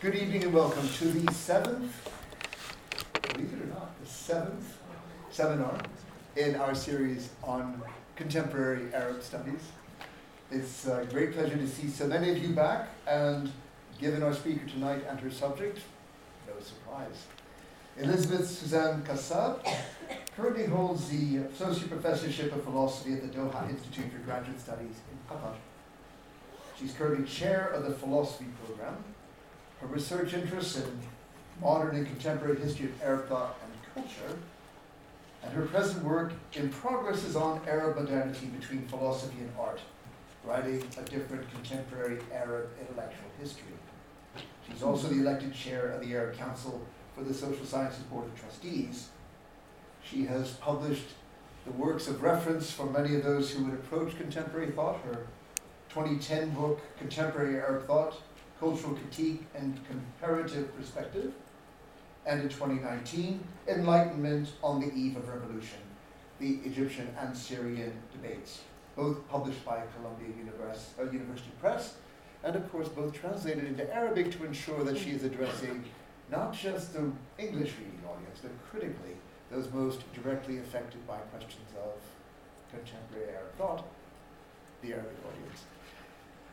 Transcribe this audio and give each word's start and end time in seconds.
Good 0.00 0.14
evening 0.14 0.44
and 0.44 0.54
welcome 0.54 0.88
to 0.88 1.04
the 1.08 1.30
seventh, 1.30 2.10
believe 3.20 3.52
it 3.52 3.62
or 3.62 3.66
not, 3.66 4.00
the 4.00 4.08
seventh 4.08 4.78
seminar 5.30 5.78
in 6.36 6.54
our 6.56 6.74
series 6.74 7.28
on 7.42 7.82
contemporary 8.16 8.94
Arab 8.94 9.22
studies. 9.22 9.60
It's 10.50 10.86
a 10.86 11.06
great 11.10 11.34
pleasure 11.34 11.58
to 11.58 11.68
see 11.68 11.88
so 11.88 12.06
many 12.06 12.30
of 12.30 12.38
you 12.38 12.54
back, 12.54 12.88
and 13.06 13.52
given 13.98 14.22
our 14.22 14.32
speaker 14.32 14.66
tonight 14.66 15.04
and 15.06 15.20
her 15.20 15.30
subject, 15.30 15.80
no 16.46 16.54
surprise. 16.62 17.26
Elizabeth 17.98 18.48
Suzanne 18.48 19.02
Kassab 19.02 19.62
currently 20.34 20.64
holds 20.64 21.10
the 21.10 21.42
Associate 21.52 21.90
Professorship 21.90 22.56
of 22.56 22.64
Philosophy 22.64 23.12
at 23.12 23.20
the 23.20 23.38
Doha 23.38 23.68
Institute 23.68 24.10
for 24.10 24.18
Graduate 24.20 24.58
Studies 24.58 24.96
in 25.12 25.18
Qatar. 25.36 25.56
She's 26.78 26.94
currently 26.94 27.26
chair 27.26 27.66
of 27.66 27.84
the 27.84 27.92
philosophy 27.92 28.46
program. 28.64 28.96
Her 29.80 29.86
research 29.86 30.34
interests 30.34 30.76
in 30.76 31.00
modern 31.60 31.96
and 31.96 32.06
contemporary 32.06 32.60
history 32.60 32.86
of 32.86 33.02
Arab 33.02 33.28
thought 33.28 33.56
and 33.64 33.94
culture, 33.94 34.38
and 35.42 35.52
her 35.52 35.66
present 35.66 36.04
work 36.04 36.32
in 36.52 36.68
progress 36.68 37.24
is 37.24 37.34
on 37.34 37.60
Arab 37.66 37.96
modernity 37.96 38.46
between 38.46 38.86
philosophy 38.88 39.38
and 39.38 39.50
art, 39.58 39.80
writing 40.44 40.82
a 40.98 41.02
different 41.02 41.50
contemporary 41.50 42.18
Arab 42.32 42.68
intellectual 42.78 43.30
history. 43.40 43.72
She's 44.68 44.82
also 44.82 45.08
the 45.08 45.20
elected 45.20 45.54
chair 45.54 45.86
of 45.88 46.00
the 46.00 46.14
Arab 46.14 46.36
Council 46.36 46.86
for 47.14 47.24
the 47.24 47.32
Social 47.32 47.64
Sciences 47.64 48.04
Board 48.04 48.26
of 48.26 48.38
Trustees. 48.38 49.08
She 50.04 50.26
has 50.26 50.52
published 50.52 51.08
the 51.64 51.72
works 51.72 52.06
of 52.06 52.22
reference 52.22 52.70
for 52.70 52.86
many 52.86 53.16
of 53.16 53.24
those 53.24 53.50
who 53.50 53.64
would 53.64 53.74
approach 53.74 54.16
contemporary 54.16 54.70
thought. 54.70 55.00
Her 55.04 55.26
2010 55.90 56.50
book, 56.50 56.80
Contemporary 56.98 57.56
Arab 57.56 57.86
Thought, 57.86 58.14
Cultural 58.60 58.94
Critique 58.94 59.46
and 59.54 59.80
Comparative 59.88 60.76
Perspective, 60.76 61.32
and 62.26 62.42
in 62.42 62.48
2019, 62.50 63.42
Enlightenment 63.66 64.52
on 64.62 64.80
the 64.80 64.92
Eve 64.94 65.16
of 65.16 65.26
Revolution, 65.26 65.78
the 66.38 66.58
Egyptian 66.66 67.08
and 67.18 67.34
Syrian 67.34 67.94
Debates, 68.12 68.60
both 68.94 69.26
published 69.28 69.64
by 69.64 69.82
Columbia 69.96 70.28
Univers- 70.36 70.90
uh, 71.00 71.04
University 71.04 71.50
Press, 71.58 71.94
and 72.44 72.54
of 72.54 72.70
course 72.70 72.88
both 72.88 73.14
translated 73.14 73.64
into 73.64 73.94
Arabic 73.94 74.30
to 74.32 74.44
ensure 74.44 74.84
that 74.84 74.98
she 74.98 75.10
is 75.10 75.24
addressing 75.24 75.84
not 76.30 76.52
just 76.52 76.92
the 76.92 77.10
English 77.38 77.72
reading 77.78 78.00
audience, 78.06 78.40
but 78.42 78.52
critically 78.70 79.16
those 79.50 79.72
most 79.72 80.00
directly 80.12 80.58
affected 80.58 81.04
by 81.06 81.16
questions 81.32 81.68
of 81.82 81.94
contemporary 82.70 83.34
Arab 83.34 83.52
thought, 83.56 83.84
the 84.82 84.92
Arabic 84.92 85.16
audience. 85.26 85.64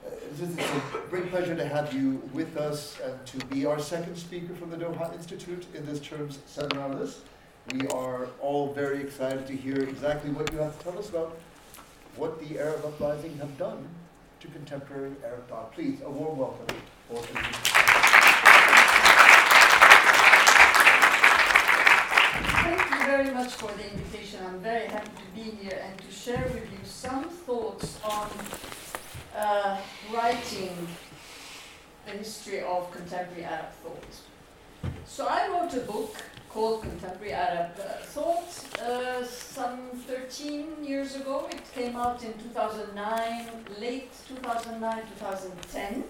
Uh, 0.06 0.10
It's 0.42 0.42
a 0.42 1.10
great 1.10 1.30
pleasure 1.30 1.56
to 1.56 1.68
have 1.68 1.94
you 1.94 2.22
with 2.34 2.58
us 2.58 2.98
and 3.04 3.26
to 3.28 3.46
be 3.48 3.66
our 3.66 3.80
second 3.80 4.16
speaker 4.18 4.54
from 4.56 4.70
the 4.70 4.78
Doha 4.78 5.14
Institute 5.14 5.66
in 5.74 5.86
this 5.86 6.00
term's 6.00 6.40
seminar 6.48 6.90
list. 6.90 7.20
We 7.74 7.88
are 7.90 8.28
all 8.40 8.74
very 8.74 9.02
excited 9.02 9.46
to 9.48 9.56
hear 9.56 9.78
exactly 9.84 10.32
what 10.32 10.52
you 10.54 10.60
have 10.60 10.78
to 10.78 10.84
tell 10.86 10.98
us 11.00 11.10
about 11.10 11.38
what 12.16 12.40
the 12.40 12.60
Arab 12.60 12.86
uprising 12.86 13.38
have 13.38 13.58
done 13.58 13.88
to 14.40 14.48
contemporary 14.48 15.12
Arab 15.24 15.48
thought. 15.50 15.74
Please, 15.74 16.00
a 16.06 16.10
warm 16.10 16.38
welcome. 16.38 16.66
Thank 21.58 22.90
you 22.92 23.06
very 23.06 23.32
much 23.34 23.54
for 23.54 23.72
the 23.72 23.92
invitation. 23.92 24.40
I'm 24.46 24.60
very 24.60 24.88
happy 24.88 25.10
to 25.10 25.28
be 25.36 25.52
here 25.64 25.80
and 25.84 25.98
to 26.00 26.12
share 26.12 26.44
with 26.54 26.70
you 26.72 26.80
some 26.84 27.30
thoughts 27.30 28.00
on 28.04 28.30
uh, 29.38 29.78
writing 30.14 30.88
the 32.06 32.12
history 32.12 32.62
of 32.62 32.92
contemporary 32.92 33.44
Arab 33.44 33.72
thought. 33.84 34.92
So 35.06 35.28
I 35.28 35.48
wrote 35.50 35.74
a 35.74 35.82
book 35.82 36.16
called 36.50 36.82
Contemporary 36.82 37.34
Arab 37.34 37.72
uh, 37.80 38.04
Thought 38.04 38.80
uh, 38.82 39.24
some 39.26 39.80
13 40.08 40.84
years 40.84 41.16
ago. 41.16 41.48
It 41.52 41.62
came 41.74 41.96
out 41.96 42.24
in 42.24 42.34
2009, 42.34 43.48
late 43.80 44.10
2009, 44.28 45.02
2010. 45.20 46.04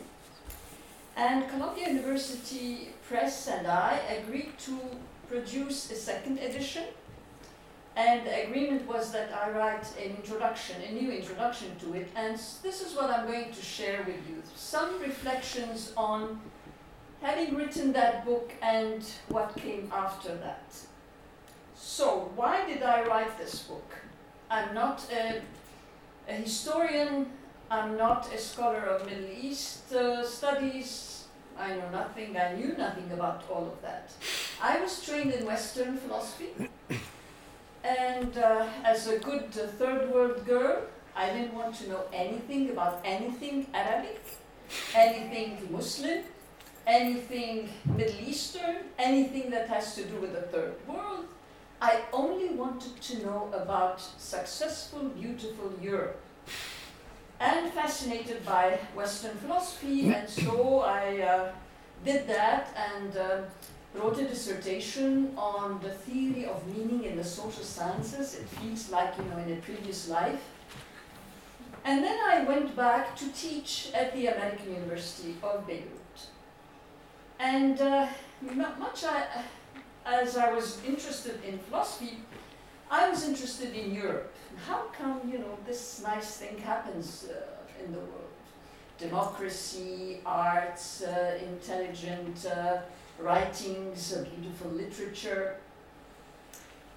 And 1.18 1.50
Columbia 1.50 1.90
University 1.90 2.90
Press 3.08 3.48
and 3.48 3.68
I 3.68 4.00
agreed 4.20 4.58
to 4.60 4.80
produce 5.28 5.92
a 5.92 5.96
second 5.96 6.40
edition. 6.40 6.84
And 7.98 8.28
the 8.28 8.44
agreement 8.46 8.88
was 8.88 9.12
that 9.12 9.34
I 9.34 9.50
write 9.50 9.88
an 9.98 10.16
introduction, 10.18 10.76
a 10.88 10.92
new 10.92 11.12
introduction 11.12 11.76
to 11.80 11.96
it. 11.96 12.08
And 12.16 12.38
this 12.62 12.82
is 12.82 12.96
what 12.96 13.10
I'm 13.10 13.26
going 13.26 13.52
to 13.52 13.62
share 13.62 14.04
with 14.06 14.22
you 14.30 14.44
some 14.56 15.02
reflections 15.02 15.94
on 15.98 16.40
having 17.24 17.56
written 17.56 17.92
that 17.94 18.24
book 18.24 18.54
and 18.62 19.04
what 19.30 19.56
came 19.56 19.92
after 19.92 20.36
that. 20.36 20.72
So, 21.76 22.32
why 22.36 22.68
did 22.68 22.84
I 22.84 23.04
write 23.08 23.36
this 23.40 23.64
book? 23.64 23.92
I'm 24.52 24.76
not 24.76 25.04
a, 25.12 25.42
a 26.30 26.34
historian, 26.34 27.32
I'm 27.72 27.98
not 27.98 28.32
a 28.32 28.38
scholar 28.38 28.82
of 28.82 29.08
Middle 29.08 29.32
East 29.42 29.92
uh, 29.92 30.24
studies. 30.24 31.26
I 31.58 31.76
know 31.76 31.90
nothing, 31.90 32.38
I 32.38 32.54
knew 32.54 32.78
nothing 32.78 33.12
about 33.12 33.44
all 33.50 33.66
of 33.66 33.82
that. 33.82 34.12
I 34.62 34.80
was 34.80 35.04
trained 35.04 35.34
in 35.34 35.48
Western 35.48 35.98
philosophy, 35.98 36.50
and 37.88 38.38
uh, 38.38 38.68
as 38.84 39.08
a 39.08 39.18
good 39.20 39.46
uh, 39.58 39.68
third 39.80 40.12
world 40.12 40.46
girl, 40.46 40.82
I 41.16 41.30
didn't 41.30 41.54
want 41.54 41.76
to 41.76 41.90
know 41.90 42.04
anything 42.14 42.70
about 42.70 43.02
anything 43.06 43.68
Arabic, 43.74 44.22
anything 44.94 45.58
Muslim, 45.72 46.24
anything 46.86 47.70
Middle 47.86 48.20
Eastern, 48.20 48.78
anything 49.00 49.50
that 49.52 49.68
has 49.70 49.96
to 49.96 50.04
do 50.04 50.18
with 50.18 50.34
the 50.34 50.42
third 50.42 50.76
world. 50.88 51.26
I 51.82 52.02
only 52.12 52.50
wanted 52.50 53.00
to 53.02 53.26
know 53.26 53.50
about 53.54 54.02
successful, 54.18 55.10
beautiful 55.10 55.72
Europe. 55.82 56.20
And 57.40 57.72
fascinated 57.72 58.44
by 58.46 58.80
Western 58.96 59.38
philosophy, 59.38 60.10
and 60.10 60.28
so 60.28 60.82
I 60.82 61.22
uh, 61.22 61.52
did 62.04 62.28
that 62.28 62.76
and 62.76 63.16
uh, 63.16 63.42
wrote 63.98 64.20
a 64.20 64.28
dissertation 64.28 65.34
on 65.38 65.80
the 65.82 65.90
theory 65.90 66.46
of 66.46 66.66
meaning 66.68 67.04
in 67.04 67.18
the 67.18 67.24
social 67.24 67.64
sciences. 67.64 68.36
It 68.36 68.48
feels 68.50 68.90
like, 68.90 69.18
you 69.18 69.24
know, 69.26 69.38
in 69.38 69.54
a 69.54 69.62
previous 69.62 70.08
life. 70.10 70.44
And 71.84 72.04
then 72.04 72.18
I 72.26 72.44
went 72.44 72.76
back 72.76 73.16
to 73.18 73.32
teach 73.32 73.92
at 73.94 74.14
the 74.14 74.28
American 74.28 74.74
University 74.74 75.36
of 75.42 75.66
Beirut. 75.66 76.18
And 77.40 77.80
uh, 77.80 78.08
much 78.42 79.04
I, 79.04 79.26
as 80.06 80.38
I 80.38 80.52
was 80.52 80.80
interested 80.86 81.40
in 81.44 81.58
philosophy, 81.60 82.18
I 82.90 83.10
was 83.10 83.28
interested 83.28 83.74
in 83.74 83.94
Europe. 83.94 84.34
How 84.68 84.84
come, 84.98 85.22
you 85.32 85.40
know, 85.40 85.58
this 85.66 86.02
nice 86.04 86.38
thing 86.38 86.58
happens 86.58 87.28
uh, 87.30 87.84
in 87.84 87.92
the 87.92 88.00
world? 88.00 88.14
Democracy, 88.98 90.22
arts, 90.26 91.04
uh, 91.04 91.38
intelligent 91.42 92.46
uh, 92.46 92.80
writings, 93.20 94.14
uh, 94.14 94.26
beautiful 94.36 94.72
literature. 94.72 95.58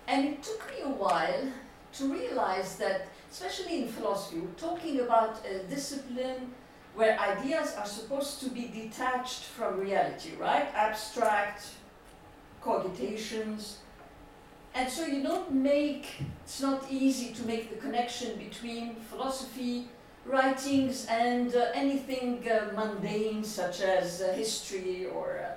And 0.07 0.29
it 0.29 0.43
took 0.43 0.69
me 0.71 0.83
a 0.85 0.89
while 0.89 1.53
to 1.95 2.13
realize 2.13 2.77
that, 2.77 3.09
especially 3.31 3.83
in 3.83 3.89
philosophy, 3.89 4.41
we're 4.41 4.69
talking 4.69 5.01
about 5.01 5.45
a 5.47 5.61
discipline 5.65 6.53
where 6.95 7.19
ideas 7.19 7.75
are 7.77 7.87
supposed 7.87 8.41
to 8.41 8.51
be 8.51 8.67
detached 8.69 9.45
from 9.45 9.79
reality, 9.79 10.33
right? 10.39 10.69
Abstract 10.75 11.63
cogitations. 12.63 13.77
And 14.75 14.89
so 14.89 15.07
you 15.07 15.23
don't 15.23 15.53
make, 15.53 16.07
it's 16.45 16.61
not 16.61 16.85
easy 16.91 17.33
to 17.35 17.43
make 17.47 17.71
the 17.71 17.77
connection 17.77 18.37
between 18.39 18.97
philosophy, 18.97 19.89
writings, 20.27 21.07
and 21.09 21.55
uh, 21.55 21.67
anything 21.75 22.47
uh, 22.49 22.73
mundane 22.75 23.43
such 23.43 23.81
as 23.81 24.23
uh, 24.23 24.33
history 24.33 25.07
or. 25.07 25.57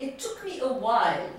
It 0.00 0.18
took 0.18 0.44
me 0.44 0.60
a 0.60 0.72
while. 0.72 1.30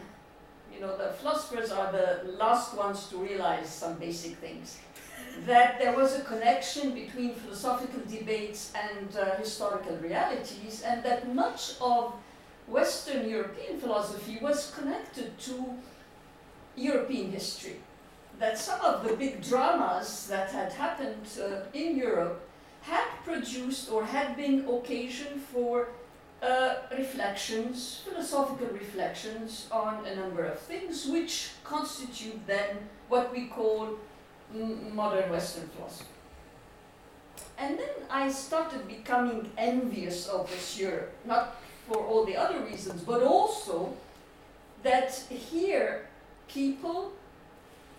You 0.74 0.80
know, 0.82 0.98
the 0.98 1.14
philosophers 1.14 1.72
are 1.72 1.92
the 1.92 2.32
last 2.38 2.76
ones 2.76 3.08
to 3.08 3.18
realize 3.18 3.70
some 3.70 3.96
basic 3.96 4.38
things. 4.38 4.80
That 5.46 5.80
there 5.80 5.96
was 5.96 6.16
a 6.16 6.22
connection 6.24 6.94
between 6.94 7.34
philosophical 7.36 8.02
debates 8.10 8.72
and 8.76 9.16
uh, 9.16 9.36
historical 9.36 9.98
realities, 9.98 10.84
and 10.86 11.04
that 11.04 11.34
much 11.34 11.76
of 11.82 12.14
Western 12.68 13.30
European 13.30 13.80
philosophy 13.80 14.40
was 14.42 14.72
connected 14.76 15.38
to 15.40 15.76
European 16.76 17.32
history. 17.32 17.78
That 18.40 18.58
some 18.58 18.82
of 18.82 19.08
the 19.08 19.16
big 19.16 19.44
dramas 19.44 20.28
that 20.28 20.52
had 20.52 20.72
happened 20.74 21.28
uh, 21.40 21.66
in 21.74 21.98
Europe 21.98 22.42
had 22.82 23.06
produced 23.24 23.92
or 23.92 24.04
had 24.04 24.36
been 24.36 24.68
occasion 24.68 25.40
for 25.40 25.90
uh, 26.44 26.76
reflections, 26.98 28.02
philosophical 28.04 28.68
reflections 28.68 29.68
on 29.72 30.06
a 30.06 30.16
number 30.16 30.44
of 30.44 30.60
things, 30.60 31.08
which 31.08 31.52
constitute 31.64 32.46
then 32.46 32.78
what 33.08 33.32
we 33.32 33.48
call 33.48 33.90
modern 34.94 35.30
Western 35.32 35.68
philosophy. 35.70 36.10
And 37.58 37.80
then 37.80 37.96
I 38.10 38.30
started 38.30 38.88
becoming 38.88 39.50
envious 39.58 40.28
of 40.28 40.50
this 40.50 40.78
Europe, 40.78 41.14
not 41.26 41.56
for 41.88 41.98
all 41.98 42.26
the 42.26 42.36
other 42.36 42.60
reasons, 42.60 43.04
but 43.04 43.24
also 43.24 43.94
that 44.84 45.14
here 45.30 46.08
people 46.48 47.14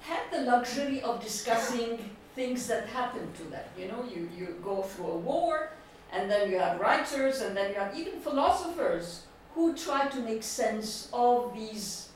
had 0.00 0.20
the 0.30 0.42
luxury 0.42 1.00
of 1.00 1.22
discussing 1.22 2.10
things 2.34 2.66
that 2.66 2.86
happened 2.88 3.34
to 3.36 3.44
them. 3.44 3.64
You 3.78 3.88
know, 3.88 4.04
you, 4.04 4.28
you 4.36 4.56
go 4.62 4.82
through 4.82 5.06
a 5.06 5.16
war, 5.16 5.70
and 6.14 6.30
then 6.30 6.50
you 6.50 6.58
have 6.58 6.80
writers, 6.80 7.40
and 7.40 7.56
then 7.56 7.72
you 7.72 7.78
have 7.78 7.96
even 7.98 8.20
philosophers 8.20 9.26
who 9.54 9.74
try 9.74 10.06
to 10.08 10.18
make 10.20 10.42
sense 10.42 11.08
of 11.12 11.54
these 11.54 12.08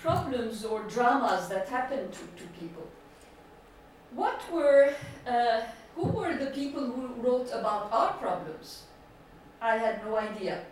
problems 0.00 0.64
or 0.64 0.82
dramas 0.82 1.48
that 1.48 1.68
happen 1.68 2.10
to, 2.10 2.18
to 2.40 2.44
people. 2.60 2.86
What 4.14 4.40
were, 4.52 4.94
uh, 5.26 5.62
who 5.96 6.04
were 6.08 6.36
the 6.36 6.50
people 6.50 6.84
who 6.84 7.06
wrote 7.22 7.48
about 7.52 7.92
our 7.92 8.12
problems? 8.14 8.82
I 9.60 9.76
had 9.78 10.04
no 10.04 10.16
idea. 10.16 10.64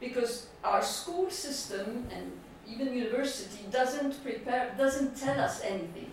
Because 0.00 0.48
our 0.64 0.82
school 0.82 1.30
system 1.30 2.06
and 2.10 2.32
even 2.66 2.92
university 2.92 3.64
doesn't 3.70 4.22
prepare, 4.22 4.74
doesn't 4.76 5.16
tell 5.16 5.38
us 5.40 5.62
anything. 5.62 6.10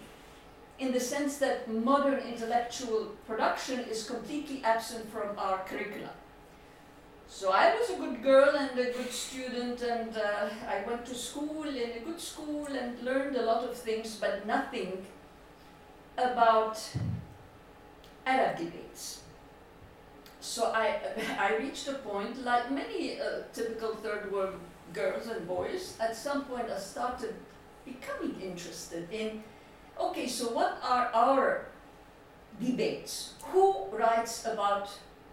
In 0.80 0.94
the 0.94 1.00
sense 1.00 1.38
that 1.40 1.70
modern 1.70 2.20
intellectual 2.20 3.12
production 3.28 3.82
is 3.82 4.10
completely 4.10 4.64
absent 4.64 5.12
from 5.12 5.38
our 5.38 5.60
curricula. 5.66 6.12
So 7.28 7.52
I 7.52 7.76
was 7.76 7.90
a 7.90 7.96
good 7.96 8.24
girl 8.24 8.56
and 8.56 8.80
a 8.80 8.86
good 8.86 9.12
student, 9.12 9.82
and 9.82 10.18
uh, 10.18 10.50
I 10.68 10.84
went 10.88 11.06
to 11.06 11.14
school 11.14 11.64
in 11.64 11.92
a 11.92 12.00
good 12.00 12.20
school 12.20 12.66
and 12.68 13.00
learned 13.04 13.36
a 13.36 13.44
lot 13.44 13.64
of 13.64 13.76
things, 13.76 14.16
but 14.16 14.48
nothing 14.48 15.06
about 16.18 16.82
Arab 18.26 18.58
debates. 18.58 19.22
So 20.40 20.72
I, 20.74 21.00
I 21.40 21.58
reached 21.58 21.88
a 21.88 21.94
point, 21.96 22.44
like 22.44 22.72
many 22.72 23.20
uh, 23.20 23.44
typical 23.54 23.96
third 23.96 24.32
world 24.32 24.56
girls 24.94 25.28
and 25.28 25.48
boys, 25.48 25.98
at 26.00 26.16
some 26.16 26.46
point 26.46 26.70
I 26.70 26.80
started 26.80 27.36
becoming 27.86 28.40
interested 28.42 29.08
in 29.12 29.44
okay, 30.00 30.28
so 30.28 30.50
what 30.54 30.80
are 30.84 31.10
our 31.14 31.66
debates? 32.60 33.34
Who 33.52 33.86
writes 33.92 34.46
about 34.46 34.90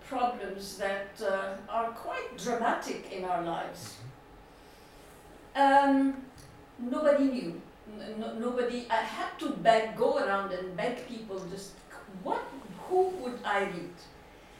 problems 0.08 0.76
that 0.78 1.08
uh, 1.22 1.56
are 1.68 1.90
quite 1.90 2.38
dramatic 2.38 3.12
in 3.12 3.24
our 3.24 3.42
lives. 3.42 3.96
Um, 5.54 6.22
nobody 6.78 7.24
knew. 7.24 7.60
No, 8.18 8.34
nobody. 8.34 8.86
I 8.90 8.96
had 8.96 9.38
to 9.40 9.50
beg, 9.50 9.96
go 9.96 10.18
around 10.18 10.52
and 10.52 10.76
beg 10.76 11.06
people. 11.08 11.40
Just 11.50 11.72
what? 12.22 12.42
Who 12.88 13.08
would 13.22 13.38
I 13.44 13.60
read? 13.64 13.96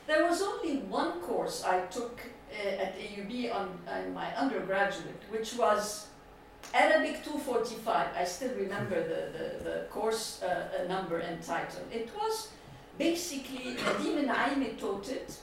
There 0.07 0.25
was 0.25 0.43
only 0.43 0.79
one 0.79 1.21
course 1.21 1.65
I 1.65 1.81
took 1.87 2.21
uh, 2.53 2.83
at 2.83 2.99
AUB 2.99 3.55
on, 3.55 3.79
on 3.89 4.15
my 4.15 4.35
undergraduate, 4.37 5.23
which 5.31 5.55
was 5.57 6.07
Arabic 6.75 7.25
245. 7.25 8.09
I 8.17 8.25
still 8.25 8.55
remember 8.55 9.03
the, 9.03 9.39
the, 9.39 9.65
the 9.65 9.87
course 9.91 10.43
uh, 10.43 10.87
number 10.89 11.19
and 11.19 11.43
title. 11.43 11.83
It 11.93 12.11
was 12.17 12.49
basically 12.99 13.77
Nadim 13.77 14.27
Naimi 14.27 14.79
taught 14.79 15.09
it, 15.09 15.39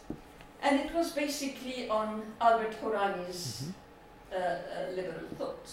and 0.62 0.80
it 0.80 0.94
was 0.94 1.12
basically 1.12 1.90
on 1.90 2.24
Albert 2.42 2.76
Hourani's 2.82 3.64
mm-hmm. 3.64 4.36
uh, 4.36 4.38
uh, 4.38 4.92
liberal 4.96 5.28
thought. 5.38 5.70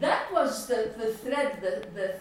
That 0.00 0.32
was 0.32 0.66
the, 0.66 0.92
the 0.98 1.12
thread, 1.12 1.60
the, 1.62 1.86
the, 1.94 2.14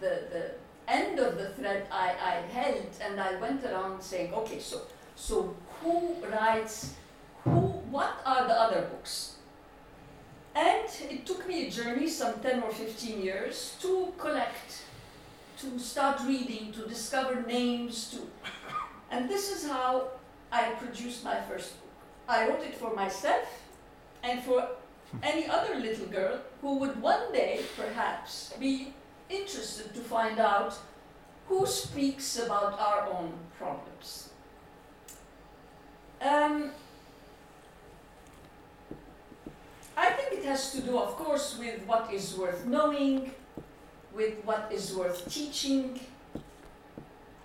the, 0.00 0.22
the 0.32 0.50
end 0.88 1.18
of 1.18 1.36
the 1.36 1.50
thread 1.50 1.86
I, 1.92 2.14
I 2.22 2.34
held, 2.52 2.88
and 3.02 3.20
I 3.20 3.38
went 3.40 3.64
around 3.64 4.02
saying, 4.02 4.32
okay, 4.32 4.58
so, 4.58 4.82
so 5.14 5.54
who 5.82 6.14
writes, 6.32 6.94
who, 7.44 7.60
what 7.90 8.20
are 8.24 8.46
the 8.46 8.58
other 8.58 8.82
books? 8.82 9.37
And 10.54 10.88
it 11.10 11.26
took 11.26 11.46
me 11.46 11.68
a 11.68 11.70
journey, 11.70 12.08
some 12.08 12.40
10 12.40 12.62
or 12.62 12.70
15 12.70 13.22
years, 13.22 13.76
to 13.80 14.12
collect 14.18 14.82
to 15.60 15.78
start 15.78 16.20
reading, 16.26 16.72
to 16.72 16.86
discover 16.86 17.42
names, 17.42 18.10
to. 18.10 18.18
And 19.10 19.26
this 19.28 19.50
is 19.50 19.66
how 19.66 20.08
I 20.52 20.72
produced 20.72 21.24
my 21.24 21.40
first 21.40 21.80
book. 21.80 21.90
I 22.28 22.46
wrote 22.46 22.62
it 22.62 22.74
for 22.74 22.94
myself 22.94 23.48
and 24.22 24.42
for 24.42 24.68
any 25.22 25.46
other 25.46 25.76
little 25.76 26.06
girl 26.06 26.40
who 26.60 26.78
would 26.78 27.00
one 27.00 27.32
day 27.32 27.60
perhaps 27.74 28.52
be 28.60 28.92
interested 29.30 29.94
to 29.94 30.00
find 30.00 30.38
out 30.38 30.78
who 31.46 31.66
speaks 31.66 32.38
about 32.38 32.78
our 32.78 33.08
own 33.08 33.32
problems. 33.58 34.30
Um, 36.20 36.72
I 39.98 40.10
think 40.10 40.40
it 40.40 40.44
has 40.44 40.70
to 40.72 40.80
do, 40.80 40.96
of 40.96 41.16
course, 41.16 41.58
with 41.58 41.82
what 41.84 42.12
is 42.12 42.36
worth 42.36 42.64
knowing, 42.64 43.32
with 44.14 44.34
what 44.44 44.70
is 44.72 44.94
worth 44.94 45.28
teaching. 45.28 45.98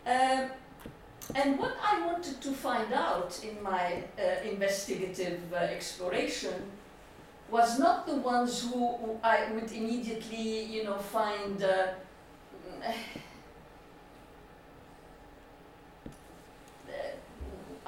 Uh, 0.06 0.50
and 1.34 1.58
what 1.58 1.76
I 1.84 2.06
wanted 2.06 2.40
to 2.42 2.52
find 2.52 2.94
out 2.94 3.44
in 3.44 3.64
my 3.64 4.04
uh, 4.20 4.48
investigative 4.48 5.42
uh, 5.52 5.56
exploration 5.56 6.54
was 7.50 7.80
not 7.80 8.06
the 8.06 8.18
ones 8.18 8.62
who, 8.62 8.98
who, 8.98 9.20
I 9.24 9.52
would 9.52 9.72
immediately, 9.72 10.66
you 10.66 10.84
know, 10.84 11.00
find 11.00 11.64
uh, 11.64 11.94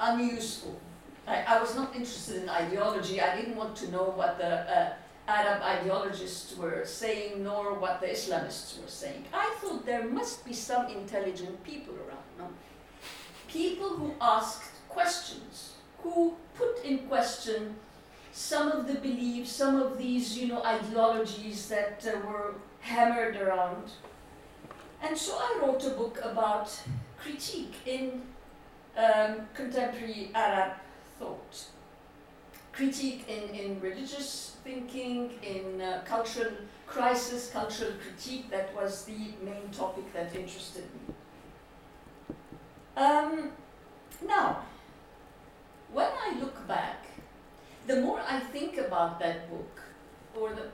unuseful. 0.00 0.80
I, 1.26 1.42
I, 1.42 1.60
was 1.60 1.74
not 1.74 1.94
interested 1.94 2.42
in 2.42 2.48
ideology. 2.48 3.20
I 3.20 3.36
didn't 3.36 3.56
want 3.56 3.74
to 3.76 3.90
know 3.90 4.04
what 4.04 4.38
the 4.38 4.46
uh, 4.46 4.92
Arab 5.28 5.62
ideologists 5.62 6.56
were 6.56 6.84
saying, 6.84 7.42
nor 7.42 7.74
what 7.74 8.00
the 8.00 8.06
Islamists 8.06 8.80
were 8.80 8.88
saying. 8.88 9.24
I 9.32 9.54
thought 9.60 9.84
there 9.84 10.08
must 10.08 10.44
be 10.44 10.52
some 10.52 10.86
intelligent 10.86 11.62
people 11.64 11.94
around, 11.94 12.26
no? 12.38 12.48
People 13.48 13.88
who 13.88 14.14
asked 14.20 14.70
questions, 14.88 15.74
who 16.02 16.36
put 16.54 16.84
in 16.84 16.98
question 17.08 17.74
some 18.32 18.70
of 18.70 18.86
the 18.86 18.94
beliefs, 18.94 19.50
some 19.50 19.80
of 19.80 19.98
these, 19.98 20.38
you 20.38 20.48
know, 20.48 20.62
ideologies 20.62 21.68
that 21.68 22.06
uh, 22.06 22.18
were 22.28 22.54
hammered 22.80 23.36
around. 23.36 23.90
And 25.02 25.16
so 25.16 25.36
I 25.38 25.58
wrote 25.60 25.84
a 25.84 25.90
book 25.90 26.20
about 26.22 26.70
critique 27.18 27.74
in 27.84 28.22
um, 28.96 29.48
contemporary 29.54 30.30
Arab 30.34 30.72
thought 31.18 31.66
critique 32.76 33.24
in, 33.26 33.54
in 33.54 33.80
religious 33.80 34.56
thinking, 34.62 35.30
in 35.42 35.80
uh, 35.80 36.02
cultural 36.04 36.52
crisis, 36.86 37.50
cultural 37.50 37.92
critique. 38.02 38.50
That 38.50 38.74
was 38.76 39.04
the 39.04 39.18
main 39.42 39.70
topic 39.72 40.12
that 40.12 40.34
interested 40.36 40.84
me. 40.94 41.14
Um, 42.96 43.52
now, 44.26 44.62
when 45.92 46.08
I 46.26 46.38
look 46.38 46.66
back, 46.68 47.06
the 47.86 48.00
more 48.02 48.20
I 48.28 48.40
think 48.40 48.76
about 48.78 49.18
that 49.20 49.48
book, 49.50 49.80
or 50.38 50.50
the, 50.54 50.66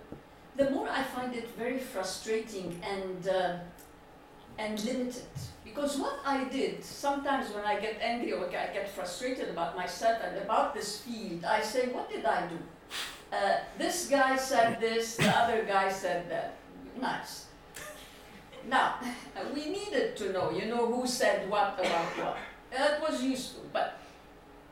the 0.56 0.70
more 0.70 0.88
I 0.88 1.02
find 1.02 1.34
it 1.34 1.48
very 1.56 1.78
frustrating 1.78 2.80
and, 2.82 3.28
uh, 3.28 3.56
and 4.58 4.84
limited. 4.84 5.36
Because 5.74 5.96
what 5.96 6.20
I 6.24 6.44
did, 6.44 6.84
sometimes 6.84 7.50
when 7.54 7.64
I 7.64 7.80
get 7.80 7.96
angry 8.02 8.32
or 8.32 8.46
I 8.46 8.68
get 8.72 8.90
frustrated 8.90 9.48
about 9.48 9.74
myself 9.74 10.20
and 10.22 10.36
about 10.38 10.74
this 10.74 11.00
field, 11.00 11.44
I 11.46 11.62
say, 11.62 11.88
what 11.88 12.10
did 12.10 12.26
I 12.26 12.46
do? 12.46 12.58
Uh, 13.32 13.56
this 13.78 14.08
guy 14.08 14.36
said 14.36 14.78
this, 14.80 15.16
the 15.16 15.30
other 15.30 15.64
guy 15.64 15.90
said 15.90 16.28
that. 16.28 16.56
Nice. 17.00 17.46
Now, 18.68 18.96
we 19.54 19.70
needed 19.70 20.14
to 20.18 20.32
know, 20.32 20.50
you 20.50 20.66
know, 20.66 20.92
who 20.92 21.06
said 21.06 21.48
what 21.48 21.78
about 21.80 22.06
what. 22.18 22.36
That 22.70 23.00
was 23.00 23.22
useful. 23.22 23.64
But 23.72 23.98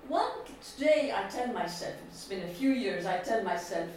one 0.06 0.30
day 0.78 1.14
I 1.16 1.28
tell 1.30 1.50
myself, 1.54 1.94
it's 2.08 2.26
been 2.26 2.42
a 2.42 2.52
few 2.52 2.72
years, 2.72 3.06
I 3.06 3.18
tell 3.18 3.42
myself, 3.42 3.88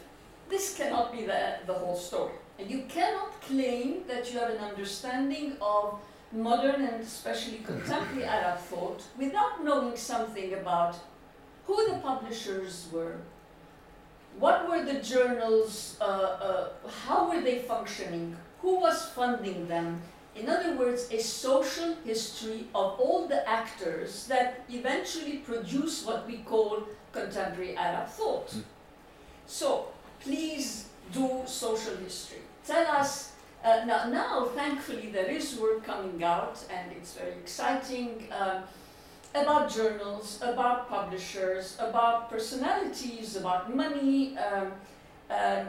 this 0.47 0.77
cannot 0.77 1.11
be 1.11 1.25
the, 1.25 1.55
the 1.67 1.73
whole 1.73 1.97
story. 1.97 2.33
And 2.59 2.71
you 2.71 2.85
cannot 2.87 3.41
claim 3.41 4.03
that 4.07 4.31
you 4.31 4.39
have 4.39 4.51
an 4.51 4.59
understanding 4.59 5.57
of 5.59 5.99
modern 6.33 6.81
and 6.81 7.01
especially 7.01 7.59
contemporary 7.59 8.25
Arab 8.25 8.57
thought 8.59 9.03
without 9.17 9.63
knowing 9.63 9.95
something 9.95 10.53
about 10.53 10.95
who 11.67 11.87
the 11.87 11.97
publishers 11.99 12.87
were, 12.91 13.17
what 14.39 14.67
were 14.67 14.83
the 14.83 14.99
journals, 14.99 15.95
uh, 16.01 16.03
uh, 16.03 16.69
how 17.05 17.29
were 17.29 17.41
they 17.41 17.59
functioning, 17.59 18.35
who 18.61 18.79
was 18.79 19.09
funding 19.09 19.67
them. 19.67 20.01
In 20.35 20.49
other 20.49 20.75
words, 20.75 21.07
a 21.11 21.19
social 21.19 21.95
history 22.03 22.67
of 22.73 22.99
all 22.99 23.27
the 23.27 23.47
actors 23.47 24.25
that 24.27 24.61
eventually 24.69 25.37
produce 25.37 26.03
what 26.03 26.25
we 26.25 26.37
call 26.37 26.83
contemporary 27.11 27.77
Arab 27.77 28.09
thought. 28.09 28.47
Mm. 28.47 28.63
So, 29.45 29.87
please 30.19 30.89
do 31.11 31.43
social 31.45 31.95
history. 31.97 32.39
Tell 32.65 32.87
us 32.87 33.32
uh, 33.63 33.85
now, 33.85 34.09
now, 34.09 34.45
thankfully, 34.45 35.09
there 35.11 35.29
is 35.29 35.57
work 35.57 35.83
coming 35.85 36.23
out, 36.23 36.63
and 36.69 36.91
it's 36.91 37.13
very 37.13 37.33
exciting. 37.33 38.27
Uh, 38.31 38.61
about 39.35 39.73
journals, 39.73 40.39
about 40.41 40.87
publishers, 40.87 41.75
about 41.79 42.29
personalities, 42.29 43.35
about 43.35 43.75
money, 43.75 44.37
um, 44.37 44.71
um, 45.29 45.67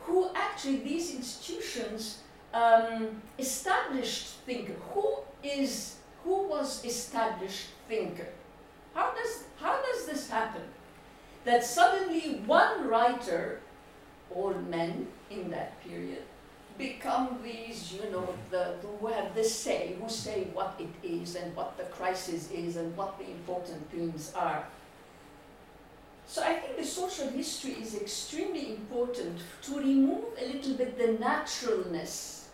who 0.00 0.30
actually 0.34 0.78
these 0.78 1.14
institutions 1.14 2.22
um, 2.52 3.22
established 3.38 4.26
thinker. 4.46 4.74
Who 4.92 5.18
is 5.42 5.96
who 6.24 6.48
was 6.48 6.84
established 6.84 7.68
thinker? 7.88 8.28
How 8.94 9.14
does 9.14 9.44
how 9.56 9.80
does 9.80 10.06
this 10.06 10.28
happen? 10.28 10.62
That 11.44 11.64
suddenly 11.64 12.40
one 12.46 12.88
writer, 12.88 13.60
all 14.30 14.54
men 14.54 15.06
in 15.30 15.50
that 15.50 15.80
period, 15.84 16.22
become 16.76 17.38
these, 17.42 17.92
you 17.92 18.10
know, 18.10 18.34
the, 18.50 18.74
who 19.00 19.06
have 19.06 19.34
the 19.34 19.44
say, 19.44 19.96
who 20.00 20.08
say 20.08 20.48
what 20.52 20.74
it 20.78 21.06
is 21.06 21.36
and 21.36 21.54
what 21.54 21.76
the 21.76 21.84
crisis 21.84 22.50
is 22.50 22.76
and 22.76 22.96
what 22.96 23.18
the 23.18 23.24
important 23.24 23.90
themes 23.90 24.32
are. 24.36 24.64
So 26.26 26.42
I 26.42 26.54
think 26.54 26.76
the 26.76 26.84
social 26.84 27.28
history 27.28 27.72
is 27.72 27.94
extremely 27.94 28.70
important 28.70 29.40
to 29.62 29.78
remove 29.78 30.24
a 30.40 30.46
little 30.46 30.74
bit 30.74 30.98
the 30.98 31.12
naturalness 31.24 32.48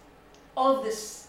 of 0.56 0.84
this 0.84 1.28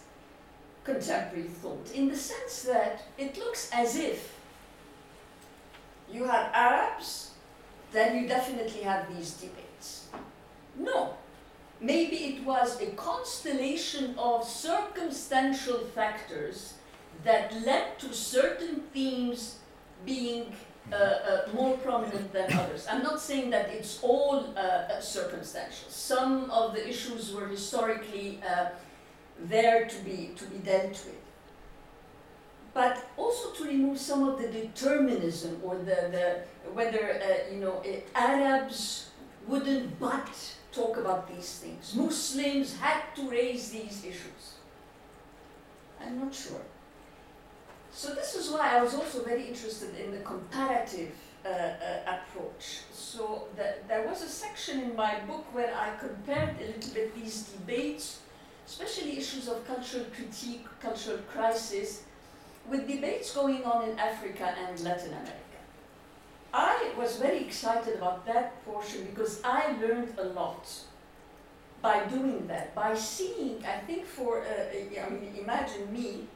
contemporary 0.84 1.48
thought, 1.48 1.90
in 1.94 2.08
the 2.08 2.16
sense 2.16 2.62
that 2.62 3.04
it 3.16 3.38
looks 3.38 3.70
as 3.72 3.96
if 3.96 4.36
you 6.10 6.24
have 6.24 6.50
Arabs, 6.52 7.30
then 7.92 8.20
you 8.20 8.28
definitely 8.28 8.82
have 8.82 9.14
these 9.14 9.32
debates. 9.34 10.08
No, 10.76 11.14
maybe 11.82 12.16
it 12.16 12.44
was 12.44 12.80
a 12.80 12.86
constellation 12.92 14.14
of 14.16 14.44
circumstantial 14.44 15.78
factors 15.78 16.74
that 17.24 17.52
led 17.66 17.98
to 17.98 18.14
certain 18.14 18.80
themes 18.92 19.58
being 20.06 20.54
uh, 20.92 20.94
uh, 20.94 21.48
more 21.54 21.76
prominent 21.78 22.32
than 22.32 22.52
others. 22.52 22.86
I'm 22.88 23.02
not 23.02 23.20
saying 23.20 23.50
that 23.50 23.68
it's 23.68 24.00
all 24.02 24.52
uh, 24.56 24.60
uh 24.60 25.00
circumstantial. 25.00 25.88
Some 25.88 26.50
of 26.50 26.74
the 26.74 26.88
issues 26.88 27.32
were 27.32 27.46
historically 27.46 28.40
uh, 28.48 28.66
there 29.38 29.86
to 29.86 29.96
be, 30.04 30.32
to 30.36 30.44
be 30.46 30.58
dealt 30.58 30.90
with. 30.90 31.20
But 32.74 33.06
also 33.16 33.50
to 33.52 33.64
remove 33.64 33.98
some 33.98 34.28
of 34.28 34.40
the 34.40 34.48
determinism 34.48 35.60
or 35.62 35.76
the, 35.76 36.08
the 36.10 36.70
whether, 36.72 37.20
uh, 37.20 37.52
you 37.52 37.60
know, 37.60 37.82
Arabs 38.14 39.10
wouldn't 39.46 40.00
but 40.00 40.54
talk 40.72 40.96
about 40.96 41.28
these 41.28 41.58
things. 41.58 41.94
Muslims 41.94 42.76
had 42.78 43.02
to 43.16 43.30
raise 43.30 43.70
these 43.70 44.04
issues. 44.04 44.56
I'm 46.04 46.18
not 46.18 46.34
sure. 46.34 46.60
So 47.92 48.14
this 48.14 48.34
is 48.34 48.50
why 48.50 48.76
I 48.76 48.82
was 48.82 48.94
also 48.94 49.22
very 49.22 49.46
interested 49.46 49.94
in 50.02 50.12
the 50.12 50.20
comparative 50.20 51.12
uh, 51.44 51.48
uh, 51.48 52.16
approach. 52.16 52.80
So 52.92 53.48
the, 53.56 53.74
there 53.86 54.06
was 54.06 54.22
a 54.22 54.28
section 54.28 54.80
in 54.80 54.96
my 54.96 55.20
book 55.20 55.44
where 55.54 55.74
I 55.76 55.94
compared 55.96 56.56
a 56.60 56.66
little 56.66 56.94
bit 56.94 57.14
these 57.14 57.42
debates, 57.44 58.20
especially 58.66 59.18
issues 59.18 59.48
of 59.48 59.66
cultural 59.66 60.06
critique, 60.16 60.64
cultural 60.80 61.18
crisis, 61.28 62.02
with 62.68 62.88
debates 62.88 63.34
going 63.34 63.64
on 63.64 63.88
in 63.88 63.98
Africa 63.98 64.54
and 64.66 64.80
Latin 64.80 65.08
America. 65.08 65.41
I 66.52 66.90
was 66.98 67.16
very 67.16 67.38
excited 67.38 67.96
about 67.96 68.26
that 68.26 68.64
portion 68.66 69.06
because 69.06 69.40
I 69.42 69.72
learned 69.80 70.14
a 70.18 70.24
lot 70.24 70.68
by 71.80 72.04
doing 72.06 72.46
that, 72.46 72.74
by 72.74 72.94
seeing, 72.94 73.64
I 73.64 73.78
think 73.78 74.06
for, 74.06 74.42
uh, 74.42 75.04
I 75.04 75.10
mean, 75.10 75.34
imagine 75.36 75.92
me 75.92 76.26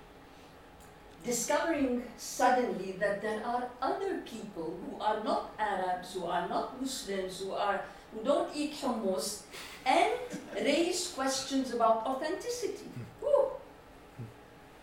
discovering 1.27 2.05
suddenly 2.17 2.93
that 2.93 3.21
there 3.21 3.45
are 3.45 3.69
other 3.83 4.23
people 4.25 4.79
who 4.83 5.01
are 5.01 5.23
not 5.25 5.53
Arabs, 5.59 6.15
who 6.15 6.25
are 6.25 6.49
not 6.49 6.81
Muslims, 6.81 7.41
who 7.41 7.53
are 7.53 7.81
who 8.15 8.25
don't 8.25 8.49
eat 8.55 8.75
hummus, 8.75 9.43
and 9.85 10.15
raise 10.55 11.09
questions 11.09 11.75
about 11.75 12.07
authenticity. 12.07 12.89
Ooh. 13.23 13.49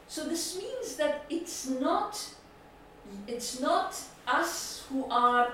So 0.08 0.26
this 0.26 0.58
means 0.58 0.98
that 0.98 1.26
it's 1.30 1.70
not 1.70 2.22
it's 3.28 3.60
not 3.60 3.96
us 4.28 4.86
who 4.90 5.06
are 5.10 5.54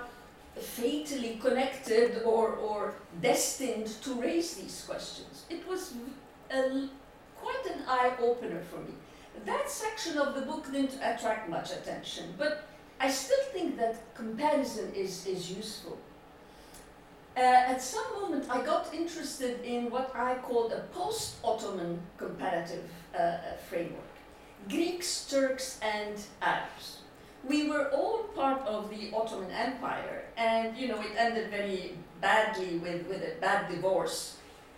fatally 0.55 1.39
connected 1.41 2.21
or, 2.23 2.53
or 2.53 2.93
destined 3.21 3.87
to 4.03 4.13
raise 4.15 4.55
these 4.55 4.83
questions. 4.87 5.45
It 5.49 5.67
was 5.67 5.93
a, 6.51 6.87
quite 7.37 7.65
an 7.65 7.83
eye 7.87 8.11
opener 8.19 8.61
for 8.69 8.79
me. 8.79 8.93
That 9.45 9.69
section 9.69 10.17
of 10.17 10.35
the 10.35 10.41
book 10.41 10.65
didn't 10.71 10.99
attract 11.01 11.49
much 11.49 11.71
attention, 11.71 12.33
but 12.37 12.67
I 12.99 13.09
still 13.09 13.43
think 13.53 13.77
that 13.77 14.13
comparison 14.13 14.91
is, 14.93 15.25
is 15.25 15.49
useful. 15.49 15.97
Uh, 17.37 17.39
at 17.39 17.81
some 17.81 18.03
moment, 18.21 18.45
I 18.49 18.61
got 18.65 18.93
interested 18.93 19.61
in 19.63 19.89
what 19.89 20.13
I 20.13 20.35
called 20.39 20.73
a 20.73 20.81
post 20.93 21.35
Ottoman 21.41 21.99
comparative 22.17 22.89
uh, 23.15 23.17
uh, 23.17 23.39
framework 23.69 24.03
Greeks, 24.67 25.25
Turks, 25.29 25.79
and 25.81 26.17
Arabs 26.41 26.99
we 27.47 27.69
were 27.69 27.89
all 27.89 28.23
part 28.35 28.61
of 28.61 28.89
the 28.89 29.11
Ottoman 29.13 29.51
Empire, 29.51 30.23
and 30.37 30.77
you 30.77 30.87
know 30.87 30.99
it 31.01 31.11
ended 31.17 31.49
very 31.49 31.97
badly 32.21 32.77
with, 32.77 33.07
with 33.07 33.21
a 33.21 33.39
bad 33.39 33.69
divorce. 33.69 34.37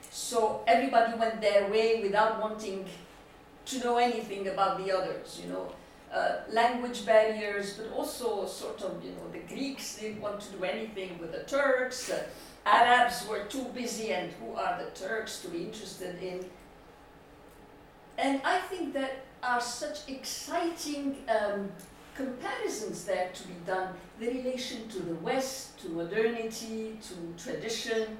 So 0.09 0.63
everybody 0.67 1.17
went 1.17 1.41
their 1.41 1.69
way 1.69 2.01
without 2.01 2.41
wanting 2.41 2.85
to 3.65 3.79
know 3.79 3.97
anything 3.97 4.47
about 4.47 4.83
the 4.83 4.91
others. 4.95 5.39
You 5.43 5.51
know, 5.53 5.71
uh, 6.13 6.41
language 6.51 7.05
barriers, 7.05 7.77
but 7.77 7.91
also 7.95 8.45
sort 8.45 8.81
of 8.81 9.03
you 9.03 9.11
know 9.11 9.31
the 9.31 9.39
Greeks 9.53 9.97
didn't 9.99 10.21
want 10.21 10.41
to 10.41 10.51
do 10.51 10.63
anything 10.63 11.17
with 11.19 11.31
the 11.31 11.43
Turks. 11.43 12.09
Uh, 12.09 12.23
Arabs 12.65 13.27
were 13.27 13.45
too 13.45 13.65
busy, 13.73 14.13
and 14.13 14.31
who 14.33 14.53
are 14.55 14.79
the 14.83 14.91
Turks 14.91 15.41
to 15.41 15.47
be 15.47 15.63
interested 15.63 16.21
in? 16.21 16.45
And 18.17 18.39
I 18.45 18.59
think 18.59 18.93
that 18.93 19.25
are 19.41 19.61
such 19.61 20.07
exciting 20.07 21.17
um, 21.27 21.71
comparisons 22.15 23.05
there 23.05 23.29
to 23.33 23.47
be 23.47 23.53
done, 23.65 23.93
the 24.19 24.27
relation 24.27 24.87
to 24.89 24.99
the 24.99 25.15
West, 25.15 25.79
to 25.81 25.89
modernity, 25.89 26.97
to 27.01 27.43
tradition. 27.43 28.17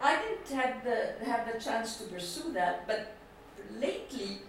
I 0.00 0.20
didn't 0.22 0.58
have 0.58 0.84
the, 0.84 1.24
have 1.24 1.52
the 1.52 1.58
chance 1.58 1.96
to 1.98 2.04
pursue 2.04 2.52
that, 2.52 2.86
but 2.86 3.14
lately 3.78 4.42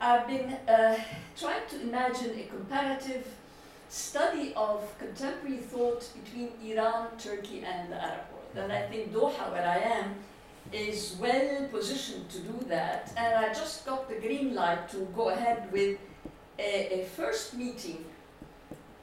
I've 0.00 0.26
been 0.26 0.56
uh, 0.68 0.98
trying 1.36 1.66
to 1.70 1.80
imagine 1.80 2.38
a 2.38 2.44
comparative 2.44 3.26
study 3.88 4.52
of 4.54 4.82
contemporary 4.98 5.58
thought 5.58 6.06
between 6.22 6.50
Iran, 6.62 7.08
Turkey, 7.18 7.64
and 7.64 7.90
the 7.90 8.02
Arab 8.02 8.24
world. 8.32 8.64
And 8.64 8.72
I 8.72 8.82
think 8.88 9.12
Doha, 9.12 9.50
where 9.52 9.66
I 9.66 9.78
am, 9.78 10.16
is 10.72 11.16
well 11.20 11.66
positioned 11.68 12.28
to 12.30 12.40
do 12.40 12.58
that. 12.68 13.12
And 13.16 13.34
I 13.36 13.48
just 13.48 13.86
got 13.86 14.08
the 14.08 14.16
green 14.16 14.54
light 14.54 14.88
to 14.90 15.08
go 15.14 15.30
ahead 15.30 15.70
with 15.72 15.98
a, 16.58 17.00
a 17.00 17.04
first 17.04 17.54
meeting 17.54 18.04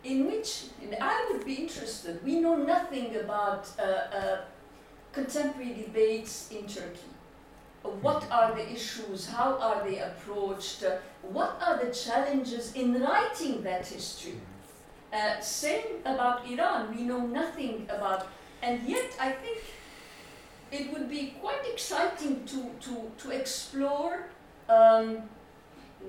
in 0.04 0.28
which 0.28 0.66
and 0.82 0.96
I 1.02 1.30
would 1.32 1.46
be 1.46 1.56
interested. 1.56 2.24
We 2.24 2.40
know 2.40 2.56
nothing 2.56 3.16
about 3.16 3.68
uh, 3.80 3.82
uh, 3.82 4.38
contemporary 5.12 5.74
debates 5.74 6.50
in 6.52 6.68
Turkey. 6.68 7.12
What 8.02 8.26
are 8.32 8.54
the 8.54 8.72
issues? 8.72 9.28
How 9.28 9.58
are 9.60 9.88
they 9.88 10.00
approached? 10.00 10.84
Uh, 10.84 10.98
what 11.22 11.62
are 11.66 11.84
the 11.84 11.94
challenges 11.94 12.74
in 12.74 13.02
writing 13.02 13.62
that 13.64 13.86
history? 13.88 14.40
Uh, 15.12 15.40
same 15.40 16.02
about 16.06 16.50
Iran. 16.50 16.96
We 16.96 17.04
know 17.04 17.26
nothing 17.28 17.86
about, 17.90 18.28
and 18.62 18.82
yet 18.88 19.16
I 19.20 19.32
think 19.32 19.60
it 20.72 20.92
would 20.92 21.10
be 21.10 21.36
quite 21.40 21.66
exciting 21.72 22.46
to 22.46 22.72
to 22.82 23.12
to 23.18 23.32
explore 23.32 24.26
um, 24.70 25.30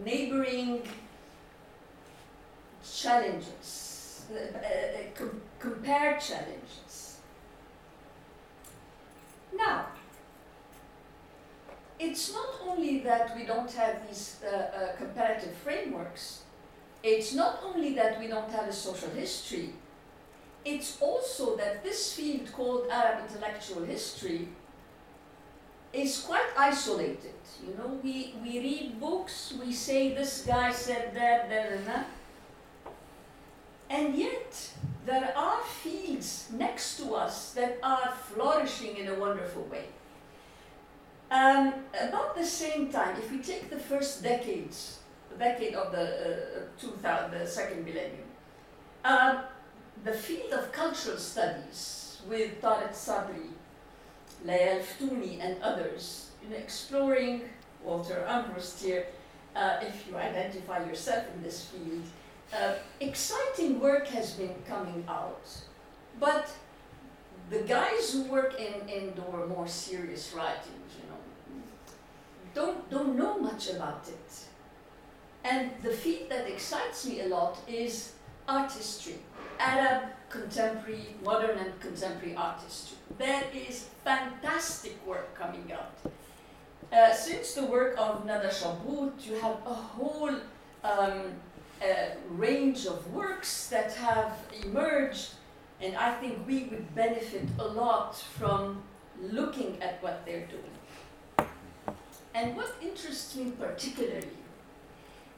neighboring 0.04 0.82
challenges, 2.84 4.26
uh, 4.30 4.58
uh, 4.58 4.68
com 5.14 5.40
compare 5.58 6.18
challenges. 6.18 7.18
Now, 9.56 9.86
it's 11.98 12.32
not 12.32 12.54
only 12.66 13.00
that 13.00 13.36
we 13.36 13.44
don't 13.44 13.70
have 13.72 14.06
these 14.06 14.40
uh, 14.44 14.56
uh, 14.56 14.96
comparative 14.96 15.54
frameworks, 15.56 16.42
it's 17.02 17.34
not 17.34 17.60
only 17.64 17.94
that 17.94 18.18
we 18.18 18.26
don't 18.26 18.50
have 18.50 18.68
a 18.68 18.72
social 18.72 19.10
history, 19.10 19.74
it's 20.64 21.00
also 21.00 21.56
that 21.56 21.84
this 21.84 22.14
field 22.14 22.50
called 22.52 22.86
Arab 22.90 23.24
intellectual 23.28 23.84
history 23.84 24.48
is 25.92 26.22
quite 26.22 26.48
isolated. 26.58 27.34
You 27.64 27.74
know, 27.76 28.00
we, 28.02 28.34
we 28.42 28.58
read 28.58 29.00
books, 29.00 29.54
we 29.60 29.72
say 29.72 30.14
this 30.14 30.44
guy 30.46 30.72
said 30.72 31.14
that, 31.14 31.48
and 33.90 34.14
yet, 34.14 34.70
there 35.06 35.32
are 35.36 35.62
fields 35.62 36.48
next 36.52 36.96
to 36.98 37.14
us 37.14 37.52
that 37.52 37.78
are 37.82 38.12
flourishing 38.32 38.96
in 38.96 39.08
a 39.08 39.14
wonderful 39.14 39.62
way. 39.64 39.86
Um, 41.30 41.74
about 42.00 42.36
the 42.36 42.44
same 42.44 42.90
time, 42.90 43.16
if 43.16 43.30
we 43.30 43.38
take 43.38 43.68
the 43.70 43.78
first 43.78 44.22
decades, 44.22 45.00
the 45.30 45.36
decade 45.36 45.74
of 45.74 45.92
the, 45.92 46.02
uh, 46.02 46.80
2000, 46.80 47.30
the 47.38 47.46
second 47.46 47.84
millennium. 47.84 48.28
Uh, 49.04 49.42
the 50.04 50.12
field 50.12 50.52
of 50.52 50.72
cultural 50.72 51.18
studies 51.18 52.20
with 52.28 52.60
Tarek 52.60 52.92
Sabry, 52.92 53.50
Layal 54.46 54.82
Ftouni, 54.82 55.40
and 55.40 55.62
others, 55.62 56.30
in 56.46 56.52
exploring 56.54 57.42
Walter 57.82 58.24
Armbrust 58.28 58.82
here, 58.82 59.06
uh, 59.56 59.78
if 59.82 60.06
you 60.08 60.16
identify 60.16 60.84
yourself 60.84 61.24
in 61.34 61.42
this 61.42 61.66
field, 61.66 62.04
uh, 62.52 62.74
exciting 63.00 63.80
work 63.80 64.06
has 64.08 64.32
been 64.32 64.54
coming 64.68 65.04
out, 65.08 65.46
but 66.20 66.50
the 67.50 67.60
guys 67.60 68.12
who 68.12 68.24
work 68.24 68.58
in, 68.58 68.88
in 68.88 69.14
the 69.14 69.46
more 69.46 69.66
serious 69.66 70.32
writings, 70.32 70.92
you 70.98 71.08
know, 71.08 71.62
don't, 72.54 72.90
don't 72.90 73.16
know 73.16 73.38
much 73.38 73.70
about 73.70 74.06
it. 74.08 74.32
And 75.44 75.70
the 75.82 75.90
field 75.90 76.30
that 76.30 76.48
excites 76.48 77.06
me 77.06 77.20
a 77.20 77.26
lot 77.26 77.58
is 77.68 78.12
art 78.48 78.72
history, 78.72 79.18
Arab 79.58 80.04
contemporary, 80.30 81.16
modern 81.22 81.58
and 81.58 81.78
contemporary 81.80 82.34
art 82.34 82.60
history. 82.62 82.98
There 83.18 83.44
is 83.52 83.88
fantastic 84.04 85.06
work 85.06 85.34
coming 85.34 85.70
out. 85.72 85.92
Uh, 86.92 87.12
since 87.12 87.54
the 87.54 87.64
work 87.64 87.94
of 87.98 88.24
Nada 88.24 88.48
Shabout, 88.48 89.26
you 89.26 89.34
have 89.34 89.58
a 89.66 89.74
whole 89.74 90.34
um, 90.82 91.22
range 92.30 92.86
of 92.86 93.12
works 93.12 93.68
that 93.68 93.92
have 93.94 94.32
emerged, 94.64 95.30
and 95.80 95.96
I 95.96 96.14
think 96.14 96.46
we 96.46 96.64
would 96.64 96.94
benefit 96.94 97.48
a 97.58 97.64
lot 97.64 98.16
from 98.16 98.82
looking 99.20 99.82
at 99.82 100.02
what 100.02 100.24
they're 100.24 100.46
doing. 100.46 101.48
And 102.34 102.56
what 102.56 102.74
interests 102.82 103.36
me 103.36 103.52
particularly 103.52 104.28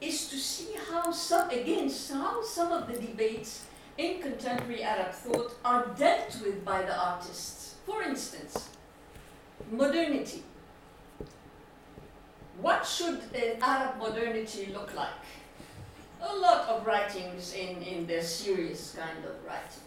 is 0.01 0.27
to 0.29 0.37
see 0.37 0.75
how 0.89 1.11
some, 1.11 1.49
again, 1.49 1.91
how 2.13 2.43
some 2.43 2.71
of 2.71 2.87
the 2.87 2.99
debates 2.99 3.65
in 3.97 4.21
contemporary 4.21 4.83
Arab 4.83 5.11
thought 5.11 5.55
are 5.65 5.87
dealt 5.97 6.39
with 6.43 6.63
by 6.63 6.81
the 6.83 6.95
artists. 6.95 7.75
For 7.85 8.03
instance, 8.03 8.69
modernity. 9.71 10.43
What 12.61 12.85
should 12.85 13.21
an 13.33 13.61
Arab 13.61 13.97
modernity 13.99 14.69
look 14.73 14.93
like? 14.95 15.09
A 16.21 16.35
lot 16.35 16.67
of 16.67 16.85
writings 16.85 17.53
in, 17.53 17.81
in 17.81 18.07
the 18.07 18.21
serious 18.21 18.95
kind 18.97 19.23
of 19.25 19.43
writing. 19.45 19.85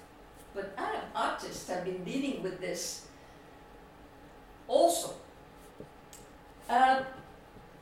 But 0.55 0.73
Arab 0.77 1.05
artists 1.15 1.69
have 1.69 1.85
been 1.85 2.05
dealing 2.05 2.43
with 2.43 2.61
this 2.61 3.07
also. 4.69 5.15
Uh, 6.69 7.03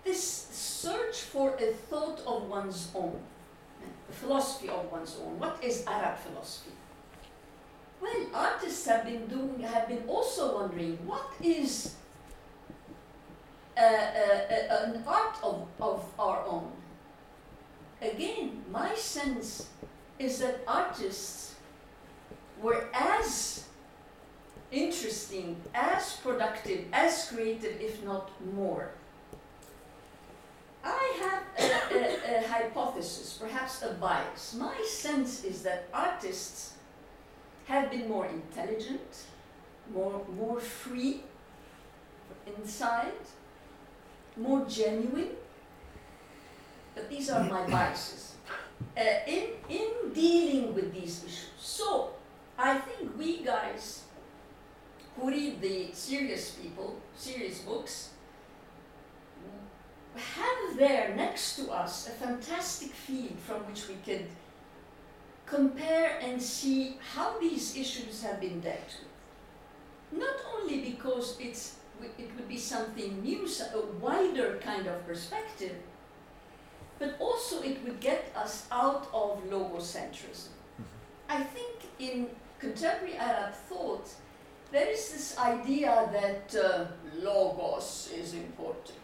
this 0.04 0.48
search 0.50 1.20
for 1.20 1.54
a 1.60 1.72
thought 1.72 2.20
of 2.26 2.48
one's 2.48 2.88
own, 2.94 3.20
a 4.08 4.12
philosophy 4.12 4.68
of 4.70 4.90
one's 4.90 5.16
own. 5.22 5.38
What 5.38 5.62
is 5.62 5.84
Arab 5.86 6.16
philosophy? 6.18 6.70
Well, 8.00 8.26
artists 8.32 8.86
have 8.86 9.04
been 9.04 9.26
doing, 9.26 9.60
have 9.60 9.88
been 9.88 10.04
also 10.06 10.54
wondering 10.54 10.98
what 11.04 11.32
is 11.42 11.94
uh, 13.76 13.80
uh, 13.80 13.84
uh, 13.84 14.84
an 14.86 15.04
art 15.06 15.36
of, 15.42 15.68
of 15.80 16.04
our 16.18 16.44
own. 16.46 16.72
Again, 18.00 18.64
my 18.70 18.94
sense 18.94 19.68
is 20.18 20.38
that 20.38 20.60
artists 20.66 21.54
were 22.62 22.88
as 22.92 23.64
interesting, 24.70 25.56
as 25.74 26.16
productive, 26.16 26.84
as 26.92 27.28
creative, 27.32 27.80
if 27.80 28.04
not 28.04 28.30
more. 28.54 28.90
I 30.84 31.18
have 31.20 31.42
a, 31.58 31.94
a, 31.94 32.38
a, 32.38 32.48
hypothesis, 32.48 33.38
perhaps 33.40 33.82
a 33.82 33.94
bias. 33.94 34.54
My 34.54 34.80
sense 34.86 35.44
is 35.44 35.62
that 35.62 35.88
artists 35.92 36.74
have 37.66 37.90
been 37.90 38.08
more 38.08 38.26
intelligent, 38.26 39.24
more, 39.92 40.22
more 40.36 40.60
free 40.60 41.22
inside, 42.46 43.12
more 44.36 44.64
genuine. 44.66 45.30
But 46.98 47.08
these 47.08 47.30
are 47.30 47.44
my 47.44 47.64
biases. 47.64 48.34
Uh, 48.96 49.02
in, 49.26 49.50
in 49.68 50.12
dealing 50.12 50.74
with 50.74 50.92
these 50.92 51.22
issues. 51.22 51.50
So, 51.56 52.10
I 52.58 52.78
think 52.78 53.16
we 53.16 53.44
guys 53.44 54.02
who 55.14 55.30
read 55.30 55.60
the 55.60 55.90
serious 55.92 56.50
people, 56.50 56.98
serious 57.16 57.60
books, 57.60 58.10
have 60.16 60.76
there 60.76 61.14
next 61.14 61.54
to 61.56 61.70
us 61.70 62.08
a 62.08 62.10
fantastic 62.10 62.90
field 62.90 63.38
from 63.46 63.58
which 63.68 63.86
we 63.86 63.94
could 64.04 64.26
compare 65.46 66.18
and 66.20 66.42
see 66.42 66.98
how 67.14 67.38
these 67.38 67.76
issues 67.76 68.24
have 68.24 68.40
been 68.40 68.58
dealt 68.58 68.98
with. 70.10 70.20
Not 70.20 70.36
only 70.56 70.80
because 70.80 71.36
it's, 71.38 71.76
it 72.18 72.30
would 72.34 72.48
be 72.48 72.58
something 72.58 73.22
new, 73.22 73.46
a 73.46 73.80
wider 74.00 74.58
kind 74.64 74.88
of 74.88 75.06
perspective, 75.06 75.76
but 76.98 77.16
also 77.20 77.62
it 77.62 77.82
would 77.84 78.00
get 78.00 78.32
us 78.36 78.66
out 78.70 79.08
of 79.12 79.42
logocentrism. 79.50 80.48
I 81.28 81.42
think 81.42 81.76
in 81.98 82.28
contemporary 82.58 83.16
Arab 83.16 83.54
thought, 83.68 84.08
there 84.70 84.88
is 84.88 85.12
this 85.12 85.38
idea 85.38 86.08
that 86.12 86.54
uh, 86.54 86.86
logos 87.22 88.10
is 88.14 88.34
important 88.34 88.98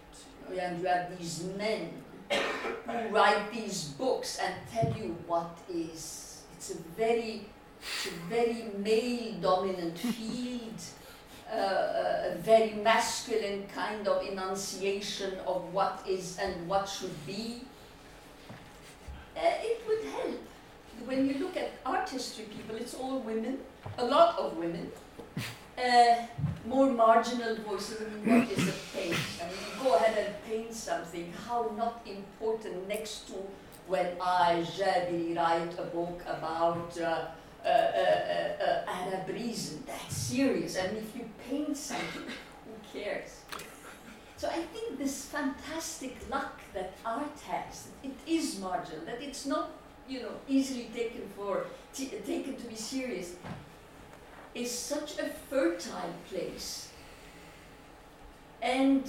and 0.58 0.80
you 0.80 0.86
have 0.86 1.18
these 1.18 1.44
men 1.56 1.90
who 2.30 3.08
write 3.10 3.52
these 3.52 3.84
books 3.98 4.38
and 4.38 4.54
tell 4.72 4.92
you 4.96 5.16
what 5.26 5.56
is. 5.72 6.42
It's 6.56 6.70
a 6.70 6.78
very, 6.96 7.46
it's 7.80 8.06
a 8.06 8.28
very 8.28 8.66
male 8.78 9.34
dominant 9.40 9.98
field, 9.98 10.80
uh, 11.50 12.32
a 12.32 12.36
very 12.38 12.74
masculine 12.74 13.66
kind 13.74 14.06
of 14.08 14.26
enunciation 14.26 15.34
of 15.46 15.72
what 15.72 16.02
is 16.08 16.38
and 16.38 16.68
what 16.68 16.88
should 16.88 17.26
be. 17.26 17.62
Uh, 19.36 19.40
it 19.62 19.82
would 19.86 20.04
help. 20.12 20.40
When 21.06 21.28
you 21.28 21.38
look 21.38 21.56
at 21.56 21.72
art 21.84 22.08
history 22.08 22.44
people, 22.44 22.76
it's 22.76 22.94
all 22.94 23.18
women, 23.18 23.58
a 23.98 24.04
lot 24.04 24.38
of 24.38 24.56
women. 24.56 24.90
Uh, 25.76 26.26
more 26.66 26.90
marginal 26.90 27.56
voices. 27.56 28.00
I 28.00 28.04
mean, 28.10 28.40
what 28.40 28.50
is 28.50 28.68
a 28.68 28.72
paint? 28.96 29.16
I 29.42 29.46
mean, 29.46 29.82
go 29.82 29.96
ahead 29.96 30.16
and 30.26 30.44
paint 30.46 30.72
something. 30.72 31.32
How 31.46 31.72
not 31.76 32.00
important 32.06 32.88
next 32.88 33.26
to 33.28 33.34
when 33.88 34.06
I, 34.20 34.64
Jabiri, 34.64 35.36
write 35.36 35.78
a 35.78 35.82
book 35.82 36.22
about 36.26 36.96
uh, 36.98 37.26
uh, 37.64 37.68
uh, 37.68 37.68
uh 37.68 38.84
Arab 38.86 39.28
reason. 39.28 39.82
That's 39.86 40.16
serious. 40.16 40.78
I 40.78 40.86
mean, 40.88 40.98
if 40.98 41.16
you 41.16 41.28
paint 41.48 41.76
something, 41.76 42.22
who 42.22 42.98
cares? 42.98 43.40
So 44.36 44.48
I 44.48 44.62
think 44.62 44.98
this 44.98 45.26
fantastic 45.26 46.16
luck 46.30 46.60
that 46.72 46.94
art 47.04 47.38
has, 47.46 47.88
it 48.02 48.14
is 48.26 48.58
marginal, 48.58 49.04
that 49.06 49.22
it's 49.22 49.46
not, 49.46 49.70
you 50.08 50.22
know, 50.22 50.32
easily 50.48 50.90
taken 50.94 51.22
for, 51.36 51.66
taken 51.94 52.56
to 52.56 52.66
be 52.66 52.74
serious 52.74 53.36
is 54.54 54.70
such 54.70 55.18
a 55.18 55.28
fertile 55.28 56.14
place. 56.28 56.88
And 58.62 59.04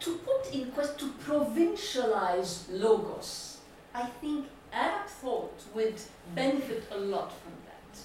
to 0.00 0.16
put 0.18 0.54
in 0.54 0.70
question, 0.70 0.96
to 0.98 1.14
provincialize 1.24 2.64
logos, 2.70 3.58
I 3.94 4.06
think 4.20 4.46
Arab 4.72 5.06
thought 5.06 5.62
would 5.74 6.00
benefit 6.34 6.84
a 6.90 6.98
lot 6.98 7.32
from 7.32 7.52
that. 7.66 8.00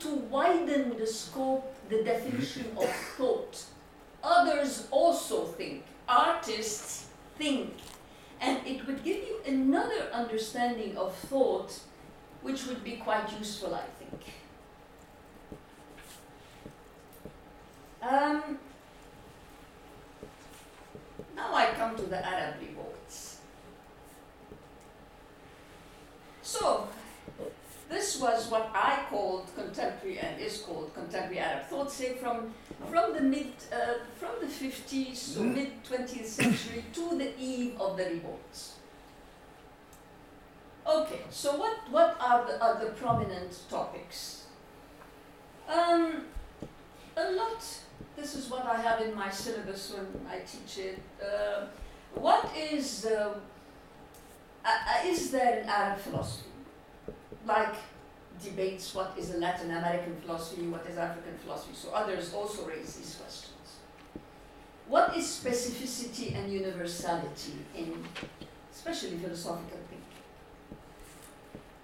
To 0.00 0.14
widen 0.28 0.96
the 0.98 1.06
scope, 1.06 1.74
the 1.88 2.02
definition 2.02 2.66
of 2.76 2.88
thought. 3.16 3.64
Others 4.26 4.88
also 4.90 5.44
think, 5.44 5.84
artists 6.08 7.06
think, 7.38 7.74
and 8.40 8.66
it 8.66 8.84
would 8.84 9.04
give 9.04 9.18
you 9.18 9.40
another 9.46 10.08
understanding 10.12 10.96
of 10.96 11.14
thought 11.14 11.78
which 12.42 12.66
would 12.66 12.82
be 12.82 12.96
quite 12.96 13.32
useful, 13.38 13.72
I 13.72 13.84
think. 14.00 14.22
Um, 18.02 18.58
now 21.36 21.54
I 21.54 21.66
come 21.76 21.96
to 21.96 22.02
the 22.02 22.26
Arab 22.26 22.56
revolts. 22.60 23.38
So, 26.42 26.88
this 27.88 28.20
was 28.20 28.50
what 28.50 28.70
I 28.74 29.04
called 29.08 29.46
contemporary 29.54 30.18
and 30.18 30.40
is 30.40 30.58
called 30.58 30.92
contemporary 30.94 31.38
Arab 31.38 31.66
thought, 31.66 31.90
say 31.90 32.14
from 32.14 32.52
from 32.90 33.14
the 33.14 33.20
mid 33.20 33.52
uh, 33.72 33.94
from 34.18 34.32
the 34.40 34.46
50s 34.46 35.34
to 35.34 35.40
mid 35.40 35.84
20th 35.84 36.26
century 36.26 36.84
to 36.92 37.16
the 37.16 37.38
eve 37.38 37.80
of 37.80 37.96
the 37.96 38.04
revolts. 38.04 38.74
Okay, 40.86 41.20
so 41.30 41.56
what 41.56 41.76
what 41.90 42.16
are 42.20 42.46
the 42.46 42.62
other 42.62 42.90
prominent 42.90 43.58
topics? 43.70 44.44
Um, 45.68 46.24
a 47.16 47.32
lot 47.32 47.62
this 48.16 48.34
is 48.34 48.50
what 48.50 48.64
I 48.64 48.80
have 48.80 49.00
in 49.02 49.14
my 49.14 49.30
syllabus 49.30 49.94
when 49.94 50.06
I 50.28 50.38
teach 50.38 50.84
it. 50.84 50.98
Uh, 51.22 51.66
what 52.14 52.50
is 52.56 53.06
uh, 53.06 53.34
uh, 54.64 55.06
is 55.06 55.30
there 55.30 55.60
an 55.60 55.68
Arab 55.68 55.98
philosophy? 55.98 56.55
Like 57.44 57.74
debates 58.42 58.94
what 58.94 59.14
is 59.18 59.34
a 59.34 59.38
Latin 59.38 59.70
American 59.70 60.16
philosophy, 60.16 60.62
what 60.66 60.86
is 60.86 60.98
African 60.98 61.36
philosophy. 61.38 61.74
So 61.74 61.90
others 61.92 62.34
also 62.34 62.66
raise 62.66 62.96
these 62.96 63.14
questions. 63.14 63.52
What 64.88 65.16
is 65.16 65.26
specificity 65.26 66.36
and 66.36 66.52
universality 66.52 67.54
in 67.76 68.04
especially 68.72 69.18
philosophical 69.18 69.78
thinking? 69.88 70.02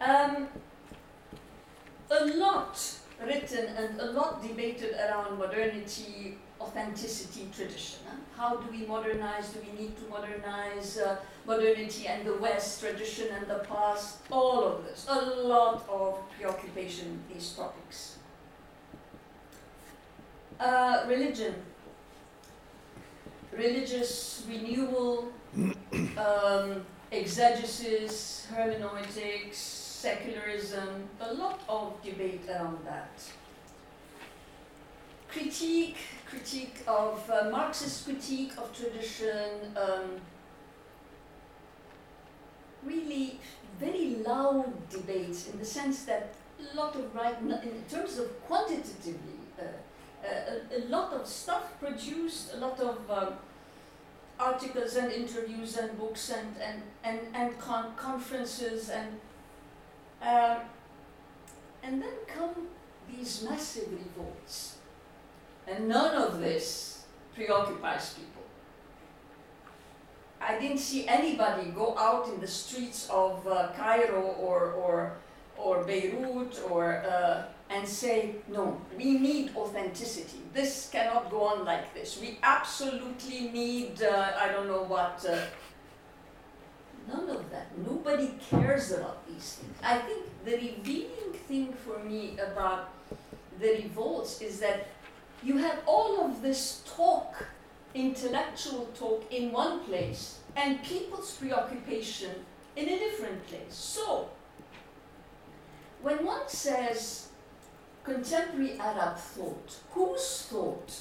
Um, 0.01 0.49
a 2.11 2.25
lot 2.37 2.99
written 3.25 3.67
and 3.77 4.01
a 4.01 4.13
lot 4.13 4.43
debated 4.43 4.95
around 4.95 5.39
modernity, 5.39 6.39
authenticity, 6.61 7.49
tradition. 7.57 8.01
Huh? 8.07 8.17
How 8.37 8.57
do 8.57 8.71
we 8.71 8.87
modernize? 8.87 9.49
Do 9.51 9.61
we 9.61 9.81
need 9.81 9.97
to 9.97 10.09
modernize 10.09 10.99
uh, 10.99 11.17
modernity 11.47 12.07
and 12.07 12.27
the 12.27 12.37
West, 12.37 12.81
tradition 12.81 13.29
and 13.37 13.47
the 13.47 13.65
past? 13.69 14.19
All 14.31 14.65
of 14.65 14.85
this. 14.85 15.07
A 15.09 15.21
lot 15.21 15.87
of 15.89 16.19
preoccupation 16.37 17.13
with 17.13 17.35
these 17.35 17.53
topics. 17.53 18.19
Uh, 20.59 21.05
religion. 21.09 21.55
Religious 23.53 24.45
renewal, 24.49 25.31
um, 26.17 26.87
exegesis, 27.11 28.47
hermeneutics, 28.51 29.59
secularism, 29.59 31.09
a 31.21 31.35
lot 31.35 31.61
of 31.69 32.03
debate 32.03 32.43
around 32.49 32.79
that 32.85 33.21
critique, 35.33 35.97
critique 36.27 36.83
of 36.87 37.29
uh, 37.31 37.49
Marxist 37.51 38.05
critique 38.05 38.53
of 38.59 38.77
tradition, 38.77 39.75
um, 39.77 40.21
really 42.85 43.39
very 43.81 44.17
loud 44.17 44.89
debates 44.91 45.49
in 45.49 45.59
the 45.59 45.65
sense 45.65 46.05
that 46.05 46.35
a 46.73 46.77
lot 46.77 46.95
of 46.95 47.15
right, 47.15 47.37
in 47.41 47.83
terms 47.91 48.19
of 48.19 48.41
quantitatively, 48.47 49.41
uh, 49.59 49.63
uh, 50.25 50.29
a, 50.73 50.79
a, 50.79 50.81
lot 50.89 51.13
of 51.13 51.27
stuff 51.27 51.79
produced, 51.81 52.55
a 52.55 52.59
lot 52.59 52.79
of 52.79 53.11
um, 53.11 53.35
articles 54.39 54.97
and 54.97 55.13
interviews 55.13 55.77
and 55.77 55.99
books 55.99 56.31
and, 56.31 56.57
and, 56.63 56.83
and, 57.03 57.21
and 57.35 57.59
con- 57.59 57.95
conferences 57.97 58.91
and 58.91 59.09
um, 60.23 60.59
and 61.83 62.01
then 62.01 62.15
come 62.29 62.69
these 63.11 63.45
massive 63.49 63.89
revolts 63.93 64.77
and 65.67 65.89
none 65.89 66.15
of 66.15 66.41
this 66.41 67.05
preoccupies 67.35 68.15
people. 68.15 68.32
I 70.47 70.59
didn't 70.59 70.79
see 70.79 71.07
anybody 71.07 71.71
go 71.71 71.97
out 71.97 72.29
in 72.29 72.41
the 72.41 72.47
streets 72.47 73.09
of 73.11 73.47
uh, 73.47 73.69
Cairo 73.77 74.23
or, 74.41 74.73
or, 74.73 75.13
or 75.57 75.85
Beirut 75.85 76.61
or, 76.69 77.05
uh, 77.07 77.45
and 77.71 77.87
say, 77.87 78.37
no, 78.49 78.81
we 78.97 79.19
need 79.19 79.55
authenticity. 79.57 80.39
This 80.53 80.89
cannot 80.91 81.31
go 81.31 81.43
on 81.45 81.65
like 81.65 81.95
this. 81.95 82.19
We 82.21 82.39
absolutely 82.43 83.49
need, 83.49 84.03
uh, 84.03 84.33
I 84.39 84.49
don't 84.49 84.67
know 84.67 84.83
what. 84.83 85.25
Uh, 85.29 85.39
none 87.09 87.29
of 87.31 87.51
that. 87.51 87.67
Nobody 87.79 88.35
cares 88.51 88.93
about 88.93 89.27
these 89.27 89.57
things. 89.57 89.77
I 89.83 89.99
think 89.99 90.27
the 90.45 90.53
revealing 90.53 91.33
thing 91.49 91.73
for 91.73 91.99
me 92.05 92.37
about 92.39 92.91
the 93.61 93.83
revolts 93.83 94.41
is 94.41 94.61
that 94.61 94.89
you 95.43 95.57
have 95.59 95.79
all 95.87 96.25
of 96.25 96.43
this 96.43 96.83
talk, 96.97 97.47
intellectual 97.95 98.87
talk, 98.95 99.25
in 99.31 99.53
one 99.53 99.81
place, 99.81 100.39
and 100.57 100.83
people's 100.83 101.33
preoccupation 101.33 102.31
in 102.77 102.89
a 102.89 102.99
different 102.99 103.47
place. 103.47 103.75
So, 103.75 104.31
when 106.03 106.25
one 106.25 106.49
says 106.49 107.29
contemporary 108.05 108.79
Arab 108.79 109.17
thought, 109.17 109.77
whose 109.91 110.47
thought? 110.51 110.93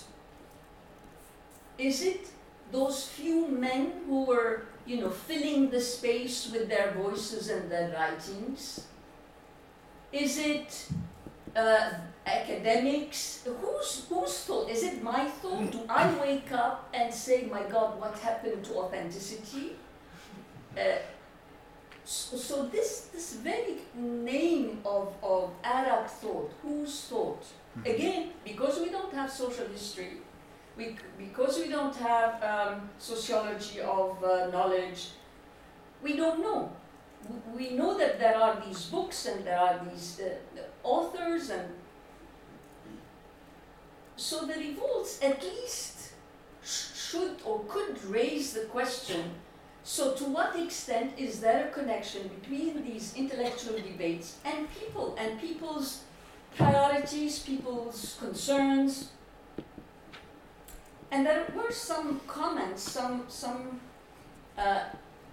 Is 1.78 2.04
it 2.04 2.28
those 2.72 3.08
few 3.08 3.48
men 3.48 3.92
who 4.06 4.26
were, 4.26 4.66
you 4.86 5.02
know, 5.02 5.10
filling 5.10 5.70
the 5.70 5.82
space 5.82 6.52
with 6.52 6.70
their 6.70 6.92
voices 6.92 7.50
and 7.50 7.72
their 7.72 7.92
writings? 7.92 8.88
Is 10.12 10.38
it 10.38 10.88
uh, 11.56 11.92
academics, 12.26 13.44
whose, 13.46 14.06
whose 14.10 14.44
thought? 14.46 14.70
Is 14.70 14.84
it 14.84 15.04
my 15.04 15.26
thought? 15.26 15.72
Do 15.72 15.82
I 15.90 16.14
wake 16.20 16.52
up 16.52 16.90
and 16.94 17.14
say, 17.14 17.48
my 17.52 17.64
God, 17.64 18.00
what 18.00 18.18
happened 18.20 18.64
to 18.66 18.76
authenticity? 18.76 19.76
Uh, 20.78 20.82
so, 22.04 22.38
so, 22.38 22.66
this, 22.68 23.10
this 23.14 23.36
very 23.36 23.78
name 23.96 24.80
of, 24.86 25.14
of 25.24 25.52
Arab 25.64 26.08
thought, 26.08 26.52
whose 26.62 27.06
thought? 27.06 27.42
Mm-hmm. 27.42 27.90
Again, 27.90 28.30
because 28.44 28.80
we 28.80 28.90
don't 28.90 29.14
have 29.14 29.32
social 29.32 29.68
history, 29.68 30.18
we, 30.78 30.96
because 31.18 31.60
we 31.60 31.70
don't 31.70 31.96
have 31.96 32.42
um, 32.44 32.90
sociology 32.98 33.82
of 33.82 34.24
uh, 34.24 34.48
knowledge, 34.48 35.10
we 36.02 36.16
don't 36.16 36.42
know. 36.42 36.72
We 37.56 37.72
know 37.72 37.98
that 37.98 38.20
there 38.20 38.36
are 38.36 38.62
these 38.66 38.86
books 38.86 39.28
and 39.28 39.46
there 39.46 39.60
are 39.60 39.80
these 39.92 40.20
uh, 40.20 40.62
authors 40.84 41.52
and 41.52 41.70
so 44.16 44.46
the 44.46 44.54
revolts 44.54 45.20
at 45.24 45.42
least 45.44 46.12
should 46.64 47.38
or 47.46 47.64
could 47.68 48.04
raise 48.06 48.54
the 48.54 48.66
question 48.66 49.34
so 49.84 50.14
to 50.14 50.26
what 50.26 50.58
extent 50.58 51.14
is 51.18 51.40
there 51.40 51.68
a 51.68 51.72
connection 51.72 52.30
between 52.40 52.84
these 52.84 53.16
intellectual 53.16 53.76
debates 53.78 54.38
and 54.46 54.68
people 54.80 55.16
and 55.18 55.42
people's 55.42 56.04
priorities, 56.56 57.40
people's 57.40 58.18
concerns? 58.20 59.10
And 61.10 61.26
there 61.26 61.46
were 61.56 61.72
some 61.72 62.22
comments, 62.28 62.84
some, 62.84 63.26
some 63.28 63.82
uh, 64.58 64.84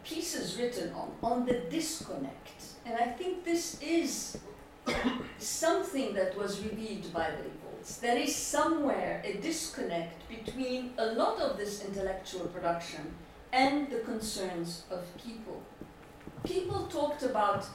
pieces 0.02 0.58
written 0.58 0.92
on, 0.92 1.12
on 1.22 1.46
the 1.46 1.60
disconnect. 1.70 2.62
And 2.86 2.96
I 2.96 3.06
think 3.06 3.44
this 3.44 3.80
is 3.82 4.38
something 5.38 6.14
that 6.14 6.36
was 6.36 6.60
revealed 6.64 7.12
by 7.12 7.30
the 7.30 7.67
There 7.96 8.18
is 8.18 8.37
somewhere 8.37 9.22
a 9.24 9.38
disconnect 9.38 10.29
between 10.29 10.92
a 10.98 11.07
lot 11.07 11.40
of 11.40 11.57
this 11.57 11.85
intellectual 11.85 12.46
production 12.46 13.14
and 13.53 13.90
the 13.90 14.01
concerns 14.01 14.85
of 14.90 15.05
people. 15.16 15.62
People 16.44 16.87
talked 16.87 17.22
about, 17.22 17.66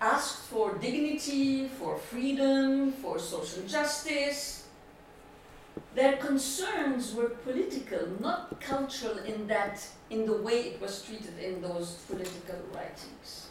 asked 0.00 0.42
for 0.42 0.76
dignity, 0.76 1.66
for 1.66 1.96
freedom, 1.98 2.92
for 2.92 3.18
social 3.18 3.62
justice. 3.64 4.66
Their 5.94 6.18
concerns 6.18 7.14
were 7.14 7.30
political, 7.30 8.06
not 8.20 8.60
cultural 8.60 9.18
in 9.18 9.48
that, 9.48 9.84
in 10.10 10.26
the 10.26 10.34
way 10.34 10.60
it 10.60 10.80
was 10.80 11.02
treated 11.02 11.36
in 11.40 11.62
those 11.62 11.94
political 12.06 12.60
writings. 12.72 13.47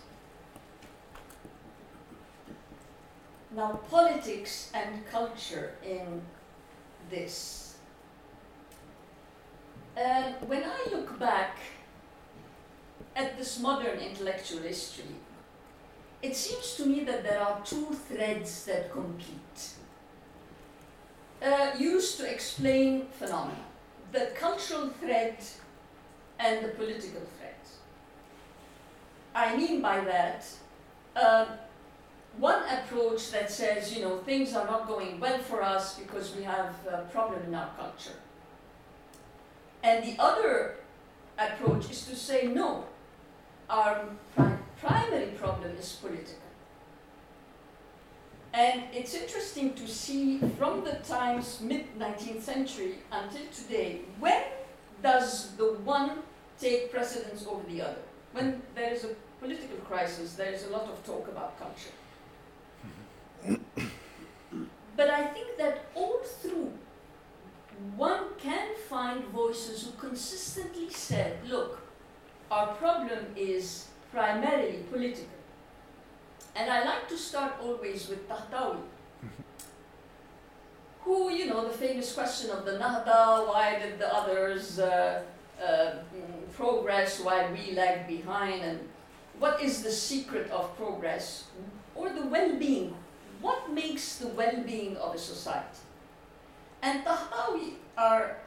Now, 3.58 3.80
politics 3.90 4.70
and 4.76 5.04
culture 5.08 5.72
in 5.84 6.22
this. 7.10 7.78
Um, 9.98 10.34
when 10.46 10.64
I 10.64 10.86
look 10.92 11.18
back 11.18 11.58
at 13.16 13.36
this 13.36 13.60
modern 13.60 13.98
intellectual 13.98 14.60
history, 14.60 15.16
it 16.22 16.36
seems 16.36 16.76
to 16.76 16.86
me 16.86 17.04
that 17.06 17.24
there 17.24 17.42
are 17.42 17.60
two 17.66 17.98
threads 18.08 18.64
that 18.66 18.92
compete, 18.92 19.60
uh, 21.42 21.72
used 21.80 22.20
to 22.20 22.32
explain 22.32 23.08
phenomena 23.18 23.66
the 24.12 24.28
cultural 24.36 24.90
thread 25.00 25.38
and 26.40 26.64
the 26.64 26.70
political 26.70 27.22
thread. 27.38 27.62
I 29.34 29.58
mean 29.58 29.82
by 29.82 30.00
that, 30.02 30.46
uh, 31.16 31.46
one 32.38 32.64
approach 32.70 33.32
that 33.32 33.52
says, 33.52 33.96
you 33.96 34.04
know, 34.04 34.18
things 34.18 34.54
are 34.54 34.66
not 34.66 34.88
going 34.88 35.20
well 35.20 35.40
for 35.40 35.62
us 35.64 35.98
because 35.98 36.36
we 36.36 36.44
have 36.44 36.76
a 36.88 37.00
problem 37.12 37.42
in 37.48 37.56
our 37.56 37.70
culture. 37.78 38.18
And 39.84 40.04
the 40.04 40.16
other 40.22 40.76
approach 41.38 41.90
is 41.90 42.06
to 42.06 42.16
say, 42.16 42.48
no, 42.48 42.86
our 43.70 44.06
pri- 44.36 44.58
primary 44.80 45.32
problem 45.32 45.72
is 45.78 45.94
political. 45.94 46.36
And 48.54 48.84
it's 48.94 49.14
interesting 49.14 49.74
to 49.76 49.88
see 49.88 50.40
from 50.58 50.84
the 50.84 50.94
times 51.08 51.62
mid 51.62 51.98
19th 52.00 52.42
century 52.42 52.96
until 53.12 53.46
today, 53.54 54.02
when 54.20 54.42
does 55.04 55.56
the 55.58 55.74
one 55.84 56.20
take 56.60 56.92
precedence 56.92 57.46
over 57.48 57.64
the 57.70 57.82
other? 57.82 58.02
When 58.34 58.62
there 58.74 58.92
is 58.92 59.04
a 59.04 59.10
political 59.40 59.78
crisis, 59.86 60.34
there 60.34 60.52
is 60.52 60.66
a 60.66 60.70
lot 60.70 60.84
of 60.84 61.06
talk 61.06 61.28
about 61.28 61.60
culture. 61.60 61.94
But 64.96 65.10
I 65.10 65.28
think 65.28 65.58
that 65.58 65.86
all 65.96 66.20
through, 66.24 66.72
one 67.96 68.26
can 68.38 68.76
find 68.90 69.24
voices 69.26 69.84
who 69.84 69.92
consistently 69.92 70.90
said, 70.90 71.38
look, 71.48 71.82
our 72.50 72.74
problem 72.76 73.26
is 73.36 73.88
primarily 74.12 74.84
political. 74.92 75.26
And 76.56 76.72
I 76.72 76.84
like 76.84 77.08
to 77.10 77.18
start 77.18 77.54
always 77.62 78.10
with 78.10 78.28
Tahtawi, 78.28 78.80
who, 81.02 81.32
you 81.32 81.48
know, 81.48 81.68
the 81.68 81.78
famous 81.78 82.14
question 82.14 82.50
of 82.50 82.66
the 82.66 82.72
Nahda, 82.72 83.48
why 83.48 83.78
did 83.80 84.00
the 84.00 84.12
others 84.14 84.80
uh, 84.80 85.24
uh, 85.64 85.92
progress 86.54 87.20
while 87.20 87.52
we 87.52 87.74
lag 87.74 88.08
behind, 88.08 88.64
and 88.64 88.80
what 89.40 89.62
is 89.62 89.84
the 89.84 89.92
secret 89.92 90.50
of 90.50 90.76
progress, 90.78 91.46
or 91.94 92.10
the 92.10 92.26
well 92.26 92.56
being? 92.58 92.96
What 93.42 93.72
makes 93.72 94.18
the 94.18 94.28
well 94.28 94.64
being 94.66 94.98
of 94.98 95.16
a 95.16 95.18
society? 95.18 95.80
And 96.82 97.04
Tahtawi, 97.04 97.74
our 97.98 98.38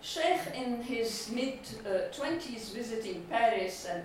Sheikh 0.00 0.54
in 0.54 0.82
his 0.82 1.30
mid 1.30 1.58
uh, 1.84 2.08
20s 2.14 2.72
visiting 2.72 3.26
Paris, 3.28 3.86
and 3.90 4.02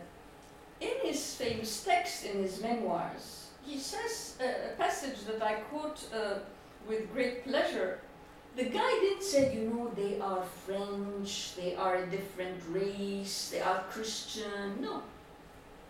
in 0.82 0.94
his 1.04 1.36
famous 1.36 1.84
text 1.84 2.26
in 2.26 2.44
his 2.44 2.62
memoirs, 2.62 3.48
he 3.66 3.80
says 3.80 4.38
uh, 4.42 4.74
a 4.74 4.76
passage 4.76 5.24
that 5.26 5.42
I 5.42 5.56
quote 5.72 6.06
uh, 6.14 6.40
with 6.88 7.12
great 7.14 7.44
pleasure. 7.46 8.00
The 8.56 8.66
guy 8.66 8.92
didn't 9.02 9.24
say, 9.24 9.54
you 9.54 9.70
know, 9.70 9.92
they 9.96 10.20
are 10.20 10.44
French, 10.66 11.56
they 11.56 11.76
are 11.76 11.96
a 11.96 12.08
different 12.08 12.62
race, 12.70 13.50
they 13.52 13.62
are 13.62 13.84
Christian. 13.90 14.80
No. 14.80 15.02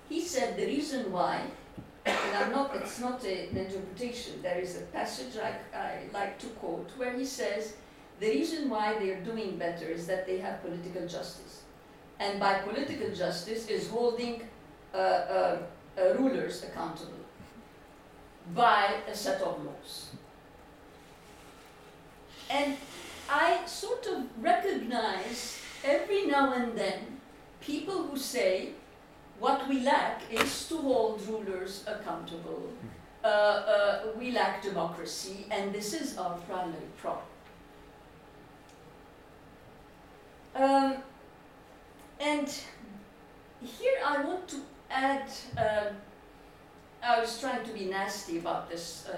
He 0.09 0.21
said 0.21 0.57
the 0.57 0.65
reason 0.65 1.11
why, 1.11 1.41
not, 2.05 2.75
it's 2.75 2.99
not 2.99 3.23
a, 3.23 3.49
an 3.49 3.57
interpretation, 3.57 4.41
there 4.41 4.59
is 4.59 4.77
a 4.77 4.81
passage 4.81 5.37
I, 5.37 5.77
I 5.77 5.99
like 6.13 6.39
to 6.39 6.47
quote 6.47 6.89
where 6.97 7.13
he 7.13 7.25
says, 7.25 7.75
the 8.19 8.27
reason 8.29 8.69
why 8.69 8.97
they're 8.99 9.21
doing 9.21 9.57
better 9.57 9.85
is 9.85 10.07
that 10.07 10.25
they 10.25 10.37
have 10.39 10.61
political 10.61 11.07
justice. 11.07 11.63
And 12.19 12.39
by 12.39 12.59
political 12.59 13.13
justice 13.13 13.67
is 13.67 13.89
holding 13.89 14.43
uh, 14.93 14.97
uh, 14.97 15.57
uh, 15.97 16.13
rulers 16.17 16.63
accountable 16.63 17.11
by 18.53 18.95
a 19.07 19.15
set 19.15 19.41
of 19.41 19.65
laws. 19.65 20.11
And 22.49 22.77
I 23.29 23.65
sort 23.65 24.05
of 24.07 24.23
recognize 24.39 25.59
every 25.83 26.27
now 26.27 26.53
and 26.53 26.77
then 26.77 27.19
people 27.59 28.03
who 28.03 28.17
say 28.17 28.69
what 29.39 29.67
we 29.67 29.81
lack 29.81 30.21
is 30.31 30.67
to 30.69 30.77
hold 30.77 31.21
rulers 31.27 31.83
accountable. 31.87 32.69
Uh, 33.23 33.27
uh, 33.27 33.99
we 34.17 34.31
lack 34.31 34.61
democracy, 34.61 35.45
and 35.49 35.73
this 35.73 35.93
is 35.93 36.17
our 36.17 36.37
primary 36.47 36.89
problem. 36.97 37.25
Um, 40.55 40.97
and 42.19 42.47
here 43.61 43.97
I 44.05 44.23
want 44.23 44.47
to 44.49 44.61
add, 44.89 45.29
uh, 45.57 45.87
I 47.03 47.19
was 47.19 47.39
trying 47.39 47.65
to 47.65 47.71
be 47.73 47.85
nasty 47.85 48.37
about 48.37 48.69
this 48.69 49.07
uh, 49.11 49.17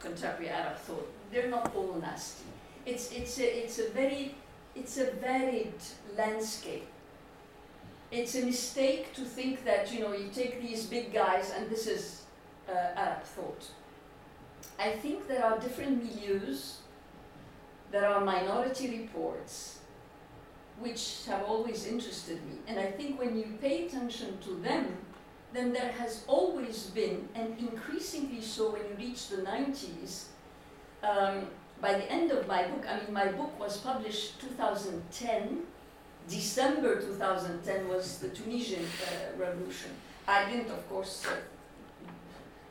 contemporary 0.00 0.50
Arab 0.50 0.78
thought. 0.78 1.12
They're 1.30 1.50
not 1.50 1.74
all 1.74 1.98
nasty. 2.00 2.44
It's, 2.86 3.12
it's, 3.12 3.38
a, 3.38 3.64
it's 3.64 3.78
a 3.78 3.90
very, 3.90 4.34
it's 4.74 4.96
a 4.98 5.10
varied 5.20 5.74
landscape. 6.16 6.86
It's 8.10 8.34
a 8.34 8.44
mistake 8.44 9.12
to 9.14 9.22
think 9.22 9.64
that, 9.64 9.92
you 9.92 10.00
know, 10.00 10.14
you 10.14 10.28
take 10.28 10.62
these 10.62 10.86
big 10.86 11.12
guys 11.12 11.52
and 11.54 11.68
this 11.68 11.86
is 11.86 12.22
uh, 12.68 12.72
Arab 12.96 13.22
thought. 13.22 13.70
I 14.78 14.92
think 14.92 15.28
there 15.28 15.44
are 15.44 15.58
different 15.58 16.02
milieus, 16.02 16.76
there 17.90 18.06
are 18.06 18.20
minority 18.20 19.00
reports, 19.00 19.78
which 20.78 21.24
have 21.26 21.42
always 21.42 21.86
interested 21.86 22.44
me. 22.46 22.58
And 22.66 22.78
I 22.78 22.86
think 22.86 23.18
when 23.18 23.36
you 23.36 23.58
pay 23.60 23.86
attention 23.86 24.38
to 24.44 24.54
them, 24.54 24.96
then 25.52 25.72
there 25.72 25.92
has 25.92 26.24
always 26.26 26.84
been, 26.86 27.28
and 27.34 27.58
increasingly 27.58 28.40
so 28.40 28.72
when 28.72 28.82
you 28.82 28.94
reach 28.98 29.28
the 29.28 29.38
90s, 29.38 30.24
um, 31.02 31.46
by 31.80 31.92
the 31.92 32.10
end 32.10 32.30
of 32.30 32.46
my 32.46 32.64
book, 32.64 32.84
I 32.88 33.00
mean, 33.00 33.12
my 33.12 33.26
book 33.28 33.58
was 33.58 33.78
published 33.78 34.40
2010. 34.40 35.62
December 36.28 37.00
2010 37.00 37.88
was 37.88 38.18
the 38.18 38.28
Tunisian 38.28 38.84
uh, 38.84 39.38
revolution. 39.38 39.90
I 40.26 40.50
didn't, 40.50 40.70
of 40.70 40.88
course, 40.88 41.24
uh, 41.26 41.36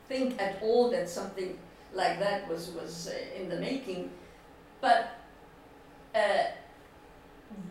think 0.08 0.40
at 0.40 0.62
all 0.62 0.90
that 0.90 1.08
something 1.08 1.58
like 1.92 2.18
that 2.20 2.48
was, 2.48 2.70
was 2.70 3.08
uh, 3.08 3.40
in 3.40 3.48
the 3.48 3.56
making. 3.56 4.10
But 4.80 5.18
uh, 6.14 6.44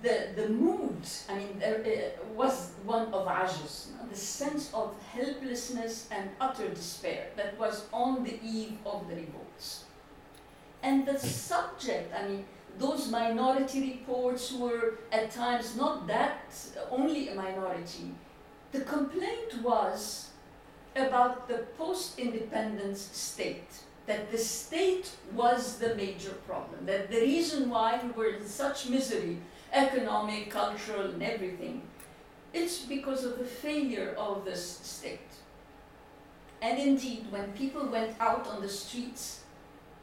the, 0.01 0.29
the 0.35 0.49
mood, 0.49 1.01
I 1.29 1.35
mean, 1.35 1.63
uh, 1.63 2.23
was 2.35 2.71
one 2.83 3.13
of 3.13 3.27
ajiz, 3.27 3.87
the 4.09 4.15
sense 4.15 4.73
of 4.73 4.93
helplessness 5.13 6.07
and 6.11 6.29
utter 6.41 6.67
despair 6.69 7.27
that 7.37 7.57
was 7.57 7.85
on 7.93 8.23
the 8.23 8.39
eve 8.43 8.77
of 8.85 9.07
the 9.07 9.15
revolts. 9.15 9.85
And 10.83 11.05
the 11.05 11.17
subject, 11.17 12.13
I 12.13 12.27
mean, 12.27 12.45
those 12.77 13.09
minority 13.09 13.81
reports 13.91 14.53
were 14.53 14.99
at 15.11 15.31
times 15.31 15.75
not 15.75 16.07
that 16.07 16.53
only 16.91 17.29
a 17.29 17.35
minority. 17.35 18.11
The 18.71 18.81
complaint 18.81 19.61
was 19.63 20.29
about 20.95 21.47
the 21.47 21.65
post 21.77 22.19
independence 22.19 23.01
state, 23.01 23.69
that 24.05 24.31
the 24.31 24.37
state 24.37 25.11
was 25.33 25.77
the 25.77 25.95
major 25.95 26.33
problem, 26.47 26.85
that 26.85 27.09
the 27.09 27.21
reason 27.21 27.69
why 27.69 27.99
we 28.03 28.11
were 28.11 28.31
in 28.35 28.45
such 28.45 28.89
misery 28.89 29.37
economic, 29.73 30.49
cultural, 30.49 31.11
and 31.11 31.21
everything. 31.21 31.81
It's 32.53 32.79
because 32.79 33.23
of 33.23 33.37
the 33.37 33.45
failure 33.45 34.15
of 34.17 34.45
this 34.45 34.79
state. 34.81 35.19
And 36.61 36.79
indeed, 36.79 37.27
when 37.29 37.51
people 37.53 37.85
went 37.85 38.15
out 38.19 38.47
on 38.47 38.61
the 38.61 38.69
streets, 38.69 39.41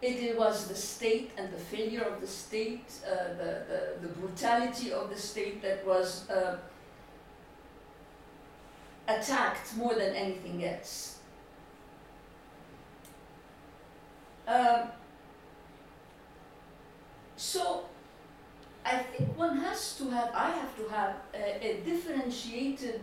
it 0.05 0.39
was 0.39 0.67
the 0.67 0.75
state 0.75 1.31
and 1.37 1.53
the 1.53 1.59
failure 1.59 2.03
of 2.03 2.21
the 2.21 2.27
state, 2.27 2.85
uh, 3.07 3.29
the, 3.35 3.63
the, 3.69 4.07
the, 4.07 4.09
brutality 4.09 4.93
of 4.93 5.09
the 5.09 5.17
state 5.17 5.63
that 5.63 5.87
was 5.87 6.29
uh, 6.29 6.59
attacked 9.09 9.77
more 9.77 9.95
than 9.95 10.15
anything 10.15 10.65
else. 10.65 11.19
Um, 14.47 14.89
so 17.37 17.87
I 18.85 18.99
think 18.99 19.37
one 19.39 19.57
has 19.59 19.97
to 19.97 20.11
have, 20.11 20.31
I 20.35 20.51
have 20.51 20.77
to 20.77 20.89
have 20.91 21.17
a, 21.35 21.67
a 21.67 21.81
differentiated 21.81 23.01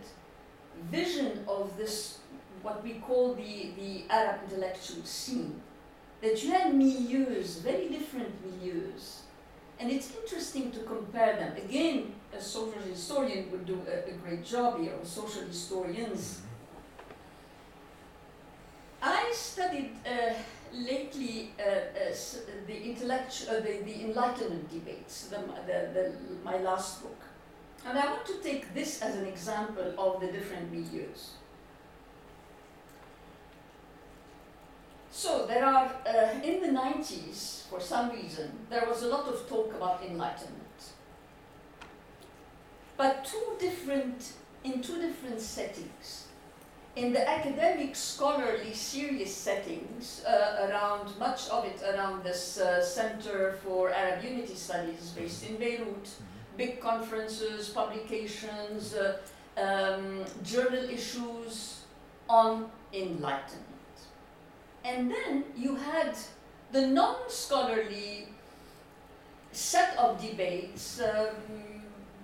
vision 0.90 1.44
of 1.48 1.76
this, 1.76 2.18
what 2.62 2.82
we 2.84 2.94
call 2.94 3.34
the, 3.34 3.70
the 3.76 4.04
Arab 4.08 4.40
intellectual 4.48 5.02
scene. 5.04 5.60
That 6.22 6.42
you 6.42 6.52
had 6.52 6.72
milieus, 6.72 7.60
very 7.60 7.88
different 7.88 8.30
milieus. 8.46 9.22
And 9.80 9.90
it's 9.90 10.14
interesting 10.14 10.70
to 10.70 10.78
compare 10.84 11.34
them. 11.36 11.56
Again, 11.56 12.14
a 12.32 12.40
social 12.40 12.80
historian 12.80 13.50
would 13.50 13.66
do 13.66 13.80
a, 13.88 14.10
a 14.10 14.14
great 14.14 14.44
job 14.44 14.80
here, 14.80 14.92
or 14.92 15.04
social 15.04 15.42
historians. 15.42 16.42
I 19.02 19.32
studied 19.34 19.90
uh, 20.06 20.34
lately 20.72 21.50
uh, 21.58 21.62
uh, 21.62 22.14
the 22.68 22.82
intellectual, 22.90 23.56
uh, 23.56 23.60
the, 23.60 23.82
the 23.84 24.04
Enlightenment 24.04 24.70
debates, 24.70 25.26
the, 25.26 25.38
the, 25.66 25.90
the, 25.92 26.12
my 26.44 26.58
last 26.58 27.02
book. 27.02 27.18
And 27.84 27.98
I 27.98 28.06
want 28.06 28.24
to 28.26 28.34
take 28.34 28.72
this 28.74 29.02
as 29.02 29.16
an 29.16 29.26
example 29.26 29.92
of 29.98 30.20
the 30.20 30.28
different 30.28 30.72
milieus. 30.72 31.30
So 35.12 35.46
there 35.46 35.64
are, 35.64 35.92
uh, 36.06 36.40
in 36.42 36.60
the 36.62 36.80
90s, 36.80 37.68
for 37.68 37.80
some 37.80 38.10
reason, 38.10 38.50
there 38.68 38.86
was 38.88 39.02
a 39.02 39.08
lot 39.08 39.28
of 39.28 39.48
talk 39.48 39.72
about 39.74 40.02
enlightenment. 40.02 40.58
But 42.96 43.24
two 43.24 43.56
different, 43.60 44.32
in 44.64 44.82
two 44.82 45.00
different 45.00 45.40
settings 45.40 46.26
in 46.94 47.12
the 47.12 47.28
academic, 47.28 47.96
scholarly, 47.96 48.74
serious 48.74 49.34
settings, 49.34 50.22
uh, 50.26 50.68
around 50.68 51.18
much 51.18 51.48
of 51.48 51.64
it 51.64 51.82
around 51.82 52.22
this 52.22 52.58
uh, 52.58 52.84
Center 52.84 53.58
for 53.64 53.90
Arab 53.90 54.22
Unity 54.22 54.54
Studies 54.54 55.12
based 55.16 55.48
in 55.48 55.56
Beirut, 55.56 56.08
big 56.56 56.80
conferences, 56.80 57.70
publications, 57.70 58.94
uh, 58.94 59.16
um, 59.56 60.24
journal 60.42 60.84
issues 60.90 61.84
on 62.28 62.70
enlightenment. 62.92 63.71
And 64.84 65.10
then 65.10 65.44
you 65.56 65.76
had 65.76 66.16
the 66.72 66.86
non 66.86 67.16
scholarly 67.28 68.28
set 69.52 69.96
of 69.98 70.20
debates 70.20 71.00
um, 71.00 71.82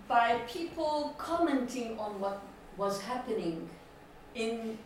by 0.08 0.38
people 0.48 1.14
commenting 1.18 1.98
on 1.98 2.18
what 2.20 2.40
was 2.76 3.00
happening 3.02 3.68
in 4.34 4.78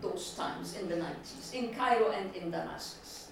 those 0.00 0.34
times, 0.34 0.76
in 0.76 0.88
the 0.88 0.96
90s, 0.96 1.54
in 1.54 1.74
Cairo 1.74 2.10
and 2.10 2.34
in 2.34 2.50
Damascus. 2.50 3.28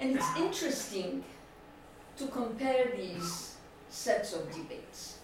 And 0.00 0.16
it's 0.16 0.36
interesting 0.36 1.24
to 2.16 2.26
compare 2.28 2.92
these 2.96 3.56
sets 3.88 4.32
of 4.32 4.50
debates. 4.50 5.18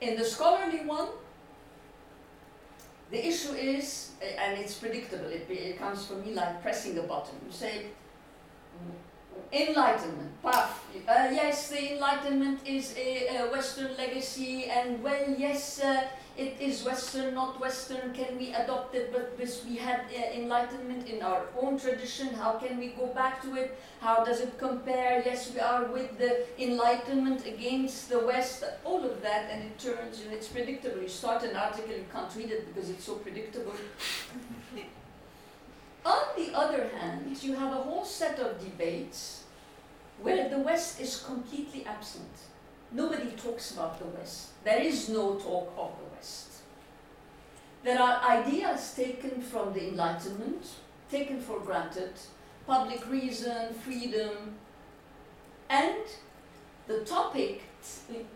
In 0.00 0.16
the 0.16 0.24
scholarly 0.24 0.84
one, 0.84 1.08
the 3.10 3.26
issue 3.26 3.52
is, 3.52 4.12
and 4.22 4.58
it's 4.58 4.74
predictable, 4.74 5.26
it, 5.26 5.46
it 5.50 5.78
comes 5.78 6.06
for 6.06 6.14
me 6.14 6.32
like 6.32 6.62
pressing 6.62 6.96
a 6.98 7.02
button. 7.02 7.34
You 7.46 7.52
say, 7.52 7.86
Enlightenment, 9.52 10.40
path. 10.42 10.84
Uh, 11.08 11.28
yes, 11.32 11.70
the 11.70 11.94
Enlightenment 11.94 12.60
is 12.64 12.94
a, 12.96 13.36
a, 13.36 13.50
Western 13.50 13.96
legacy, 13.96 14.66
and 14.66 15.02
well, 15.02 15.34
yes, 15.36 15.82
uh, 15.82 16.04
it 16.40 16.56
is 16.58 16.82
Western, 16.84 17.34
not 17.34 17.60
Western. 17.60 18.14
Can 18.14 18.38
we 18.38 18.54
adopt 18.54 18.94
it? 18.94 19.12
But 19.12 19.36
this, 19.36 19.62
we 19.68 19.76
had 19.76 20.06
uh, 20.08 20.40
Enlightenment 20.40 21.06
in 21.06 21.20
our 21.22 21.42
own 21.60 21.78
tradition. 21.78 22.28
How 22.28 22.52
can 22.52 22.78
we 22.78 22.88
go 22.88 23.08
back 23.08 23.42
to 23.42 23.54
it? 23.56 23.78
How 24.00 24.24
does 24.24 24.40
it 24.40 24.58
compare? 24.58 25.22
Yes, 25.24 25.52
we 25.52 25.60
are 25.60 25.84
with 25.84 26.16
the 26.16 26.46
Enlightenment 26.58 27.46
against 27.46 28.08
the 28.08 28.20
West. 28.20 28.64
All 28.84 29.04
of 29.04 29.20
that, 29.20 29.50
and 29.50 29.64
it 29.64 29.78
turns, 29.78 30.22
and 30.22 30.32
it's 30.32 30.48
predictable. 30.48 31.02
You 31.02 31.08
start 31.08 31.42
an 31.42 31.56
article, 31.56 31.94
you 31.94 32.06
can't 32.10 32.34
read 32.34 32.50
it 32.50 32.74
because 32.74 32.88
it's 32.88 33.04
so 33.04 33.16
predictable. 33.16 33.74
On 36.06 36.22
the 36.38 36.54
other 36.56 36.88
hand, 36.96 37.36
you 37.42 37.54
have 37.54 37.72
a 37.72 37.82
whole 37.82 38.06
set 38.06 38.38
of 38.38 38.58
debates 38.58 39.44
where 40.22 40.48
the 40.48 40.58
West 40.58 41.00
is 41.00 41.22
completely 41.22 41.84
absent. 41.84 42.32
Nobody 42.92 43.30
talks 43.32 43.72
about 43.72 43.98
the 43.98 44.06
West. 44.06 44.48
There 44.64 44.80
is 44.80 45.10
no 45.10 45.34
talk 45.34 45.72
of 45.76 45.92
the 45.98 46.04
West. 46.04 46.09
There 47.82 48.00
are 48.00 48.20
ideas 48.28 48.94
taken 48.94 49.40
from 49.40 49.72
the 49.72 49.88
Enlightenment, 49.88 50.66
taken 51.10 51.40
for 51.40 51.60
granted, 51.60 52.12
public 52.66 53.08
reason, 53.08 53.72
freedom, 53.74 54.54
and 55.70 56.04
the 56.86 57.00
topic, 57.04 57.62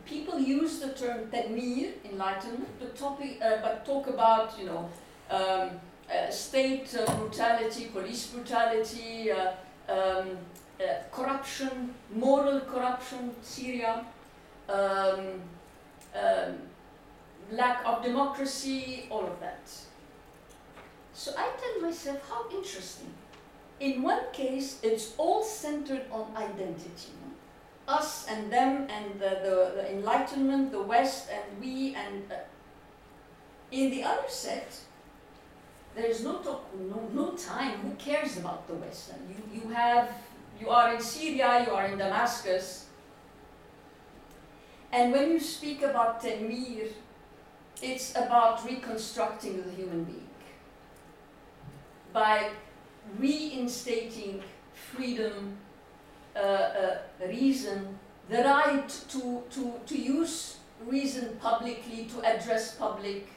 people 0.06 0.38
use 0.38 0.78
the 0.78 0.92
term 0.94 1.30
tanweer, 1.30 1.92
enlightenment, 2.04 2.78
the 2.78 2.86
topic, 2.86 3.38
uh, 3.42 3.56
but 3.60 3.84
talk 3.84 4.06
about, 4.06 4.58
you 4.58 4.66
know, 4.66 4.88
um, 5.30 5.70
uh, 6.10 6.30
state 6.30 6.94
uh, 6.96 7.04
brutality, 7.16 7.86
police 7.86 8.28
brutality, 8.28 9.32
uh, 9.32 9.52
um, 9.88 10.38
uh, 10.80 10.84
corruption, 11.10 11.94
moral 12.14 12.60
corruption, 12.60 13.34
Syria, 13.42 14.04
um, 14.68 15.40
um, 16.14 16.54
lack 17.50 17.84
of 17.84 18.02
democracy, 18.02 19.06
all 19.10 19.26
of 19.26 19.40
that. 19.40 19.70
So 21.12 21.32
I 21.36 21.50
tell 21.60 21.82
myself, 21.82 22.28
how 22.28 22.50
interesting. 22.50 23.12
In 23.80 24.02
one 24.02 24.32
case, 24.32 24.78
it's 24.82 25.14
all 25.18 25.42
centered 25.42 26.02
on 26.10 26.34
identity. 26.36 27.12
Us 27.86 28.26
and 28.28 28.50
them 28.50 28.88
and 28.88 29.20
the, 29.20 29.40
the, 29.44 29.72
the, 29.76 29.92
Enlightenment, 29.92 30.72
the 30.72 30.82
West 30.82 31.28
and 31.30 31.60
we 31.60 31.94
and... 31.94 32.30
Uh, 32.30 32.36
in 33.70 33.90
the 33.90 34.04
other 34.04 34.28
set, 34.28 34.78
there 35.96 36.06
is 36.06 36.22
no 36.22 36.38
talk, 36.38 36.64
no, 36.78 37.08
no 37.12 37.32
time. 37.32 37.80
Who 37.80 37.90
cares 37.96 38.38
about 38.38 38.68
the 38.68 38.74
West? 38.74 39.12
You, 39.28 39.60
you 39.60 39.68
have 39.70 40.10
you 40.60 40.70
are 40.70 40.94
in 40.94 41.00
Syria, 41.00 41.64
you 41.66 41.72
are 41.72 41.86
in 41.86 41.98
Damascus. 41.98 42.86
And 44.92 45.12
when 45.12 45.32
you 45.32 45.40
speak 45.40 45.82
about 45.82 46.22
Tanweer, 46.22 46.88
it's 47.84 48.12
about 48.12 48.64
reconstructing 48.64 49.62
the 49.62 49.70
human 49.70 50.04
being 50.04 50.28
by 52.12 52.50
reinstating 53.18 54.42
freedom, 54.72 55.56
uh, 56.34 56.38
uh, 56.38 56.98
reason, 57.26 57.98
the 58.30 58.38
right 58.38 58.88
to, 59.08 59.42
to, 59.50 59.74
to 59.86 59.98
use 59.98 60.56
reason 60.86 61.36
publicly, 61.40 62.06
to 62.06 62.22
address 62.24 62.74
public 62.76 63.28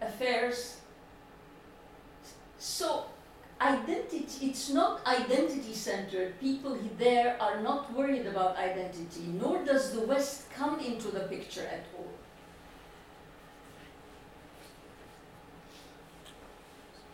affairs. 0.00 0.78
So 2.58 3.04
identity, 3.60 4.46
it's 4.46 4.70
not 4.70 5.04
identity 5.06 5.74
centered. 5.74 6.38
People 6.40 6.78
there 6.98 7.36
are 7.40 7.60
not 7.60 7.92
worried 7.92 8.26
about 8.26 8.56
identity, 8.56 9.26
nor 9.40 9.64
does 9.64 9.92
the 9.92 10.00
West 10.00 10.50
come 10.50 10.80
into 10.80 11.08
the 11.08 11.20
picture 11.20 11.66
at 11.66 11.84
all. 11.96 12.09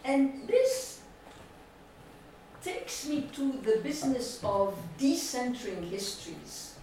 And 0.07 0.47
this 0.47 1.01
takes 2.63 3.09
me 3.09 3.29
to 3.35 3.53
the 3.65 3.81
business 3.83 4.41
of 4.45 4.79
decentering 5.01 5.91
histories. 5.91 6.75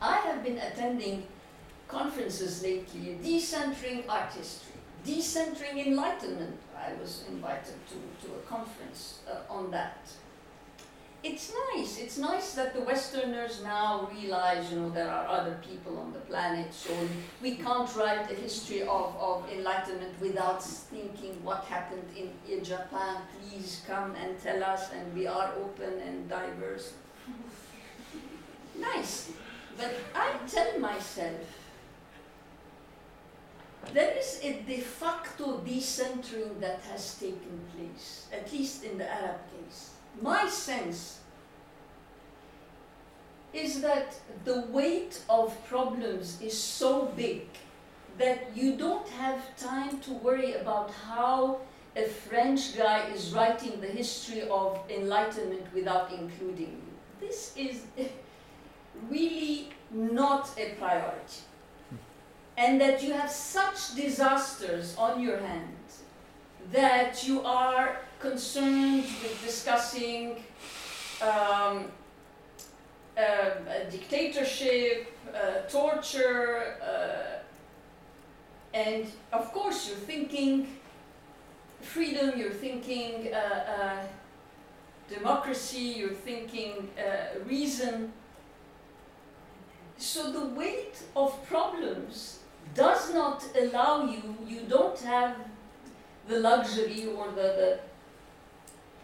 I 0.00 0.16
have 0.16 0.42
been 0.42 0.58
attending 0.58 1.26
conferences 1.88 2.62
lately, 2.62 3.18
decentering 3.22 4.08
art 4.08 4.32
history, 4.32 4.80
decentering 5.06 5.86
enlightenment 5.86 6.58
I 6.74 6.94
was 7.00 7.24
invited 7.28 7.74
to, 7.88 8.26
to 8.26 8.34
a 8.34 8.38
conference 8.40 9.20
uh, 9.30 9.52
on 9.52 9.70
that. 9.70 9.98
It's 11.28 11.52
nice. 11.74 11.98
It's 11.98 12.18
nice 12.18 12.54
that 12.54 12.72
the 12.72 12.82
Westerners 12.82 13.60
now 13.60 14.08
realize, 14.14 14.70
you 14.70 14.78
know, 14.78 14.90
there 14.90 15.10
are 15.10 15.26
other 15.26 15.58
people 15.68 15.98
on 15.98 16.12
the 16.12 16.20
planet, 16.20 16.72
so 16.72 16.92
we 17.42 17.56
can't 17.56 17.92
write 17.96 18.30
a 18.30 18.34
history 18.34 18.82
of, 18.82 19.16
of 19.18 19.44
enlightenment 19.50 20.14
without 20.20 20.62
thinking 20.62 21.34
what 21.42 21.64
happened 21.64 22.06
in, 22.16 22.30
in 22.48 22.62
Japan. 22.62 23.22
Please 23.40 23.82
come 23.88 24.14
and 24.14 24.40
tell 24.40 24.62
us, 24.62 24.92
and 24.92 25.12
we 25.16 25.26
are 25.26 25.52
open 25.58 25.98
and 26.06 26.28
diverse. 26.28 26.92
nice. 28.78 29.32
But 29.76 29.94
I 30.14 30.32
tell 30.46 30.78
myself, 30.78 31.40
there 33.92 34.16
is 34.16 34.38
a 34.44 34.62
de 34.62 34.78
facto 34.78 35.60
decentering 35.66 36.60
that 36.60 36.82
has 36.92 37.18
taken 37.18 37.60
place, 37.74 38.28
at 38.32 38.52
least 38.52 38.84
in 38.84 38.96
the 38.96 39.12
Arab 39.12 39.40
case. 39.50 39.95
My 40.20 40.48
sense 40.48 41.20
is 43.52 43.80
that 43.80 44.14
the 44.44 44.62
weight 44.72 45.20
of 45.28 45.56
problems 45.66 46.40
is 46.40 46.56
so 46.56 47.06
big 47.16 47.46
that 48.18 48.56
you 48.56 48.76
don't 48.76 49.08
have 49.08 49.40
time 49.56 50.00
to 50.00 50.12
worry 50.12 50.54
about 50.54 50.90
how 50.90 51.60
a 51.96 52.04
French 52.04 52.76
guy 52.76 53.08
is 53.08 53.32
writing 53.32 53.80
the 53.80 53.86
history 53.86 54.42
of 54.48 54.78
enlightenment 54.90 55.66
without 55.74 56.12
including 56.12 56.82
you. 56.84 57.26
This 57.26 57.52
is 57.56 57.82
really 59.10 59.70
not 59.90 60.50
a 60.58 60.74
priority 60.74 61.42
and 62.56 62.80
that 62.80 63.02
you 63.02 63.12
have 63.12 63.30
such 63.30 63.94
disasters 63.94 64.96
on 64.96 65.20
your 65.20 65.38
hands 65.38 66.02
that 66.72 67.26
you 67.26 67.42
are 67.42 68.00
concerned 68.20 69.04
with 69.22 69.40
discussing 69.44 70.36
um, 71.22 71.90
uh, 73.16 73.90
dictatorship, 73.90 75.12
uh, 75.34 75.68
torture, 75.70 76.76
uh, 76.82 77.38
and 78.74 79.06
of 79.32 79.52
course 79.52 79.88
you're 79.88 79.96
thinking 79.96 80.68
freedom, 81.80 82.38
you're 82.38 82.50
thinking 82.50 83.32
uh, 83.32 83.36
uh, 83.38 85.14
democracy, 85.14 85.94
you're 85.96 86.10
thinking 86.10 86.90
reason. 87.46 88.12
So 89.96 90.30
the 90.30 90.46
weight 90.54 91.02
of 91.14 91.42
problems 91.48 92.40
does 92.74 93.14
not 93.14 93.42
allow 93.58 94.04
you, 94.04 94.36
you 94.46 94.60
don't 94.68 94.98
have 95.00 95.36
the 96.28 96.40
luxury 96.40 97.06
or 97.16 97.28
the, 97.28 97.34
the 97.36 97.78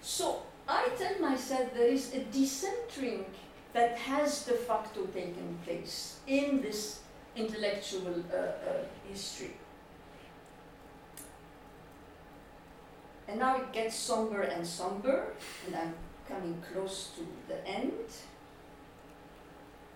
so 0.03 0.43
I 0.69 0.89
tell 0.99 1.19
myself 1.21 1.73
there 1.75 1.89
is 1.89 2.13
a 2.15 2.21
decentering 2.21 3.25
that 3.73 3.97
has 3.97 4.45
de 4.45 4.53
facto 4.53 5.07
taken 5.07 5.59
place 5.65 6.19
in 6.27 6.61
this 6.61 7.01
intellectual 7.35 8.23
uh, 8.33 8.37
uh, 8.37 8.85
history. 9.09 9.57
And 13.27 13.39
now 13.39 13.57
it 13.57 13.73
gets 13.73 13.97
somber 13.97 14.43
and 14.43 14.67
somber, 14.67 15.33
and 15.67 15.75
I'm 15.75 15.95
coming 16.29 16.63
close 16.73 17.13
to 17.17 17.27
the 17.49 17.67
end. 17.67 17.93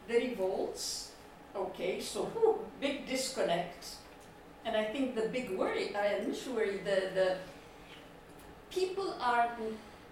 The 0.09 0.15
revolts 0.15 1.11
Okay, 1.57 2.01
so 2.01 2.25
whew, 2.25 2.59
big 2.81 3.07
disconnect. 3.07 3.97
And 4.65 4.77
I 4.77 4.85
think 4.85 5.15
the 5.15 5.29
big 5.29 5.57
worry, 5.57 5.95
I 5.97 6.17
initial 6.17 6.55
worry, 6.55 6.79
the, 6.85 7.11
the 7.15 7.37
people 8.71 9.15
are 9.21 9.49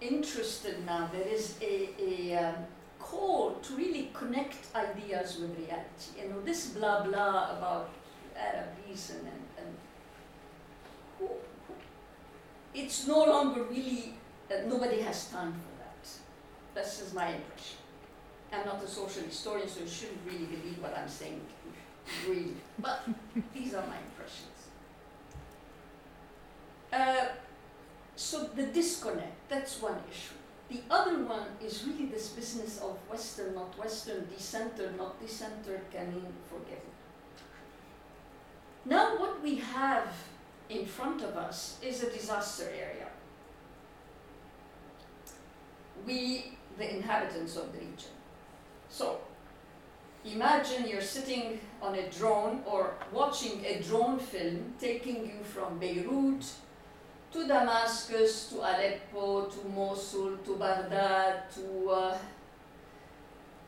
interested 0.04 0.84
now. 0.86 1.08
There 1.12 1.26
is 1.26 1.56
a, 1.60 1.90
a 2.00 2.36
um, 2.36 2.54
call 2.98 3.54
to 3.62 3.76
really 3.76 4.10
connect 4.12 4.74
ideas 4.74 5.38
with 5.38 5.56
reality. 5.58 6.22
You 6.22 6.28
know, 6.30 6.40
this 6.42 6.68
blah 6.68 7.02
blah 7.02 7.56
about 7.56 7.90
Arab 8.36 8.68
reason 8.88 9.16
and, 9.16 9.42
and 9.66 9.74
who, 11.18 11.26
who, 11.26 11.74
it's 12.74 13.06
no 13.06 13.24
longer 13.24 13.62
really, 13.64 14.14
uh, 14.50 14.66
nobody 14.66 15.00
has 15.00 15.30
time 15.30 15.52
for 15.52 15.72
that. 15.82 16.08
This 16.74 17.00
is 17.00 17.14
my 17.14 17.28
impression. 17.28 17.78
I'm 18.52 18.66
not 18.66 18.82
a 18.82 18.88
social 18.88 19.22
historian, 19.22 19.68
so 19.68 19.80
you 19.80 19.88
shouldn't 19.88 20.20
really 20.26 20.46
believe 20.46 20.78
what 20.80 20.96
I'm 20.96 21.08
saying, 21.08 21.40
really. 22.28 22.54
But 22.78 23.08
these 23.54 23.74
are 23.74 23.86
my 23.86 23.98
impressions. 23.98 24.54
uh, 26.94 27.26
so 28.16 28.44
the 28.54 28.66
disconnect, 28.66 29.48
that's 29.48 29.80
one 29.80 29.98
issue. 30.10 30.34
The 30.70 30.80
other 30.90 31.24
one 31.24 31.46
is 31.64 31.84
really 31.84 32.06
this 32.06 32.28
business 32.28 32.78
of 32.78 32.96
Western, 33.08 33.54
not 33.54 33.76
Western, 33.78 34.26
decentered, 34.26 34.96
not 34.96 35.20
decentered, 35.20 35.80
can 35.92 36.12
mean 36.12 36.32
forgiven. 36.48 36.90
Now, 38.84 39.18
what 39.18 39.42
we 39.42 39.56
have 39.56 40.08
in 40.68 40.86
front 40.86 41.22
of 41.22 41.36
us 41.36 41.78
is 41.82 42.02
a 42.02 42.10
disaster 42.10 42.70
area. 42.70 43.08
We, 46.06 46.56
the 46.78 46.96
inhabitants 46.96 47.56
of 47.56 47.72
the 47.72 47.78
region. 47.78 48.14
So, 48.88 49.20
imagine 50.24 50.86
you're 50.86 51.00
sitting 51.00 51.60
on 51.80 51.94
a 51.94 52.08
drone 52.10 52.62
or 52.66 52.94
watching 53.12 53.64
a 53.64 53.82
drone 53.82 54.18
film 54.18 54.74
taking 54.78 55.26
you 55.26 55.44
from 55.44 55.78
Beirut 55.78 56.44
to 57.34 57.48
Damascus, 57.48 58.46
to 58.50 58.60
Aleppo, 58.60 59.46
to 59.46 59.68
Mosul, 59.68 60.36
to 60.44 60.54
Baghdad, 60.54 61.50
to, 61.52 61.90
uh, 61.90 62.18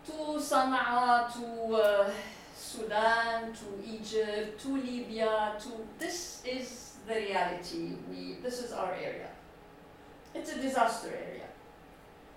to 0.07 0.12
Sana'a, 0.39 1.33
to 1.35 1.75
uh, 1.75 2.11
Sudan, 2.57 3.53
to 3.53 3.67
Egypt, 3.85 4.61
to 4.62 4.69
Libya, 4.69 5.57
to 5.59 5.71
this 5.99 6.43
is 6.47 6.95
the 7.09 7.14
reality. 7.14 7.95
We, 8.09 8.37
this 8.41 8.62
is 8.62 8.73
our 8.73 8.93
area. 8.95 9.31
It's 10.33 10.53
a 10.53 10.62
disaster 10.62 11.09
area 11.09 11.49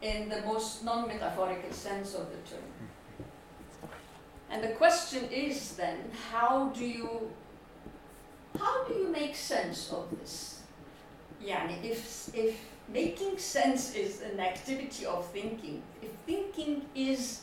in 0.01 0.29
the 0.29 0.41
most 0.41 0.83
non 0.83 1.07
metaphorical 1.07 1.71
sense 1.71 2.15
of 2.15 2.25
the 2.31 2.41
term. 2.49 2.65
And 4.49 4.63
the 4.63 4.69
question 4.69 5.25
is 5.29 5.75
then, 5.75 6.09
how 6.31 6.69
do 6.69 6.83
you 6.83 7.29
how 8.57 8.83
do 8.87 8.95
you 8.95 9.09
make 9.09 9.35
sense 9.35 9.91
of 9.91 10.09
this? 10.19 10.58
Yeah, 11.41 11.69
if 11.83 12.29
if 12.33 12.59
making 12.91 13.37
sense 13.37 13.95
is 13.95 14.21
an 14.21 14.39
activity 14.39 15.05
of 15.05 15.25
thinking, 15.31 15.81
if 16.01 16.11
thinking 16.25 16.85
is 16.95 17.41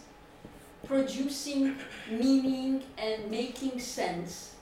producing 0.87 1.77
meaning 2.11 2.83
and 2.99 3.31
making 3.31 3.81
sense 3.81 4.55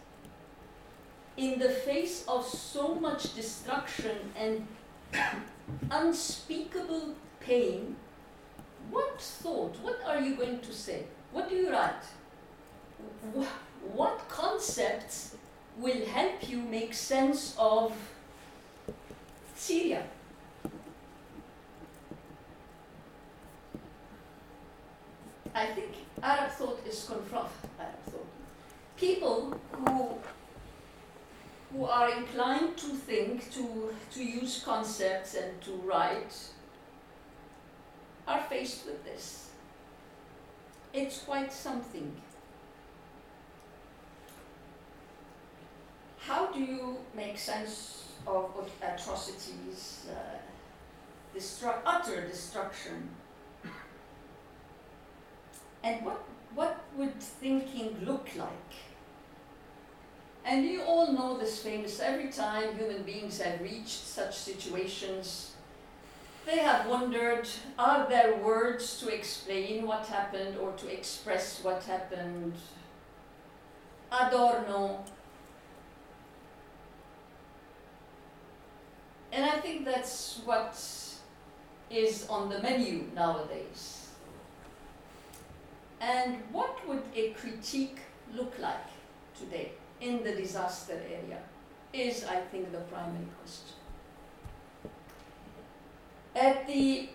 in 1.36 1.58
the 1.58 1.68
face 1.68 2.24
of 2.28 2.46
so 2.46 2.94
much 2.94 3.34
destruction 3.34 4.16
and 4.36 4.66
unspeakable 5.90 7.14
pain, 7.40 7.96
what 8.90 9.20
thought, 9.20 9.76
what 9.82 10.00
are 10.06 10.20
you 10.20 10.36
going 10.36 10.60
to 10.60 10.72
say? 10.72 11.04
What 11.32 11.48
do 11.48 11.56
you 11.56 11.70
write? 11.70 12.04
What 13.92 14.28
concepts 14.28 15.36
will 15.76 16.06
help 16.06 16.48
you 16.48 16.58
make 16.58 16.94
sense 16.94 17.54
of 17.58 17.92
Syria? 19.64 20.02
I 25.54 25.66
think 25.68 25.92
Arab 26.22 26.50
thought 26.50 26.86
is 26.86 27.06
confront 27.08 27.48
Arab 27.80 28.02
thought. 28.10 28.26
People 28.98 29.58
who 29.72 30.18
who 31.72 31.86
are 31.86 32.10
inclined 32.10 32.76
to 32.76 32.88
think, 32.88 33.50
to, 33.52 33.94
to 34.12 34.22
use 34.22 34.62
concepts 34.62 35.34
and 35.34 35.60
to 35.62 35.72
write, 35.88 36.36
are 38.28 38.42
faced 38.42 38.84
with 38.84 39.02
this. 39.02 39.48
It's 40.92 41.18
quite 41.22 41.52
something. 41.52 42.12
How 46.18 46.52
do 46.52 46.60
you 46.60 46.98
make 47.16 47.38
sense 47.38 48.03
of 48.26 48.70
atrocities, 48.82 50.06
uh, 50.10 51.36
destru- 51.36 51.78
utter 51.84 52.26
destruction? 52.26 53.08
And 55.82 56.04
what, 56.04 56.24
what 56.54 56.80
would 56.96 57.20
thinking 57.20 57.96
look 58.04 58.28
like? 58.36 58.72
And 60.44 60.64
you 60.64 60.82
all 60.82 61.12
know 61.12 61.38
this 61.38 61.62
famous 61.62 62.00
every 62.00 62.28
time 62.30 62.76
human 62.76 63.02
beings 63.02 63.40
have 63.40 63.60
reached 63.60 64.04
such 64.04 64.36
situations, 64.36 65.52
they 66.44 66.58
have 66.58 66.86
wondered 66.86 67.48
are 67.78 68.06
there 68.08 68.36
words 68.36 69.00
to 69.00 69.08
explain 69.08 69.86
what 69.86 70.06
happened 70.06 70.58
or 70.58 70.72
to 70.72 70.88
express 70.88 71.60
what 71.62 71.82
happened? 71.84 72.52
Adorno. 74.12 75.04
And 79.34 79.44
I 79.44 79.58
think 79.58 79.84
that's 79.84 80.40
what 80.44 80.80
is 81.90 82.26
on 82.28 82.48
the 82.48 82.60
menu 82.60 83.06
nowadays. 83.16 84.10
And 86.00 86.38
what 86.52 86.86
would 86.86 87.02
a 87.16 87.30
critique 87.30 87.98
look 88.32 88.54
like 88.60 88.86
today 89.36 89.72
in 90.00 90.22
the 90.22 90.36
disaster 90.36 91.00
area 91.10 91.40
is, 91.92 92.24
I 92.24 92.36
think, 92.36 92.70
the 92.70 92.78
primary 92.78 93.26
question. 93.40 93.74
At 96.36 96.68
the 96.68 97.08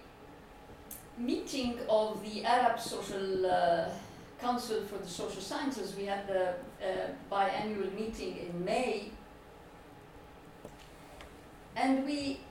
meeting 1.17 1.79
of 1.87 2.21
the 2.21 2.43
Arab 2.43 2.79
Social 2.81 3.45
uh, 3.45 3.85
Council 4.41 4.81
for 4.89 4.97
the 4.97 5.07
Social 5.07 5.41
Sciences, 5.41 5.95
we 5.95 6.05
had 6.05 6.27
the 6.27 6.49
uh, 6.49 7.07
biannual 7.31 7.93
meeting 7.93 8.37
in 8.37 8.65
May, 8.65 9.11
and 11.79 12.05
we 12.05 12.41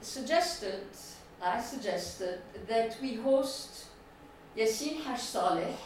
suggested, 0.00 0.84
I 1.42 1.60
suggested, 1.60 2.40
that 2.68 2.96
we 3.00 3.14
host 3.14 3.86
Yassin 4.56 5.00
Haj 5.02 5.18
Saleh, 5.18 5.76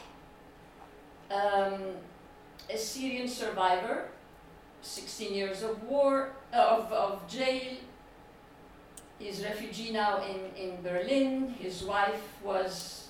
um, 1.31 1.81
a 2.69 2.77
Syrian 2.77 3.29
survivor, 3.29 4.09
16 4.83 5.33
years 5.33 5.63
of 5.63 5.83
war, 5.85 6.31
uh, 6.53 6.79
of, 6.79 6.93
of 6.93 7.29
jail. 7.29 7.77
He's 9.19 9.43
refugee 9.45 9.93
now 9.93 10.23
in, 10.23 10.41
in 10.57 10.83
Berlin. 10.83 11.55
His 11.59 11.85
wife 11.85 12.23
was 12.43 13.09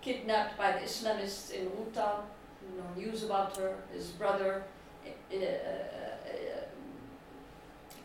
kidnapped 0.00 0.56
by 0.56 0.72
the 0.72 0.80
Islamists 0.80 1.52
in 1.52 1.68
Ghouta. 1.68 2.22
No 2.76 3.00
news 3.00 3.22
about 3.24 3.56
her. 3.56 3.74
His 3.92 4.08
brother 4.08 4.64
uh, 5.04 5.36
uh, 5.36 5.38
uh, 5.38 6.66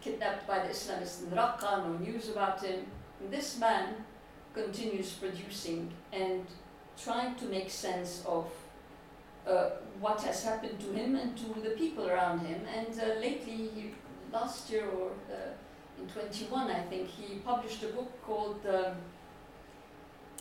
kidnapped 0.02 0.48
by 0.48 0.60
the 0.60 0.70
Islamists 0.70 1.24
in 1.24 1.30
Raqqa. 1.30 1.86
No 1.86 1.98
news 1.98 2.30
about 2.30 2.64
him. 2.64 2.86
This 3.30 3.60
man 3.60 3.96
continues 4.54 5.12
producing 5.14 5.92
and 6.12 6.46
trying 7.02 7.36
to 7.36 7.46
make 7.46 7.70
sense 7.70 8.24
of 8.28 8.52
uh, 9.48 9.70
what 10.00 10.22
has 10.22 10.44
happened 10.44 10.80
to 10.80 10.92
him 10.92 11.16
and 11.16 11.38
to 11.38 11.60
the 11.62 11.72
people 11.72 12.10
around 12.10 12.40
him. 12.40 12.62
And 12.76 13.00
uh, 13.00 13.20
lately, 13.20 13.70
he, 13.76 13.92
last 14.32 14.70
year 14.70 14.86
or 14.90 15.12
uh, 15.32 16.02
in 16.02 16.08
21, 16.08 16.70
I 16.70 16.82
think, 16.82 17.08
he 17.08 17.36
published 17.40 17.84
a 17.84 17.88
book 17.88 18.12
called 18.26 18.60
um, 18.68 18.96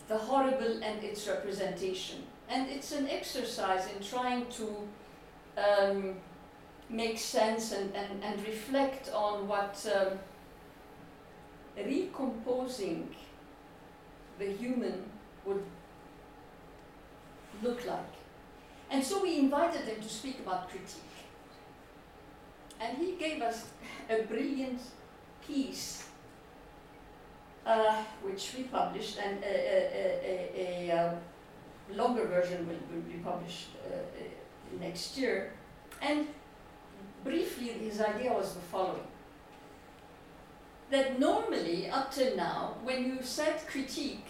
The 0.07 0.17
Horrible 0.17 0.83
and 0.83 1.03
Its 1.03 1.27
Representation. 1.27 2.23
And 2.49 2.69
it's 2.69 2.91
an 2.91 3.07
exercise 3.07 3.87
in 3.91 4.03
trying 4.03 4.47
to 4.47 4.87
um, 5.57 6.15
make 6.91 7.17
sense 7.17 7.71
and, 7.71 7.95
and, 7.95 8.23
and 8.23 8.45
reflect 8.45 9.09
on 9.13 9.47
what 9.47 9.85
um, 9.95 10.19
recomposing 11.77 13.15
the 14.37 14.45
human 14.45 15.03
would 15.45 15.63
look 17.63 17.85
like. 17.85 18.13
And 18.89 19.03
so 19.03 19.23
we 19.23 19.39
invited 19.39 19.81
him 19.81 20.01
to 20.01 20.09
speak 20.09 20.39
about 20.39 20.69
critique. 20.69 21.01
And 22.79 22.97
he 22.97 23.13
gave 23.13 23.41
us 23.41 23.67
a 24.09 24.23
brilliant 24.23 24.81
piece, 25.47 26.07
uh, 27.65 28.03
which 28.21 28.53
we 28.57 28.63
published, 28.63 29.17
and 29.17 29.41
a, 29.43 29.47
a, 29.47 30.89
a, 30.89 30.89
a 30.89 30.97
uh, 30.97 31.13
longer 31.95 32.25
version 32.25 32.67
will, 32.67 32.75
will 32.93 33.03
be 33.03 33.19
published 33.19 33.69
uh, 33.85 33.95
uh, 33.95 34.81
next 34.81 35.17
year. 35.17 35.53
And 36.01 36.27
briefly, 37.23 37.69
his 37.69 38.01
idea 38.01 38.31
was 38.33 38.53
the 38.53 38.61
following 38.61 39.07
that 40.91 41.19
normally, 41.19 41.89
up 41.89 42.11
till 42.13 42.35
now, 42.35 42.75
when 42.83 43.05
you 43.05 43.19
said 43.21 43.65
critique, 43.65 44.27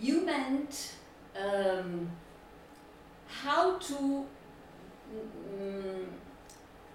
you 0.00 0.24
meant 0.24 0.94
um, 1.38 2.10
how 3.26 3.76
to 3.78 4.26
um, 5.60 6.06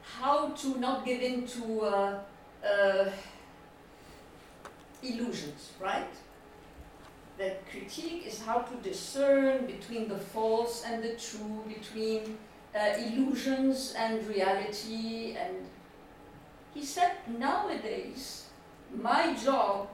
how 0.02 0.50
to 0.50 0.78
not 0.80 1.06
give 1.06 1.22
in 1.22 1.48
to 1.48 1.82
uh, 1.82 2.20
uh, 2.66 3.10
illusions, 5.02 5.72
right? 5.80 6.14
That 7.38 7.66
critique 7.70 8.28
is 8.28 8.42
how 8.42 8.60
to 8.60 8.76
discern 8.78 9.66
between 9.66 10.10
the 10.10 10.18
false 10.18 10.84
and 10.86 11.02
the 11.02 11.16
true, 11.16 11.64
between 11.68 12.38
uh, 12.76 12.98
illusions 12.98 13.94
and 13.98 14.26
reality, 14.28 15.36
and 15.38 15.56
he 16.74 16.86
said, 16.86 17.12
nowadays, 17.28 18.46
my 18.96 19.34
job, 19.34 19.90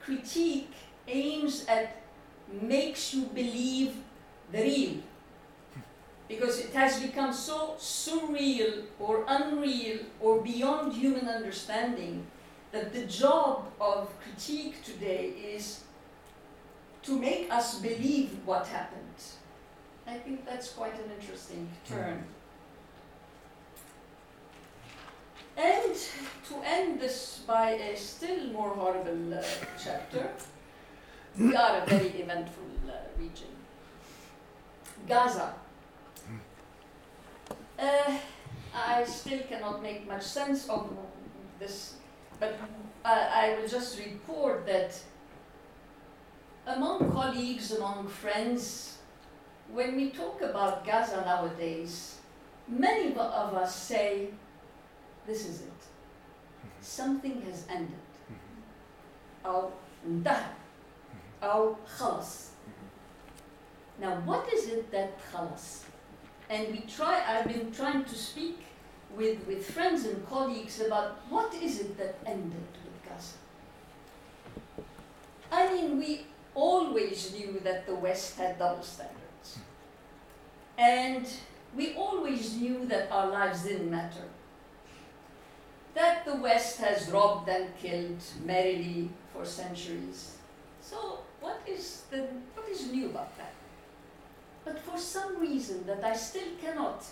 critique, 0.00 0.72
aims 1.06 1.64
at 1.66 1.96
makes 2.62 3.14
you 3.14 3.22
believe 3.26 3.96
the 4.52 4.62
real. 4.62 4.96
Because 6.28 6.58
it 6.60 6.72
has 6.74 7.00
become 7.00 7.32
so 7.32 7.74
surreal 7.78 8.84
or 8.98 9.24
unreal 9.26 10.00
or 10.20 10.40
beyond 10.42 10.92
human 10.92 11.28
understanding 11.28 12.26
that 12.72 12.92
the 12.92 13.04
job 13.06 13.70
of 13.80 14.10
critique 14.20 14.82
today 14.84 15.32
is 15.54 15.80
to 17.02 17.18
make 17.18 17.50
us 17.50 17.78
believe 17.80 18.36
what 18.44 18.66
happened. 18.66 19.37
I 20.08 20.16
think 20.16 20.46
that's 20.46 20.70
quite 20.70 20.94
an 20.94 21.10
interesting 21.20 21.68
turn. 21.86 22.24
And 25.56 25.94
to 26.48 26.54
end 26.64 27.00
this 27.00 27.42
by 27.46 27.72
a 27.72 27.96
still 27.96 28.52
more 28.52 28.70
horrible 28.70 29.34
uh, 29.34 29.42
chapter, 29.82 30.30
we 31.38 31.54
are 31.62 31.82
a 31.82 31.86
very 31.86 32.08
eventful 32.08 32.70
uh, 32.88 32.92
region. 33.18 33.48
Gaza. 35.06 35.54
Uh, 37.78 38.18
I 38.74 39.04
still 39.04 39.40
cannot 39.48 39.82
make 39.82 40.08
much 40.08 40.22
sense 40.22 40.68
of 40.68 40.90
this, 41.58 41.94
but 42.40 42.56
I 43.04 43.56
will 43.58 43.68
just 43.68 43.98
report 43.98 44.66
that 44.66 44.98
among 46.66 47.12
colleagues, 47.12 47.72
among 47.72 48.08
friends, 48.08 48.97
when 49.71 49.95
we 49.95 50.09
talk 50.11 50.41
about 50.41 50.85
Gaza 50.85 51.21
nowadays, 51.21 52.19
many 52.67 53.11
of 53.11 53.17
us 53.17 53.75
say 53.75 54.29
this 55.25 55.45
is 55.47 55.61
it. 55.61 55.81
Something 56.81 57.41
has 57.41 57.65
ended. 57.69 57.99
أو 59.45 59.69
انتهى 60.07 60.53
أو 61.43 61.75
خلص. 61.97 62.49
Now 63.99 64.15
what 64.25 64.47
is 64.53 64.67
it 64.67 64.91
that 64.91 65.19
خلص? 65.31 65.83
And 66.49 66.71
we 66.71 66.81
try, 66.81 67.23
I've 67.27 67.47
been 67.47 67.71
trying 67.71 68.05
to 68.05 68.15
speak 68.15 68.59
with, 69.15 69.45
with 69.47 69.65
friends 69.65 70.05
and 70.05 70.25
colleagues 70.27 70.79
about 70.81 71.17
what 71.29 71.53
is 71.53 71.79
it 71.79 71.97
that 71.97 72.15
ended 72.25 72.67
with 72.83 73.09
Gaza. 73.09 73.37
I 75.51 75.73
mean, 75.73 75.97
we 75.97 76.25
always 76.55 77.33
knew 77.33 77.59
that 77.63 77.85
the 77.85 77.95
West 77.95 78.37
had 78.37 78.59
double 78.59 78.83
standards. 78.83 79.16
And 80.78 81.26
we 81.76 81.94
always 81.94 82.56
knew 82.56 82.86
that 82.86 83.10
our 83.10 83.28
lives 83.28 83.64
didn't 83.64 83.90
matter 83.90 84.24
that 85.98 86.24
the 86.24 86.36
West 86.36 86.78
has 86.78 87.10
robbed 87.10 87.48
and 87.48 87.76
killed 87.76 88.22
merrily 88.44 89.10
for 89.32 89.44
centuries. 89.44 90.36
So 90.80 91.18
what 91.40 91.60
is, 91.66 92.02
the, 92.10 92.28
what 92.54 92.68
is 92.68 92.92
new 92.92 93.06
about 93.06 93.36
that? 93.36 93.52
But 94.64 94.78
for 94.78 94.96
some 94.96 95.40
reason 95.40 95.84
that 95.86 96.04
I 96.04 96.14
still 96.14 96.50
cannot 96.60 97.04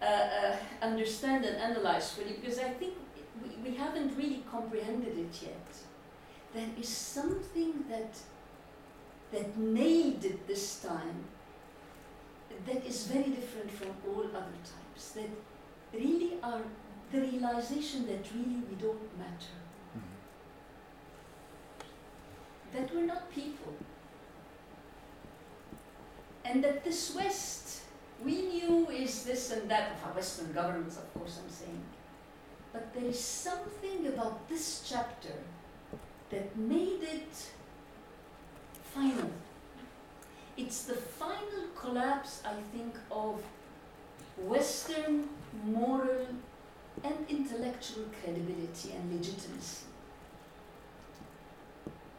uh, 0.00 0.04
uh, 0.06 0.56
understand 0.80 1.44
and 1.44 1.56
analyze 1.56 2.12
fully, 2.12 2.36
because 2.40 2.58
I 2.58 2.70
think 2.70 2.94
we, 3.42 3.70
we 3.70 3.76
haven't 3.76 4.16
really 4.16 4.42
comprehended 4.50 5.18
it 5.18 5.42
yet. 5.42 5.66
There 6.54 6.68
is 6.80 6.88
something 6.88 7.84
that 7.90 8.16
that 9.32 9.58
nailed 9.58 10.24
it 10.24 10.46
this 10.46 10.80
time 10.80 11.24
that 12.66 12.84
is 12.86 13.06
very 13.06 13.30
different 13.30 13.70
from 13.70 13.88
all 14.08 14.24
other 14.24 14.60
times. 14.64 15.12
That 15.14 15.30
really 15.92 16.38
are 16.42 16.62
the 17.12 17.20
realization 17.20 18.06
that 18.06 18.26
really 18.34 18.62
we 18.68 18.76
don't 18.80 19.18
matter. 19.18 19.54
Mm-hmm. 19.96 20.16
That 22.76 22.94
we're 22.94 23.06
not 23.06 23.30
people. 23.30 23.74
And 26.44 26.62
that 26.62 26.84
this 26.84 27.14
West, 27.14 27.82
we 28.22 28.42
knew 28.42 28.88
is 28.90 29.24
this 29.24 29.50
and 29.50 29.70
that 29.70 29.92
of 29.92 30.04
our 30.08 30.14
Western 30.14 30.52
governments, 30.52 30.96
of 30.96 31.14
course, 31.14 31.38
I'm 31.42 31.50
saying. 31.50 31.82
But 32.72 32.92
there 32.92 33.04
is 33.04 33.20
something 33.20 34.06
about 34.08 34.48
this 34.48 34.82
chapter 34.86 35.34
that 36.30 36.56
made 36.56 37.02
it 37.02 37.52
final. 38.92 39.30
It's 40.56 40.84
the 40.84 40.94
final 40.94 41.68
collapse, 41.76 42.42
I 42.44 42.54
think, 42.76 42.94
of 43.10 43.42
Western 44.38 45.28
moral 45.64 46.26
and 47.02 47.14
intellectual 47.28 48.04
credibility 48.22 48.92
and 48.92 49.12
legitimacy. 49.12 49.86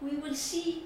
We 0.01 0.17
will 0.17 0.35
see, 0.35 0.83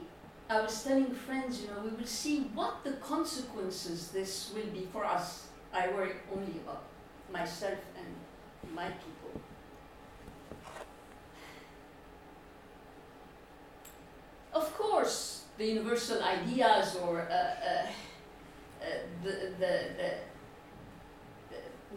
I 0.49 0.61
was 0.61 0.83
telling 0.83 1.11
friends, 1.11 1.61
you 1.61 1.67
know, 1.67 1.81
we 1.83 1.89
will 1.89 2.05
see 2.05 2.41
what 2.53 2.83
the 2.83 2.93
consequences 2.93 4.09
this 4.09 4.51
will 4.53 4.71
be 4.71 4.87
for 4.93 5.03
us. 5.03 5.47
I 5.73 5.87
worry 5.89 6.13
only 6.31 6.53
about 6.63 6.83
myself 7.31 7.79
and 7.97 8.75
my 8.75 8.89
people. 8.89 9.41
Of 14.53 14.75
course, 14.77 15.38
the 15.59 15.65
universal 15.65 16.23
ideas 16.23 16.95
or 16.95 17.19
uh, 17.19 17.33
uh, 17.33 17.85
uh, 18.81 18.85
the, 19.23 19.31
the, 19.59 19.73
the 19.99 20.13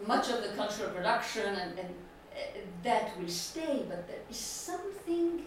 much 0.06 0.28
of 0.30 0.42
the 0.42 0.48
cultural 0.56 0.90
production 0.90 1.46
and, 1.46 1.78
and 1.78 1.88
uh, 1.88 2.58
that 2.82 3.16
will 3.18 3.28
stay, 3.28 3.84
but 3.88 4.08
there 4.08 4.18
is 4.28 4.36
something, 4.36 5.46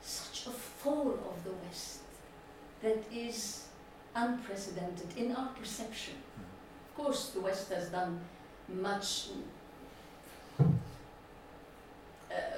such 0.00 0.46
a 0.46 0.50
fall 0.50 1.18
of 1.28 1.44
the 1.44 1.50
West 1.66 2.00
that 2.82 3.02
is 3.12 3.64
unprecedented 4.14 5.08
in 5.16 5.34
our 5.34 5.48
perception. 5.48 6.14
Of 6.90 7.04
course, 7.04 7.30
the 7.30 7.40
West 7.40 7.72
has 7.72 7.88
done 7.88 8.20
much. 8.68 9.30
Uh, 10.60 10.64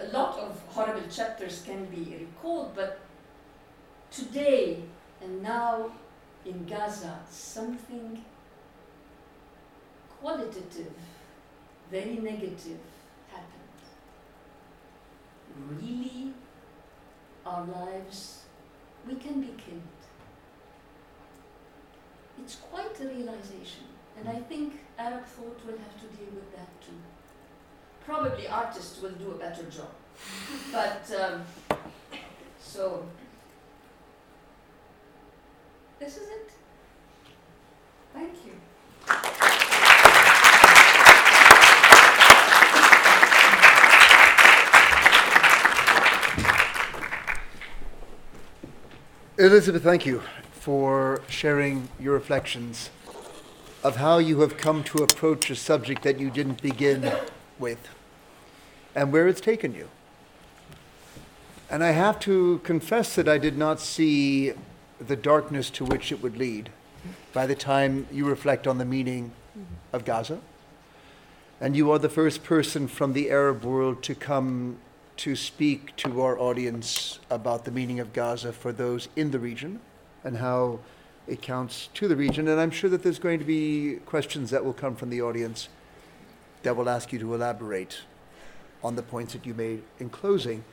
a 0.02 0.08
lot 0.12 0.38
of 0.38 0.60
horrible 0.68 1.08
chapters 1.08 1.62
can 1.64 1.86
be 1.86 2.16
recalled, 2.20 2.72
but 2.74 3.05
today 4.10 4.82
and 5.22 5.42
now 5.42 5.90
in 6.44 6.64
Gaza, 6.64 7.18
something 7.28 8.24
qualitative, 10.20 10.92
very 11.90 12.16
negative 12.16 12.80
happened. 13.28 13.80
Really, 15.80 16.32
our 17.44 17.64
lives, 17.66 18.42
we 19.08 19.16
can 19.16 19.40
be 19.40 19.48
killed. 19.48 19.82
It's 22.38 22.56
quite 22.56 23.00
a 23.00 23.08
realization, 23.08 23.84
and 24.18 24.28
I 24.28 24.40
think 24.40 24.80
Arab 24.98 25.24
thought 25.24 25.58
will 25.66 25.78
have 25.78 26.00
to 26.00 26.16
deal 26.16 26.32
with 26.34 26.54
that 26.54 26.80
too. 26.80 27.00
Probably 28.04 28.46
artists 28.46 29.00
will 29.00 29.12
do 29.12 29.32
a 29.32 29.38
better 29.38 29.64
job. 29.64 29.90
but, 30.72 31.10
um, 31.20 31.44
so, 32.60 33.06
this 35.98 36.16
is 36.16 36.28
it. 36.28 36.50
Thank 38.12 38.32
you. 38.44 38.52
Elizabeth, 49.38 49.82
thank 49.82 50.06
you 50.06 50.22
for 50.50 51.20
sharing 51.28 51.88
your 52.00 52.14
reflections 52.14 52.90
of 53.84 53.96
how 53.96 54.18
you 54.18 54.40
have 54.40 54.56
come 54.56 54.82
to 54.82 55.02
approach 55.02 55.50
a 55.50 55.54
subject 55.54 56.02
that 56.02 56.18
you 56.18 56.30
didn't 56.30 56.62
begin 56.62 57.12
with 57.58 57.88
and 58.94 59.12
where 59.12 59.28
it's 59.28 59.40
taken 59.40 59.74
you. 59.74 59.88
And 61.70 61.84
I 61.84 61.90
have 61.90 62.18
to 62.20 62.60
confess 62.64 63.14
that 63.14 63.28
I 63.28 63.38
did 63.38 63.58
not 63.58 63.78
see 63.78 64.54
the 65.00 65.16
darkness 65.16 65.70
to 65.70 65.84
which 65.84 66.12
it 66.12 66.22
would 66.22 66.36
lead 66.36 66.70
by 67.32 67.46
the 67.46 67.54
time 67.54 68.06
you 68.10 68.24
reflect 68.26 68.66
on 68.66 68.78
the 68.78 68.84
meaning 68.84 69.32
of 69.92 70.04
Gaza. 70.04 70.40
And 71.60 71.76
you 71.76 71.90
are 71.90 71.98
the 71.98 72.08
first 72.08 72.44
person 72.44 72.86
from 72.86 73.12
the 73.12 73.30
Arab 73.30 73.64
world 73.64 74.02
to 74.04 74.14
come 74.14 74.78
to 75.18 75.34
speak 75.34 75.96
to 75.96 76.20
our 76.20 76.38
audience 76.38 77.18
about 77.30 77.64
the 77.64 77.70
meaning 77.70 78.00
of 78.00 78.12
Gaza 78.12 78.52
for 78.52 78.72
those 78.72 79.08
in 79.16 79.30
the 79.30 79.38
region 79.38 79.80
and 80.22 80.36
how 80.36 80.80
it 81.26 81.40
counts 81.40 81.88
to 81.94 82.08
the 82.08 82.16
region. 82.16 82.48
And 82.48 82.60
I'm 82.60 82.70
sure 82.70 82.90
that 82.90 83.02
there's 83.02 83.18
going 83.18 83.38
to 83.38 83.44
be 83.44 84.00
questions 84.04 84.50
that 84.50 84.64
will 84.64 84.74
come 84.74 84.94
from 84.94 85.08
the 85.10 85.22
audience 85.22 85.68
that 86.62 86.76
will 86.76 86.88
ask 86.88 87.12
you 87.12 87.18
to 87.20 87.34
elaborate 87.34 88.00
on 88.84 88.96
the 88.96 89.02
points 89.02 89.32
that 89.32 89.46
you 89.46 89.54
made 89.54 89.82
in 89.98 90.10
closing. 90.10 90.64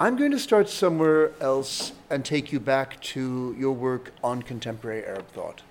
I'm 0.00 0.14
going 0.14 0.30
to 0.30 0.38
start 0.38 0.68
somewhere 0.68 1.32
else 1.40 1.90
and 2.08 2.24
take 2.24 2.52
you 2.52 2.60
back 2.60 3.00
to 3.00 3.56
your 3.58 3.72
work 3.72 4.12
on 4.22 4.42
contemporary 4.42 5.04
Arab 5.04 5.26
thought. 5.32 5.62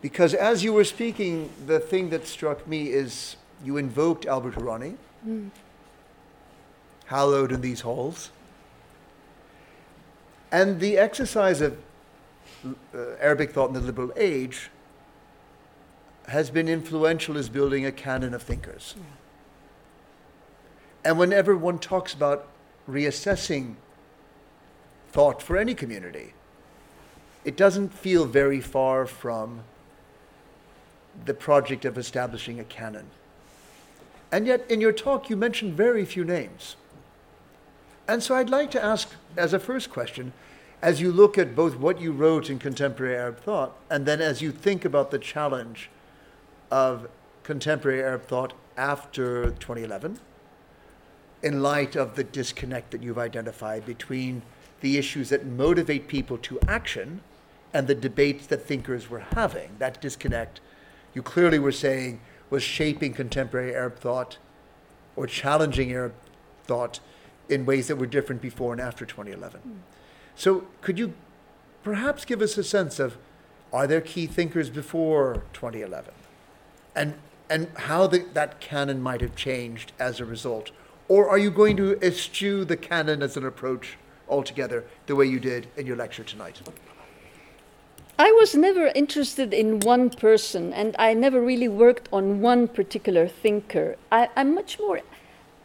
Because 0.00 0.32
as 0.32 0.62
you 0.62 0.72
were 0.72 0.84
speaking, 0.84 1.50
the 1.66 1.80
thing 1.80 2.10
that 2.10 2.28
struck 2.28 2.68
me 2.68 2.90
is 2.90 3.34
you 3.64 3.78
invoked 3.78 4.26
Albert 4.26 4.54
Hourani, 4.54 4.94
hallowed 7.06 7.50
in 7.50 7.62
these 7.62 7.80
halls. 7.80 8.30
And 10.52 10.78
the 10.78 10.96
exercise 10.96 11.60
of 11.60 11.76
uh, 12.64 12.98
Arabic 13.18 13.50
thought 13.50 13.68
in 13.68 13.74
the 13.74 13.80
liberal 13.80 14.12
age 14.14 14.70
has 16.28 16.48
been 16.48 16.68
influential 16.68 17.36
as 17.36 17.48
building 17.48 17.84
a 17.84 17.90
canon 17.90 18.34
of 18.34 18.42
thinkers. 18.42 18.94
And 21.04 21.18
whenever 21.18 21.56
one 21.56 21.80
talks 21.80 22.14
about 22.14 22.48
reassessing 22.88 23.74
thought 25.08 25.42
for 25.42 25.56
any 25.56 25.74
community, 25.74 26.34
it 27.44 27.56
doesn't 27.56 27.92
feel 27.92 28.24
very 28.24 28.60
far 28.60 29.06
from 29.06 29.60
the 31.24 31.34
project 31.34 31.84
of 31.84 31.96
establishing 31.96 32.58
a 32.58 32.64
canon. 32.64 33.06
And 34.32 34.46
yet, 34.46 34.68
in 34.68 34.80
your 34.80 34.92
talk, 34.92 35.30
you 35.30 35.36
mentioned 35.36 35.74
very 35.74 36.04
few 36.04 36.24
names. 36.24 36.76
And 38.08 38.22
so 38.22 38.34
I'd 38.34 38.50
like 38.50 38.70
to 38.72 38.84
ask, 38.84 39.08
as 39.36 39.52
a 39.52 39.58
first 39.58 39.90
question, 39.90 40.32
as 40.82 41.00
you 41.00 41.12
look 41.12 41.38
at 41.38 41.54
both 41.54 41.76
what 41.76 42.00
you 42.00 42.12
wrote 42.12 42.50
in 42.50 42.58
contemporary 42.58 43.16
Arab 43.16 43.38
thought, 43.38 43.76
and 43.88 44.04
then 44.04 44.20
as 44.20 44.42
you 44.42 44.50
think 44.50 44.84
about 44.84 45.10
the 45.10 45.18
challenge 45.18 45.88
of 46.70 47.08
contemporary 47.42 48.02
Arab 48.02 48.26
thought 48.26 48.52
after 48.76 49.50
2011, 49.52 50.18
in 51.44 51.62
light 51.62 51.94
of 51.94 52.16
the 52.16 52.24
disconnect 52.24 52.90
that 52.90 53.02
you've 53.02 53.18
identified 53.18 53.84
between 53.84 54.40
the 54.80 54.96
issues 54.96 55.28
that 55.28 55.44
motivate 55.44 56.08
people 56.08 56.38
to 56.38 56.58
action 56.66 57.20
and 57.74 57.86
the 57.86 57.94
debates 57.94 58.46
that 58.46 58.62
thinkers 58.62 59.10
were 59.10 59.20
having, 59.20 59.68
that 59.78 60.00
disconnect, 60.00 60.60
you 61.12 61.22
clearly 61.22 61.58
were 61.58 61.70
saying, 61.70 62.18
was 62.48 62.62
shaping 62.62 63.12
contemporary 63.12 63.74
Arab 63.74 63.98
thought 63.98 64.38
or 65.16 65.26
challenging 65.26 65.92
Arab 65.92 66.14
thought 66.64 67.00
in 67.50 67.66
ways 67.66 67.88
that 67.88 67.96
were 67.96 68.06
different 68.06 68.40
before 68.40 68.72
and 68.72 68.80
after 68.80 69.04
2011. 69.04 69.60
Mm. 69.60 69.72
So, 70.34 70.66
could 70.80 70.98
you 70.98 71.12
perhaps 71.82 72.24
give 72.24 72.40
us 72.40 72.56
a 72.56 72.64
sense 72.64 72.98
of 72.98 73.18
are 73.70 73.86
there 73.86 74.00
key 74.00 74.26
thinkers 74.26 74.70
before 74.70 75.42
2011? 75.52 76.14
And, 76.96 77.14
and 77.50 77.68
how 77.74 78.06
the, 78.06 78.20
that 78.32 78.60
canon 78.60 79.02
might 79.02 79.20
have 79.20 79.36
changed 79.36 79.92
as 79.98 80.20
a 80.20 80.24
result? 80.24 80.70
Or 81.08 81.28
are 81.28 81.38
you 81.38 81.50
going 81.50 81.76
to 81.76 81.98
eschew 82.02 82.64
the 82.64 82.76
canon 82.76 83.22
as 83.22 83.36
an 83.36 83.44
approach 83.44 83.96
altogether, 84.28 84.84
the 85.06 85.14
way 85.14 85.26
you 85.26 85.38
did 85.38 85.68
in 85.76 85.86
your 85.86 85.96
lecture 85.96 86.24
tonight? 86.24 86.60
I 88.18 88.30
was 88.30 88.54
never 88.54 88.86
interested 88.94 89.52
in 89.52 89.80
one 89.80 90.08
person, 90.08 90.72
and 90.72 90.94
I 90.98 91.14
never 91.14 91.40
really 91.40 91.68
worked 91.68 92.08
on 92.12 92.40
one 92.40 92.68
particular 92.68 93.26
thinker. 93.26 93.96
I, 94.10 94.28
am 94.36 94.54
much 94.54 94.78
more. 94.78 95.00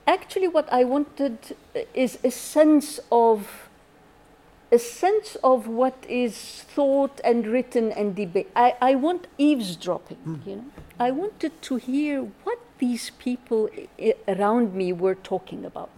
Actually, 0.07 0.47
what 0.47 0.71
I 0.73 0.83
wanted 0.83 1.55
is 1.93 2.17
a 2.23 2.31
sense 2.31 2.99
of 3.11 3.69
a 4.71 4.77
sense 4.77 5.35
of 5.43 5.67
what 5.67 5.95
is 6.07 6.63
thought 6.75 7.19
and 7.23 7.47
written 7.47 7.91
and 7.91 8.15
debate. 8.15 8.49
I, 8.55 8.75
I 8.79 8.95
want 8.95 9.25
eavesdropping, 9.37 10.17
mm. 10.25 10.45
you 10.45 10.55
know. 10.57 10.65
I 10.99 11.09
wanted 11.11 11.59
to 11.63 11.77
hear 11.77 12.27
what 12.43 12.59
these 12.79 13.11
people 13.11 13.69
around 14.27 14.73
me 14.73 14.91
were 14.91 15.15
talking 15.15 15.65
about. 15.65 15.89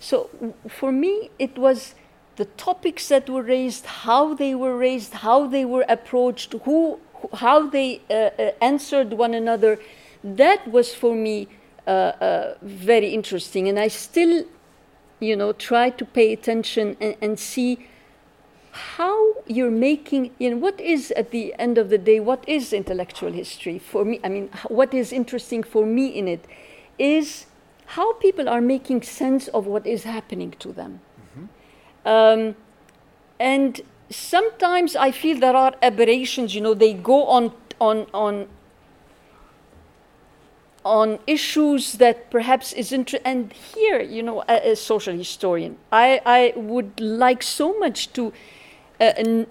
So 0.00 0.28
for 0.68 0.92
me, 0.92 1.30
it 1.38 1.56
was 1.56 1.94
the 2.36 2.44
topics 2.44 3.08
that 3.08 3.30
were 3.30 3.42
raised, 3.42 3.86
how 3.86 4.34
they 4.34 4.54
were 4.54 4.76
raised, 4.76 5.14
how 5.14 5.46
they 5.46 5.64
were 5.64 5.84
approached, 5.88 6.54
who, 6.64 6.98
how 7.34 7.68
they 7.68 8.00
uh, 8.10 8.14
uh, 8.14 8.50
answered 8.60 9.12
one 9.12 9.34
another. 9.34 9.78
That 10.22 10.66
was 10.68 10.94
for 10.94 11.14
me 11.14 11.48
uh, 11.86 11.90
uh 11.90 12.54
very 12.62 13.08
interesting, 13.08 13.68
and 13.68 13.78
I 13.78 13.88
still, 13.88 14.44
you 15.20 15.36
know, 15.36 15.52
try 15.52 15.90
to 15.90 16.04
pay 16.04 16.32
attention 16.32 16.96
and, 17.00 17.14
and 17.20 17.38
see 17.38 17.86
how 18.74 19.34
you're 19.46 19.70
making 19.70 20.32
you 20.40 20.50
know 20.50 20.56
what 20.56 20.80
is 20.80 21.12
at 21.12 21.30
the 21.30 21.54
end 21.60 21.78
of 21.78 21.90
the 21.90 21.98
day 21.98 22.18
what 22.18 22.42
is 22.48 22.72
intellectual 22.72 23.30
history 23.30 23.78
for 23.78 24.04
me 24.04 24.18
i 24.24 24.28
mean 24.28 24.50
what 24.66 24.92
is 24.92 25.12
interesting 25.12 25.62
for 25.62 25.86
me 25.86 26.08
in 26.08 26.26
it 26.26 26.44
is 26.98 27.46
how 27.86 28.12
people 28.14 28.48
are 28.48 28.60
making 28.60 29.00
sense 29.00 29.46
of 29.48 29.64
what 29.66 29.86
is 29.86 30.02
happening 30.02 30.50
to 30.58 30.72
them 30.72 31.00
mm-hmm. 31.20 32.08
um, 32.08 32.56
and 33.38 33.80
sometimes 34.10 34.96
i 34.96 35.12
feel 35.12 35.38
there 35.38 35.54
are 35.54 35.74
aberrations 35.80 36.52
you 36.52 36.60
know 36.60 36.74
they 36.74 36.92
go 36.92 37.26
on 37.26 37.52
on 37.80 38.06
on 38.12 38.48
on 40.84 41.18
issues 41.28 41.92
that 41.94 42.28
perhaps 42.28 42.72
isn't 42.72 43.14
and 43.24 43.52
here 43.52 44.00
you 44.02 44.22
know 44.22 44.40
as 44.40 44.60
a 44.72 44.76
social 44.76 45.14
historian 45.14 45.78
i 45.92 46.20
i 46.26 46.52
would 46.56 46.98
like 47.00 47.42
so 47.42 47.78
much 47.78 48.12
to 48.12 48.32
uh, 49.00 49.44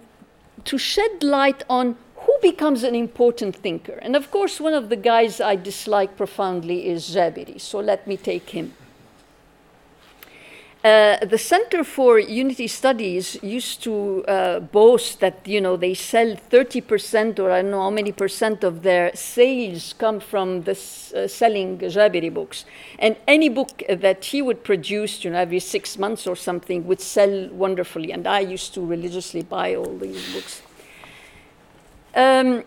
to 0.66 0.78
shed 0.78 1.24
light 1.24 1.64
on 1.70 1.96
who 2.16 2.38
becomes 2.42 2.84
an 2.84 2.96
important 2.96 3.56
thinker. 3.56 4.00
And 4.02 4.16
of 4.16 4.32
course, 4.32 4.60
one 4.60 4.74
of 4.74 4.90
the 4.90 4.96
guys 4.96 5.42
I 5.42 5.56
dislike 5.56 6.16
profoundly 6.16 6.88
is 6.88 7.14
Jabiri, 7.14 7.60
so 7.60 7.80
let 7.80 8.08
me 8.08 8.18
take 8.18 8.50
him. 8.52 8.74
Uh, 10.84 11.18
the 11.26 11.38
Center 11.38 11.82
for 11.82 12.20
Unity 12.20 12.68
Studies 12.68 13.42
used 13.42 13.82
to 13.84 14.26
uh, 14.28 14.60
boast 14.60 15.22
that 15.22 15.40
you 15.48 15.62
know 15.62 15.78
they 15.78 15.94
sell 15.94 16.36
30% 16.36 17.40
or 17.40 17.52
I 17.52 17.62
don't 17.62 17.72
know 17.72 17.84
how 17.84 17.90
many 17.90 18.12
percent 18.12 18.66
of 18.66 18.84
their 18.84 19.16
sales 19.16 19.94
come 19.94 20.20
from 20.20 20.64
this 20.64 21.14
uh, 21.14 21.30
selling 21.30 21.80
Jabiri 21.80 22.34
books, 22.34 22.66
and 23.00 23.16
any 23.30 23.48
book 23.48 23.82
that 23.88 24.26
he 24.26 24.42
would 24.42 24.66
produce, 24.66 25.24
you 25.24 25.32
know, 25.32 25.38
every 25.38 25.60
six 25.60 25.98
months 25.98 26.28
or 26.28 26.36
something, 26.36 26.86
would 26.86 27.00
sell 27.00 27.48
wonderfully. 27.54 28.12
And 28.12 28.28
I 28.28 28.42
used 28.42 28.74
to 28.74 28.86
religiously 28.86 29.44
buy 29.44 29.76
all 29.76 29.98
these 29.98 30.34
books. 30.34 30.62
Um, 32.14 32.66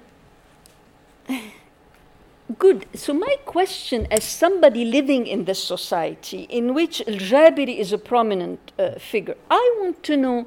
Good. 2.59 2.87
So, 2.95 3.13
my 3.13 3.37
question 3.45 4.07
as 4.09 4.23
somebody 4.23 4.85
living 4.85 5.27
in 5.27 5.47
this 5.47 5.63
society 5.63 6.43
in 6.49 6.75
which 6.75 7.03
Al 7.09 7.15
Jabiri 7.15 7.79
is 7.79 7.93
a 7.93 7.99
prominent 7.99 8.71
uh, 8.79 8.93
figure, 9.01 9.37
I 9.51 9.75
want 9.81 10.05
to 10.05 10.17
know 10.17 10.47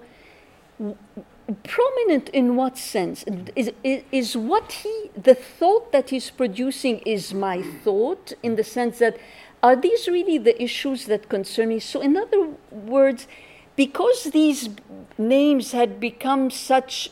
prominent 1.64 2.30
in 2.30 2.56
what 2.56 2.78
sense? 2.78 3.26
Is, 3.56 3.72
is, 3.84 4.04
is 4.12 4.38
what 4.38 4.72
he, 4.72 5.12
the 5.22 5.36
thought 5.36 5.92
that 5.92 6.10
he's 6.10 6.30
producing, 6.30 7.00
is 7.00 7.34
my 7.34 7.62
thought 7.62 8.34
in 8.44 8.56
the 8.56 8.64
sense 8.64 9.00
that 9.00 9.18
are 9.62 9.76
these 9.76 10.08
really 10.08 10.38
the 10.38 10.62
issues 10.62 11.06
that 11.06 11.28
concern 11.28 11.70
me? 11.70 11.80
So, 11.80 12.00
in 12.02 12.16
other 12.16 12.50
words, 12.72 13.28
because 13.76 14.26
these 14.26 14.70
names 15.18 15.72
had 15.74 16.00
become 16.00 16.50
such 16.50 17.12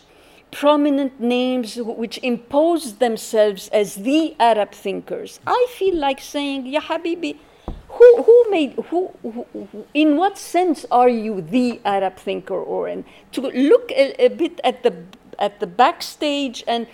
prominent 0.51 1.19
names 1.19 1.75
which 1.75 2.17
impose 2.19 2.95
themselves 2.95 3.67
as 3.69 3.95
the 3.95 4.35
Arab 4.39 4.71
thinkers. 4.71 5.39
I 5.45 5.67
feel 5.71 5.95
like 5.95 6.21
saying, 6.21 6.65
Ya 6.65 6.81
Habibi, 6.81 7.37
who, 7.89 8.23
who 8.23 8.49
made, 8.49 8.73
who, 8.89 9.11
who, 9.21 9.45
in 9.93 10.17
what 10.17 10.37
sense 10.37 10.85
are 10.91 11.09
you 11.09 11.41
the 11.41 11.79
Arab 11.85 12.17
thinker? 12.17 12.61
Or 12.61 13.03
to 13.31 13.41
look 13.41 13.91
a, 13.91 14.25
a 14.25 14.29
bit 14.29 14.59
at 14.63 14.83
the, 14.83 14.95
at 15.39 15.59
the 15.59 15.67
backstage 15.67 16.63
and 16.67 16.87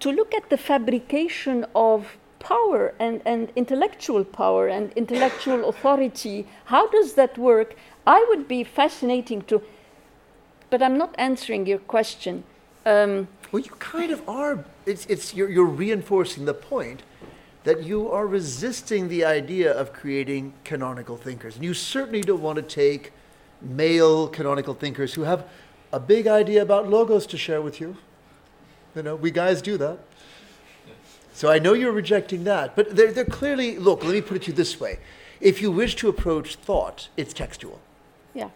to 0.00 0.10
look 0.10 0.34
at 0.34 0.48
the 0.50 0.56
fabrication 0.56 1.66
of 1.74 2.16
power 2.38 2.94
and, 2.98 3.20
and 3.24 3.50
intellectual 3.56 4.24
power 4.24 4.68
and 4.68 4.92
intellectual 4.92 5.68
authority. 5.68 6.46
How 6.66 6.88
does 6.88 7.14
that 7.14 7.36
work? 7.36 7.74
I 8.06 8.24
would 8.28 8.46
be 8.46 8.64
fascinating 8.64 9.42
to, 9.42 9.62
but 10.70 10.82
I'm 10.82 10.96
not 10.96 11.14
answering 11.18 11.66
your 11.66 11.78
question. 11.78 12.44
Um, 12.86 13.28
well, 13.52 13.62
you 13.62 13.70
kind 13.78 14.10
of 14.10 14.26
are. 14.28 14.64
It's, 14.86 15.06
it's, 15.06 15.34
you're, 15.34 15.50
you're 15.50 15.64
reinforcing 15.64 16.44
the 16.44 16.54
point 16.54 17.02
that 17.64 17.82
you 17.82 18.10
are 18.10 18.26
resisting 18.26 19.08
the 19.08 19.24
idea 19.24 19.72
of 19.72 19.92
creating 19.92 20.54
canonical 20.64 21.16
thinkers. 21.16 21.56
And 21.56 21.64
you 21.64 21.74
certainly 21.74 22.20
don't 22.20 22.40
want 22.40 22.56
to 22.56 22.62
take 22.62 23.12
male 23.60 24.28
canonical 24.28 24.74
thinkers 24.74 25.14
who 25.14 25.22
have 25.22 25.44
a 25.92 26.00
big 26.00 26.26
idea 26.26 26.62
about 26.62 26.88
logos 26.88 27.26
to 27.26 27.36
share 27.36 27.60
with 27.60 27.80
you. 27.80 27.96
You 28.94 29.02
know, 29.02 29.16
we 29.16 29.30
guys 29.30 29.60
do 29.60 29.76
that. 29.78 29.98
So 31.32 31.50
I 31.50 31.58
know 31.58 31.72
you're 31.72 31.92
rejecting 31.92 32.44
that, 32.44 32.74
but 32.74 32.96
they're, 32.96 33.12
they're 33.12 33.24
clearly, 33.24 33.78
look, 33.78 34.02
let 34.02 34.12
me 34.12 34.20
put 34.20 34.36
it 34.38 34.42
to 34.44 34.50
you 34.50 34.56
this 34.56 34.80
way. 34.80 34.98
If 35.40 35.62
you 35.62 35.70
wish 35.70 35.94
to 35.96 36.08
approach 36.08 36.56
thought, 36.56 37.08
it's 37.16 37.32
textual. 37.32 37.80
Yeah. 38.34 38.50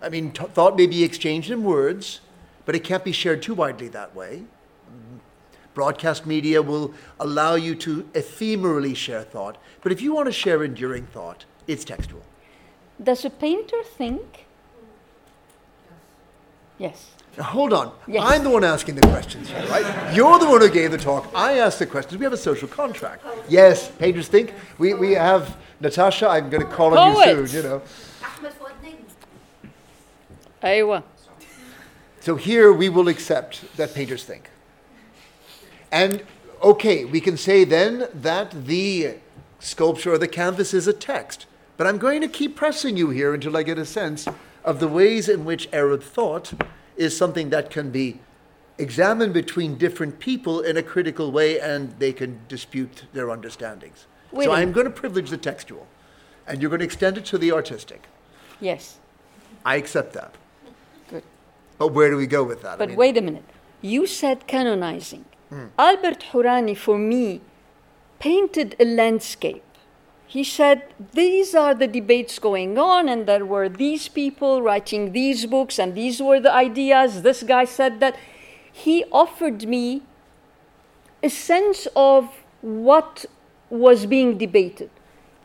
I 0.00 0.08
mean, 0.08 0.30
t- 0.30 0.44
thought 0.44 0.76
may 0.76 0.86
be 0.86 1.02
exchanged 1.02 1.50
in 1.50 1.64
words, 1.64 2.20
but 2.68 2.76
it 2.76 2.84
can't 2.84 3.02
be 3.02 3.12
shared 3.12 3.40
too 3.40 3.54
widely 3.54 3.88
that 3.88 4.14
way. 4.14 4.42
Broadcast 5.72 6.26
media 6.26 6.60
will 6.60 6.92
allow 7.18 7.54
you 7.54 7.74
to 7.76 8.02
ephemerally 8.12 8.94
share 8.94 9.22
thought, 9.22 9.56
but 9.80 9.90
if 9.90 10.02
you 10.02 10.14
want 10.14 10.26
to 10.26 10.32
share 10.32 10.62
enduring 10.62 11.06
thought, 11.06 11.46
it's 11.66 11.82
textual. 11.82 12.20
Does 13.02 13.24
a 13.24 13.30
painter 13.30 13.82
think? 13.82 14.44
Yes. 16.76 17.12
Now, 17.38 17.44
hold 17.44 17.72
on. 17.72 17.90
Yes. 18.06 18.22
I'm 18.22 18.44
the 18.44 18.50
one 18.50 18.64
asking 18.64 18.96
the 18.96 19.06
questions 19.06 19.48
here, 19.48 19.64
right? 19.68 20.14
You're 20.14 20.38
the 20.38 20.50
one 20.50 20.60
who 20.60 20.68
gave 20.68 20.90
the 20.90 20.98
talk. 20.98 21.26
I 21.34 21.60
asked 21.60 21.78
the 21.78 21.86
questions. 21.86 22.18
We 22.18 22.24
have 22.24 22.34
a 22.34 22.36
social 22.36 22.68
contract. 22.68 23.24
Yes, 23.48 23.90
painters 23.92 24.28
think. 24.28 24.52
We, 24.76 24.92
we 24.92 25.12
have 25.12 25.56
Natasha. 25.80 26.28
I'm 26.28 26.50
going 26.50 26.66
to 26.66 26.70
call 26.70 26.98
on 26.98 27.16
you 27.16 27.46
soon, 27.46 27.62
you 27.62 27.66
know. 27.66 27.82
Ahmed 28.22 28.52
so 32.20 32.36
here 32.36 32.72
we 32.72 32.88
will 32.88 33.08
accept 33.08 33.76
that 33.76 33.94
painters 33.94 34.24
think. 34.24 34.50
And 35.90 36.24
okay, 36.62 37.04
we 37.04 37.20
can 37.20 37.36
say 37.36 37.64
then 37.64 38.08
that 38.12 38.66
the 38.66 39.16
sculpture 39.60 40.12
or 40.12 40.18
the 40.18 40.28
canvas 40.28 40.74
is 40.74 40.86
a 40.86 40.92
text. 40.92 41.46
But 41.76 41.86
I'm 41.86 41.98
going 41.98 42.20
to 42.20 42.28
keep 42.28 42.56
pressing 42.56 42.96
you 42.96 43.10
here 43.10 43.34
until 43.34 43.56
I 43.56 43.62
get 43.62 43.78
a 43.78 43.84
sense 43.84 44.26
of 44.64 44.80
the 44.80 44.88
ways 44.88 45.28
in 45.28 45.44
which 45.44 45.68
Arab 45.72 46.02
thought 46.02 46.52
is 46.96 47.16
something 47.16 47.50
that 47.50 47.70
can 47.70 47.90
be 47.90 48.20
examined 48.78 49.32
between 49.32 49.78
different 49.78 50.18
people 50.18 50.60
in 50.60 50.76
a 50.76 50.82
critical 50.82 51.32
way 51.32 51.60
and 51.60 51.98
they 51.98 52.12
can 52.12 52.40
dispute 52.48 53.04
their 53.12 53.30
understandings. 53.30 54.06
Wait 54.32 54.44
so 54.44 54.52
I'm 54.52 54.72
going 54.72 54.86
to 54.86 54.92
privilege 54.92 55.30
the 55.30 55.36
textual 55.36 55.86
and 56.46 56.60
you're 56.60 56.70
going 56.70 56.80
to 56.80 56.84
extend 56.84 57.18
it 57.18 57.24
to 57.26 57.38
the 57.38 57.52
artistic. 57.52 58.06
Yes. 58.60 58.98
I 59.64 59.76
accept 59.76 60.12
that. 60.14 60.34
But 61.78 61.88
where 61.92 62.10
do 62.10 62.16
we 62.16 62.26
go 62.26 62.42
with 62.44 62.62
that? 62.62 62.74
I 62.74 62.76
But 62.76 62.88
mean- 62.90 62.98
wait 62.98 63.16
a 63.16 63.20
minute. 63.22 63.44
You 63.80 64.06
said 64.06 64.46
canonizing. 64.46 65.24
Albert 65.78 66.26
Hourani, 66.32 66.76
for 66.76 66.98
me, 66.98 67.40
painted 68.18 68.76
a 68.78 68.84
landscape. 68.84 69.64
He 70.26 70.44
said, 70.44 70.82
These 71.14 71.54
are 71.54 71.74
the 71.74 71.86
debates 71.86 72.38
going 72.38 72.76
on, 72.76 73.08
and 73.08 73.24
there 73.26 73.46
were 73.46 73.68
these 73.70 74.08
people 74.08 74.60
writing 74.60 75.12
these 75.12 75.46
books, 75.46 75.78
and 75.78 75.94
these 75.94 76.20
were 76.20 76.38
the 76.38 76.52
ideas. 76.52 77.22
This 77.22 77.42
guy 77.42 77.64
said 77.64 78.00
that. 78.00 78.14
He 78.70 79.04
offered 79.10 79.66
me 79.66 80.02
a 81.22 81.30
sense 81.30 81.88
of 81.96 82.28
what 82.60 83.24
was 83.70 84.06
being 84.06 84.38
debated. 84.38 84.90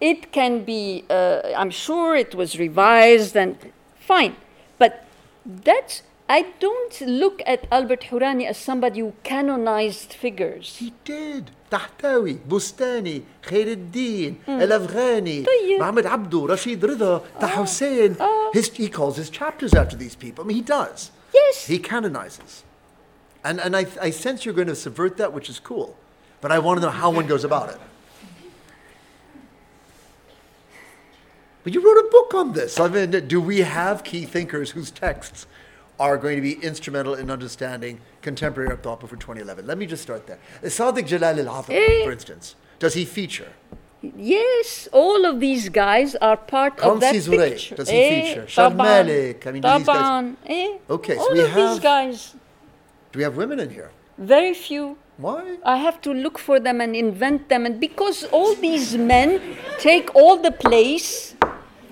It 0.01 0.31
can 0.31 0.63
be, 0.65 1.05
uh, 1.09 1.41
I'm 1.55 1.71
sure 1.71 2.15
it 2.15 2.35
was 2.35 2.59
revised 2.59 3.35
and 3.37 3.57
fine, 3.95 4.35
but 4.77 5.05
that's, 5.45 6.03
I 6.30 6.42
don't 6.60 7.00
look 7.00 7.40
at 7.46 7.66
Albert 7.72 8.02
Hourani 8.10 8.46
as 8.46 8.58
somebody 8.58 9.00
who 9.00 9.14
canonized 9.22 10.12
figures. 10.12 10.76
He 10.76 10.92
did 11.04 11.50
طحتاوي 11.70 12.38
بستاني 12.48 13.22
خير 13.42 13.66
الدين 13.72 14.36
الافغاني 14.48 15.44
طيب. 15.44 15.80
محمد 15.80 16.06
عبدو 16.06 16.46
رشيد 16.46 16.84
رضا 16.84 17.22
طه 17.40 17.46
حسين 17.46 18.16
his, 18.54 18.68
he 18.68 18.88
calls 18.88 19.16
his 19.16 19.30
chapters 19.30 19.74
after 19.74 19.96
these 19.96 20.16
people 20.16 20.44
I 20.44 20.46
mean 20.46 20.56
he 20.56 20.62
does 20.62 21.10
Yes. 21.34 21.66
he 21.66 21.78
canonizes 21.78 22.64
and, 23.44 23.60
and 23.60 23.76
I, 23.76 23.86
I 24.00 24.10
sense 24.10 24.46
you're 24.46 24.54
going 24.54 24.68
to 24.68 24.74
subvert 24.74 25.18
that 25.18 25.34
which 25.34 25.50
is 25.50 25.58
cool 25.60 25.94
but 26.40 26.50
I 26.50 26.58
want 26.58 26.80
to 26.80 26.86
know 26.86 26.92
how 27.02 27.10
one 27.10 27.26
goes 27.26 27.44
about 27.44 27.68
it 27.68 27.80
but 31.64 31.74
you 31.74 31.80
wrote 31.84 32.00
a 32.06 32.08
book 32.10 32.32
on 32.34 32.52
this 32.52 32.80
I 32.80 32.88
mean 32.88 33.10
do 33.28 33.40
we 33.42 33.58
have 33.58 34.04
key 34.04 34.24
thinkers 34.24 34.70
whose 34.70 34.90
texts 34.90 35.46
are 35.99 36.17
going 36.17 36.35
to 36.35 36.41
be 36.41 36.53
instrumental 36.53 37.13
in 37.15 37.29
understanding 37.29 37.99
contemporary 38.21 38.69
art 38.69 38.83
thought 38.83 38.99
before 38.99 39.17
2011. 39.17 39.65
Let 39.65 39.77
me 39.77 39.85
just 39.85 40.03
start 40.03 40.27
there. 40.27 40.39
Sadiq 40.63 41.07
Jalal 41.07 41.47
al 41.47 41.65
eh, 41.69 42.03
for 42.03 42.11
instance, 42.11 42.55
does 42.79 42.93
he 42.93 43.05
feature? 43.05 43.53
Yes, 44.01 44.89
all 44.91 45.25
of 45.25 45.39
these 45.39 45.69
guys 45.69 46.15
are 46.15 46.35
part 46.35 46.77
Kamsi 46.77 46.93
of 46.93 46.99
that 46.99 47.15
Zurey, 47.15 47.49
picture. 47.51 47.75
Does 47.75 47.89
he 47.89 47.97
eh, 47.97 48.25
feature? 48.25 48.47
Shad 48.47 48.75
Malik, 48.75 49.47
I 49.47 49.51
mean, 49.51 49.61
these 49.61 49.85
guys. 49.85 50.35
Eh? 50.45 50.77
Okay, 50.89 51.15
so 51.15 51.21
all 51.21 51.33
we 51.33 51.39
of 51.39 51.49
have, 51.51 51.69
these 51.69 51.79
guys. 51.79 52.35
Do 53.11 53.19
we 53.19 53.23
have 53.23 53.37
women 53.37 53.59
in 53.61 53.69
here? 53.69 53.91
Very 54.17 54.53
few. 54.53 54.97
Why? 55.17 55.57
I 55.63 55.77
have 55.77 56.01
to 56.01 56.11
look 56.13 56.37
for 56.37 56.59
them 56.59 56.81
and 56.81 56.95
invent 56.95 57.47
them, 57.47 57.65
and 57.65 57.79
because 57.79 58.25
all 58.25 58.55
these 58.55 58.97
men 58.97 59.41
take 59.79 60.13
all 60.15 60.35
the 60.37 60.51
place, 60.51 61.35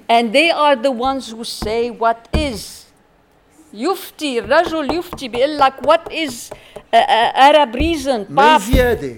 and 0.09 0.33
they 0.33 0.51
are 0.51 0.75
the 0.75 0.91
ones 0.91 1.29
who 1.29 1.45
say 1.45 1.91
what 1.91 2.27
is 2.33 2.90
يفتي 3.74 4.38
الرجل 4.38 4.94
يفتي 4.94 5.28
بيقول 5.28 5.58
لك 5.58 5.74
what 5.86 6.12
is 6.12 6.32
uh, 6.32 6.96
uh, 6.96 7.50
Arab 7.50 7.74
reason 7.74 8.30
ما 8.30 8.58
Pap, 8.58 8.60
زيادة 8.60 9.16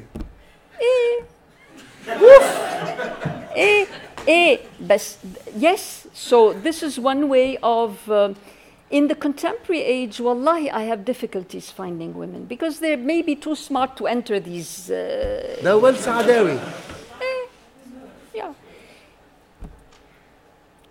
eh, 3.55 3.87
eh, 4.27 4.59
بس 4.81 5.17
yes 5.59 6.07
so 6.15 6.53
this 6.53 6.83
is 6.83 6.99
one 6.99 7.29
way 7.29 7.59
of 7.63 8.11
um, 8.11 8.37
in 8.91 9.09
the 9.09 9.15
contemporary 9.15 9.83
age 9.83 10.21
wallahi 10.21 10.71
I 10.71 10.83
have 10.85 11.05
difficulties 11.05 11.71
finding 11.71 12.15
women 12.15 12.45
because 12.45 12.81
they're 12.81 13.05
maybe 13.15 13.35
too 13.37 13.55
smart 13.55 13.97
to 13.99 14.07
enter 14.07 14.41
these 14.41 14.91
uh, 14.91 15.65
نوال 15.65 15.97
سعداوي 15.97 16.59
yeah 18.35 18.53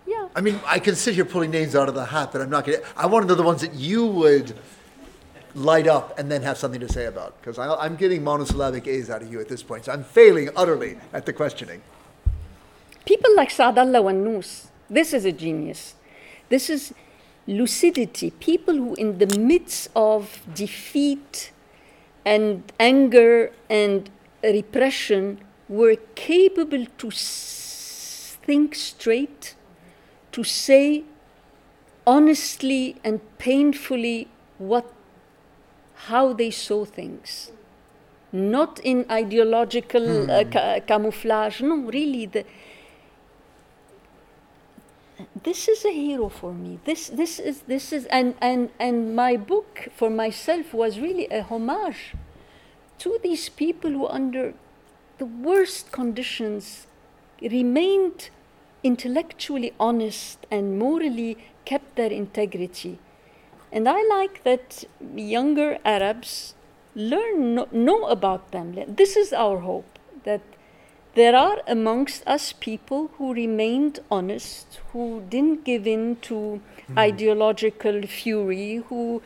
yeah 0.05 0.27
I 0.35 0.41
mean, 0.41 0.59
I 0.65 0.79
can 0.79 0.95
sit 0.95 1.15
here 1.15 1.25
pulling 1.25 1.51
names 1.51 1.75
out 1.75 1.87
of 1.89 1.95
the 1.95 2.05
hat, 2.05 2.31
but 2.31 2.41
I'm 2.41 2.49
not 2.49 2.65
going 2.65 2.79
to. 2.79 2.85
I 2.97 3.05
want 3.05 3.23
to 3.23 3.27
know 3.27 3.35
the 3.35 3.43
ones 3.43 3.61
that 3.61 3.73
you 3.73 4.05
would 4.07 4.53
light 5.55 5.87
up 5.87 6.17
and 6.17 6.31
then 6.31 6.41
have 6.41 6.57
something 6.57 6.79
to 6.79 6.91
say 6.91 7.05
about. 7.05 7.39
Because 7.39 7.59
I'm 7.59 7.95
getting 7.95 8.23
monosyllabic 8.23 8.87
A's 8.87 9.09
out 9.09 9.21
of 9.21 9.31
you 9.31 9.39
at 9.39 9.47
this 9.47 9.61
point. 9.61 9.85
So 9.85 9.91
I'm 9.91 10.03
failing 10.03 10.49
utterly 10.55 10.97
at 11.13 11.25
the 11.25 11.33
questioning. 11.33 11.81
People 13.05 13.35
like 13.35 13.49
Saadallah 13.49 14.01
Wannous, 14.03 14.67
this 14.89 15.13
is 15.13 15.25
a 15.25 15.31
genius. 15.31 15.95
This 16.49 16.69
is 16.69 16.93
lucidity. 17.47 18.31
People 18.31 18.75
who, 18.75 18.95
in 18.95 19.17
the 19.19 19.37
midst 19.37 19.89
of 19.95 20.41
defeat 20.53 21.51
and 22.25 22.71
anger 22.79 23.51
and 23.69 24.09
repression, 24.43 25.39
were 25.69 25.97
capable 26.15 26.85
to 26.97 27.07
s- 27.09 28.37
think 28.45 28.75
straight, 28.75 29.55
to 30.33 30.43
say 30.43 31.03
honestly 32.05 32.97
and 33.03 33.21
painfully 33.37 34.27
what, 34.57 34.91
how 36.07 36.33
they 36.33 36.51
saw 36.51 36.85
things. 36.85 37.51
Not 38.31 38.79
in 38.79 39.05
ideological 39.09 40.29
uh, 40.29 40.43
ca- 40.45 40.79
camouflage. 40.81 41.61
No, 41.61 41.77
really, 41.77 42.25
the, 42.25 42.45
this 45.43 45.67
is 45.67 45.85
a 45.85 45.91
hero 45.91 46.29
for 46.29 46.51
me. 46.51 46.79
This, 46.83 47.09
this 47.09 47.39
is, 47.39 47.61
this 47.61 47.93
is, 47.93 48.05
and, 48.07 48.33
and, 48.41 48.69
and 48.79 49.15
my 49.15 49.37
book 49.37 49.87
for 49.95 50.09
myself 50.09 50.73
was 50.73 50.99
really 50.99 51.27
a 51.27 51.43
homage 51.43 52.15
to 52.99 53.19
these 53.21 53.49
people 53.49 53.91
who, 53.91 54.07
under 54.07 54.55
the 55.19 55.25
worst 55.25 55.91
conditions, 55.91 56.87
remained 57.39 58.29
intellectually 58.83 59.73
honest 59.79 60.45
and 60.51 60.77
morally 60.77 61.37
kept 61.65 61.95
their 61.95 62.11
integrity. 62.11 62.99
And 63.71 63.87
I 63.89 64.03
like 64.03 64.43
that 64.43 64.83
younger 65.15 65.79
Arabs 65.83 66.53
learn, 66.95 67.55
know, 67.55 67.67
know 67.71 68.05
about 68.07 68.51
them. 68.51 68.75
This 68.87 69.15
is 69.15 69.33
our 69.33 69.59
hope 69.59 69.97
that 70.25 70.41
there 71.15 71.35
are 71.35 71.61
amongst 71.67 72.27
us 72.27 72.53
people 72.53 73.11
who 73.17 73.33
remained 73.33 73.99
honest, 74.09 74.79
who 74.91 75.23
didn't 75.29 75.63
give 75.63 75.85
in 75.85 76.17
to 76.21 76.61
ideological 76.97 78.01
fury, 78.03 78.83
who 78.89 79.21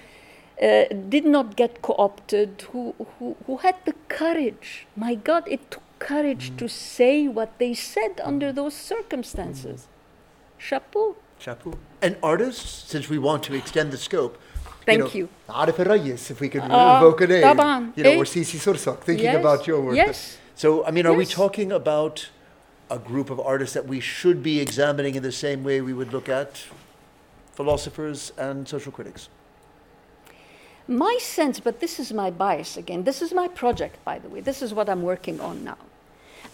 uh, 0.62 0.84
did 1.10 1.26
not 1.26 1.56
get 1.56 1.82
co 1.82 1.96
opted, 1.98 2.64
who, 2.72 2.94
who, 3.20 3.36
who 3.46 3.58
had 3.58 3.76
the 3.86 3.94
courage. 4.10 4.86
My 4.96 5.16
God, 5.16 5.48
it 5.48 5.72
took 5.72 5.84
courage 6.00 6.56
to 6.58 6.68
say 6.68 7.28
what 7.28 7.58
they 7.60 7.74
said 7.74 8.22
under 8.24 8.52
those 8.52 8.74
circumstances. 8.74 9.88
Chapeau. 10.58 11.16
Chapeau. 11.40 11.74
And 12.02 12.18
artists, 12.24 12.90
since 12.90 13.10
we 13.10 13.18
want 13.18 13.44
to 13.44 13.54
extend 13.54 13.92
the 13.92 13.98
scope, 13.98 14.38
Thank 14.88 15.14
you. 15.16 15.30
Know, 15.50 15.96
you. 15.96 16.14
If 16.14 16.40
we 16.40 16.48
could 16.48 16.62
uh, 16.62 16.96
invoke 16.96 17.20
a 17.22 17.28
name. 17.28 17.44
Taban, 17.44 17.98
you 17.98 18.04
know, 18.04 18.12
eh? 18.12 18.18
or 18.18 18.24
Cici 18.24 18.58
Sursock, 18.58 19.02
thinking 19.02 19.26
yes, 19.26 19.36
about 19.36 19.68
your 19.68 19.82
work. 19.82 19.98
Yes. 19.98 20.38
So, 20.56 20.86
I 20.86 20.92
mean, 20.92 21.06
are 21.06 21.12
yes. 21.12 21.18
we 21.18 21.26
talking 21.26 21.74
about 21.74 22.30
a 22.90 22.98
group 22.98 23.30
of 23.30 23.38
artists 23.38 23.74
that 23.74 23.86
we 23.86 24.00
should 24.00 24.42
be 24.42 24.62
examining 24.62 25.16
in 25.16 25.24
the 25.24 25.32
same 25.32 25.66
way 25.66 25.82
we 25.82 25.94
would 25.94 26.14
look 26.14 26.30
at 26.30 26.64
philosophers 27.52 28.32
and 28.38 28.66
social 28.66 28.94
critics? 28.94 29.28
My 30.88 31.18
sense, 31.20 31.60
but 31.60 31.82
this 31.82 32.00
is 32.00 32.14
my 32.14 32.32
bias 32.32 32.78
again, 32.78 33.04
this 33.04 33.22
is 33.22 33.34
my 33.34 33.50
project, 33.50 34.04
by 34.06 34.20
the 34.20 34.30
way, 34.30 34.40
this 34.40 34.62
is 34.62 34.74
what 34.74 34.88
I'm 34.88 35.04
working 35.04 35.42
on 35.42 35.66
now. 35.66 35.78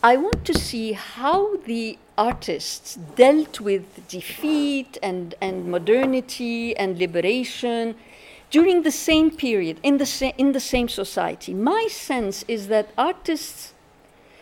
I 0.05 0.17
want 0.17 0.43
to 0.43 0.53
see 0.53 0.91
how 0.91 1.55
the 1.65 1.97
artists 2.17 2.95
dealt 3.15 3.61
with 3.61 4.05
defeat 4.09 4.97
and, 5.01 5.33
and 5.39 5.71
modernity 5.71 6.75
and 6.75 6.99
liberation 6.99 7.95
during 8.51 8.83
the 8.83 8.91
same 8.91 9.31
period 9.31 9.79
in 9.81 9.99
the, 9.99 10.05
sa- 10.05 10.33
in 10.37 10.51
the 10.51 10.59
same 10.59 10.89
society. 10.89 11.53
My 11.53 11.87
sense 11.89 12.43
is 12.49 12.67
that 12.67 12.89
artists 12.97 13.73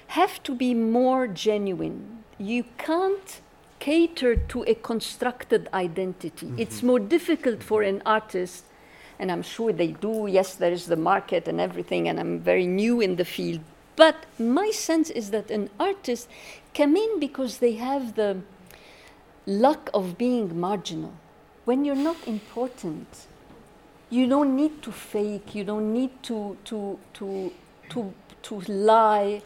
have 0.08 0.42
to 0.44 0.56
be 0.56 0.74
more 0.74 1.28
genuine. 1.28 2.24
You 2.40 2.66
can't 2.80 3.40
cater 3.78 4.36
to 4.36 4.64
a 4.64 4.74
constructed 4.74 5.70
identity. 5.76 6.48
Mm-hmm. 6.48 6.60
It's 6.60 6.82
more 6.82 7.00
difficult 7.00 7.62
for 7.62 7.84
an 7.84 8.02
artist 8.04 8.66
and 9.20 9.32
I'm 9.32 9.44
sure 9.44 9.72
they 9.72 9.92
do. 9.92 10.26
Yes, 10.28 10.56
there 10.56 10.72
is 10.72 10.88
the 10.88 10.96
market 10.96 11.48
and 11.48 11.62
everything, 11.62 12.10
and 12.10 12.20
I'm 12.20 12.40
very 12.40 12.66
new 12.66 13.02
in 13.02 13.18
the 13.18 13.26
field. 13.26 13.60
But 14.02 14.26
my 14.40 14.72
sense 14.72 15.12
is 15.12 15.30
that 15.30 15.52
an 15.52 15.70
artist 15.80 16.28
come 16.74 16.98
in 16.98 17.20
because 17.20 17.60
they 17.60 17.74
have 17.74 18.16
the 18.16 18.42
luck 19.46 19.92
of 19.94 20.18
being 20.18 20.60
marginal. 20.60 21.14
When 21.66 21.86
you're 21.86 22.04
not 22.12 22.18
important, 22.26 23.08
you 24.10 24.26
don't 24.26 24.56
need 24.56 24.82
to 24.82 24.92
fake, 24.92 25.54
you 25.54 25.64
don't 25.64 25.94
need 25.94 26.24
to, 26.24 26.58
to, 26.66 26.98
to, 27.14 27.54
to, 27.90 28.14
to 28.42 28.62
lie, 28.62 29.44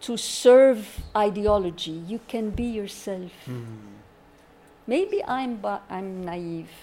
to 0.00 0.16
serve 0.16 0.80
ideology. 1.14 1.92
You 1.92 2.18
can 2.26 2.50
be 2.50 2.64
yourself. 2.64 3.30
Hmm. 3.44 3.62
Maybe 4.88 5.22
I'm, 5.24 5.58
ba- 5.60 5.82
I'm 5.88 6.24
naive. 6.24 6.74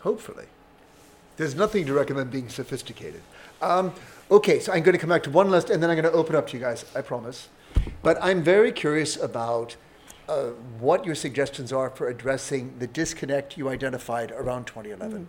Hopefully. 0.00 0.46
There's 1.36 1.54
nothing 1.54 1.86
to 1.86 1.94
recommend 1.94 2.32
being 2.32 2.48
sophisticated. 2.48 3.22
Um, 3.60 3.92
okay, 4.30 4.60
so 4.60 4.72
I'm 4.72 4.82
going 4.82 4.92
to 4.92 4.98
come 4.98 5.10
back 5.10 5.22
to 5.24 5.30
one 5.30 5.50
list 5.50 5.70
and 5.70 5.82
then 5.82 5.90
I'm 5.90 5.96
going 5.96 6.10
to 6.10 6.18
open 6.18 6.36
up 6.36 6.48
to 6.48 6.56
you 6.56 6.62
guys, 6.62 6.84
I 6.94 7.00
promise. 7.00 7.48
But 8.02 8.18
I'm 8.22 8.42
very 8.42 8.72
curious 8.72 9.16
about 9.16 9.76
uh, 10.28 10.48
what 10.78 11.04
your 11.04 11.14
suggestions 11.14 11.72
are 11.72 11.90
for 11.90 12.08
addressing 12.08 12.78
the 12.78 12.86
disconnect 12.86 13.56
you 13.56 13.68
identified 13.68 14.32
around 14.32 14.66
2011. 14.66 15.28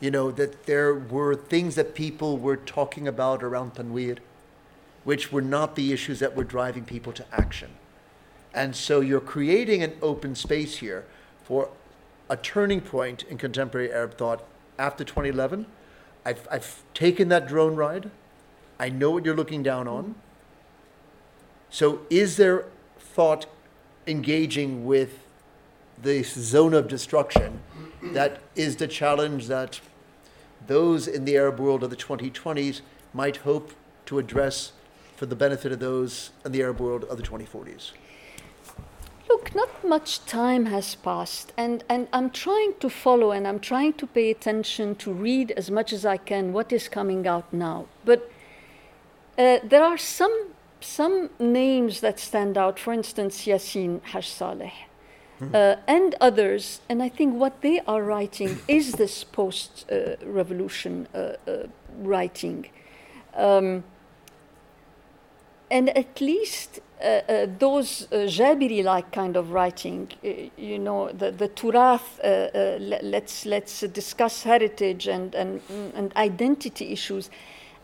You 0.00 0.10
know, 0.10 0.30
that 0.32 0.66
there 0.66 0.94
were 0.94 1.34
things 1.34 1.76
that 1.76 1.94
people 1.94 2.36
were 2.36 2.56
talking 2.56 3.06
about 3.08 3.42
around 3.42 3.74
Tanweer, 3.74 4.18
which 5.04 5.30
were 5.32 5.42
not 5.42 5.76
the 5.76 5.92
issues 5.92 6.18
that 6.18 6.36
were 6.36 6.44
driving 6.44 6.84
people 6.84 7.12
to 7.12 7.24
action. 7.32 7.70
And 8.52 8.74
so 8.74 9.00
you're 9.00 9.20
creating 9.20 9.82
an 9.82 9.94
open 10.02 10.34
space 10.34 10.76
here 10.76 11.04
for 11.44 11.70
a 12.28 12.36
turning 12.36 12.80
point 12.80 13.22
in 13.24 13.38
contemporary 13.38 13.92
Arab 13.92 14.16
thought 14.16 14.44
after 14.78 15.04
2011. 15.04 15.66
I've, 16.24 16.48
I've 16.50 16.82
taken 16.94 17.28
that 17.28 17.46
drone 17.46 17.76
ride. 17.76 18.10
I 18.78 18.88
know 18.88 19.10
what 19.10 19.24
you're 19.24 19.36
looking 19.36 19.62
down 19.62 19.86
on. 19.86 20.14
So, 21.70 22.00
is 22.08 22.36
there 22.36 22.66
thought 22.98 23.46
engaging 24.06 24.84
with 24.84 25.20
this 26.00 26.34
zone 26.34 26.74
of 26.74 26.88
destruction 26.88 27.60
that 28.02 28.40
is 28.54 28.76
the 28.76 28.88
challenge 28.88 29.46
that 29.48 29.80
those 30.66 31.06
in 31.06 31.24
the 31.24 31.36
Arab 31.36 31.58
world 31.58 31.82
of 31.82 31.90
the 31.90 31.96
2020s 31.96 32.80
might 33.12 33.38
hope 33.38 33.72
to 34.06 34.18
address 34.18 34.72
for 35.16 35.26
the 35.26 35.36
benefit 35.36 35.72
of 35.72 35.80
those 35.80 36.30
in 36.44 36.52
the 36.52 36.62
Arab 36.62 36.80
world 36.80 37.04
of 37.04 37.16
the 37.16 37.22
2040s? 37.22 37.92
Look, 39.34 39.52
not 39.52 39.84
much 39.84 40.24
time 40.26 40.66
has 40.66 40.94
passed, 40.94 41.52
and, 41.56 41.82
and 41.88 42.06
I'm 42.12 42.30
trying 42.30 42.74
to 42.78 42.88
follow 42.88 43.32
and 43.32 43.48
I'm 43.48 43.58
trying 43.58 43.94
to 43.94 44.06
pay 44.06 44.30
attention 44.30 44.94
to 45.02 45.12
read 45.12 45.50
as 45.56 45.72
much 45.72 45.92
as 45.92 46.06
I 46.06 46.18
can 46.18 46.52
what 46.52 46.72
is 46.72 46.86
coming 46.88 47.26
out 47.26 47.52
now. 47.52 47.86
But 48.04 48.30
uh, 49.36 49.58
there 49.64 49.82
are 49.82 49.98
some, 49.98 50.50
some 50.80 51.30
names 51.40 52.00
that 52.00 52.20
stand 52.20 52.56
out, 52.56 52.78
for 52.78 52.92
instance, 52.92 53.44
Yassin 53.44 54.04
Haj 54.04 54.28
Saleh. 54.28 54.72
Uh, 55.52 55.76
and 55.88 56.14
others, 56.20 56.80
and 56.88 57.02
I 57.02 57.08
think 57.08 57.34
what 57.34 57.60
they 57.60 57.80
are 57.88 58.04
writing 58.04 58.60
is 58.68 58.92
this 58.92 59.24
post 59.24 59.84
uh, 59.90 60.14
revolution 60.24 61.08
uh, 61.12 61.18
uh, 61.18 61.66
writing. 61.98 62.66
Um, 63.34 63.82
and 65.70 65.96
at 65.96 66.20
least 66.20 66.80
uh, 67.00 67.20
uh, 67.28 67.46
those 67.58 68.08
uh, 68.12 68.26
Jabiri 68.26 68.82
like 68.82 69.12
kind 69.12 69.36
of 69.36 69.50
writing, 69.50 70.10
uh, 70.24 70.28
you 70.56 70.78
know, 70.78 71.10
the, 71.10 71.30
the 71.30 71.48
Turath, 71.48 72.18
uh, 72.22 72.78
let's, 73.02 73.44
let's 73.44 73.80
discuss 73.80 74.44
heritage 74.44 75.06
and, 75.06 75.34
and, 75.34 75.60
and 75.94 76.16
identity 76.16 76.92
issues, 76.92 77.28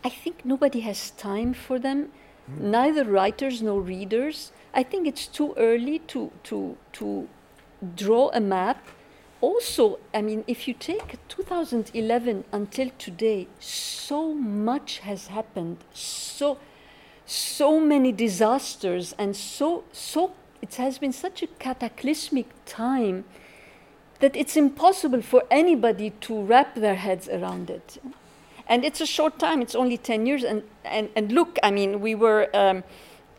I 0.03 0.09
think 0.09 0.43
nobody 0.43 0.79
has 0.79 1.11
time 1.11 1.53
for 1.53 1.77
them, 1.77 2.11
neither 2.47 3.05
writers 3.05 3.61
nor 3.61 3.81
readers. 3.81 4.51
I 4.73 4.81
think 4.83 5.05
it's 5.05 5.27
too 5.27 5.53
early 5.57 5.99
to, 6.07 6.31
to, 6.45 6.77
to 6.93 7.27
draw 7.95 8.31
a 8.33 8.39
map. 8.39 8.83
Also, 9.41 9.99
I 10.13 10.21
mean, 10.21 10.43
if 10.47 10.67
you 10.67 10.73
take 10.73 11.17
2011 11.27 12.45
until 12.51 12.89
today, 12.97 13.47
so 13.59 14.33
much 14.33 14.99
has 14.99 15.27
happened. 15.27 15.77
So, 15.93 16.57
so 17.31 17.79
many 17.79 18.11
disasters 18.11 19.15
and 19.17 19.35
so 19.35 19.83
so 19.91 20.33
it 20.61 20.75
has 20.75 20.97
been 20.97 21.13
such 21.13 21.41
a 21.41 21.47
cataclysmic 21.47 22.47
time 22.65 23.23
that 24.19 24.35
it's 24.35 24.55
impossible 24.55 25.21
for 25.21 25.43
anybody 25.49 26.11
to 26.21 26.41
wrap 26.43 26.75
their 26.75 26.95
heads 26.95 27.27
around 27.27 27.69
it. 27.69 27.97
And 28.67 28.85
it's 28.85 29.01
a 29.01 29.05
short 29.05 29.39
time, 29.39 29.61
it's 29.61 29.75
only 29.75 29.97
10 29.97 30.25
years. 30.25 30.43
And, 30.43 30.63
and, 30.85 31.09
and 31.15 31.31
look, 31.31 31.57
I 31.63 31.71
mean, 31.71 31.99
we 31.99 32.15
were 32.15 32.47
um, 32.53 32.83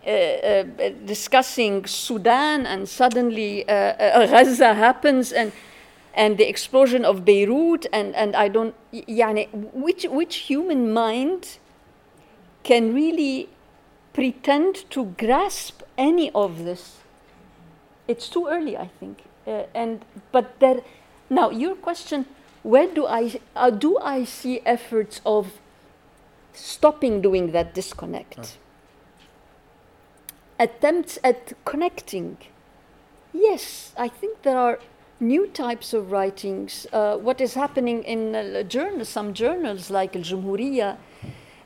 uh, 0.05 0.11
uh, 0.11 0.64
discussing 1.07 1.86
Sudan, 1.86 2.66
and 2.66 2.88
suddenly 2.88 3.66
uh, 3.68 3.72
uh 3.72 4.26
Gaza 4.30 4.74
happens, 4.74 5.32
and, 5.32 5.53
and 6.14 6.36
the 6.36 6.49
explosion 6.49 7.05
of 7.05 7.24
Beirut. 7.24 7.86
And, 7.93 8.14
and 8.16 8.34
I 8.34 8.49
don't, 8.49 8.74
yani, 8.93 9.49
which, 9.72 10.05
which 10.05 10.36
human 10.36 10.93
mind 10.93 11.59
can 12.64 12.93
really 12.93 13.49
pretend 14.13 14.91
to 14.91 15.07
grasp 15.19 15.83
any 15.97 16.31
of 16.33 16.65
this? 16.65 16.99
It's 18.09 18.29
too 18.29 18.47
early, 18.49 18.77
I 18.77 18.89
think. 19.01 19.23
Uh, 19.47 19.65
and 19.75 20.05
but 20.31 20.59
there, 20.61 20.83
now 21.31 21.51
your 21.51 21.75
question: 21.75 22.27
Where 22.63 22.87
do 22.87 23.07
I 23.07 23.41
uh, 23.57 23.71
do 23.71 23.99
I 23.99 24.25
see 24.25 24.61
efforts 24.65 25.21
of 25.25 25.61
stopping 26.53 27.21
doing 27.21 27.53
that 27.53 27.75
disconnect? 27.75 28.59
attempts 30.63 31.19
at 31.25 31.53
connecting. 31.65 32.39
Yes, 33.33 33.93
I 33.97 34.09
think 34.09 34.43
there 34.43 34.57
are 34.57 34.79
new 35.19 35.47
types 35.49 35.93
of 35.93 36.13
writings. 36.13 36.87
Uh, 36.93 37.17
what 37.17 37.41
is 37.41 37.55
happening 37.55 38.03
in 38.05 38.35
uh, 38.35 38.63
journals, 38.63 39.09
some 39.09 39.35
journals 39.35 39.91
like 39.91 40.15
Al 40.15 40.23
Jumhuriya, 40.23 40.97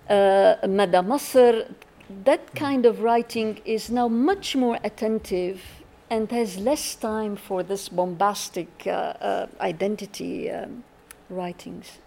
uh, 0.09 0.69
Mada 0.69 1.03
Masr, 1.03 1.75
that 2.09 2.55
kind 2.55 2.87
of 2.87 3.01
writing 3.01 3.61
is 3.65 3.91
now 3.91 4.09
much 4.09 4.55
more 4.55 4.79
attentive 4.85 5.61
and 6.09 6.31
has 6.31 6.57
less 6.59 6.95
time 6.95 7.37
for 7.37 7.63
this 7.63 7.89
bombastic 7.89 8.69
uh, 8.87 8.91
uh, 8.91 9.47
identity 9.61 10.51
um, 10.51 10.85
writings. 11.29 11.99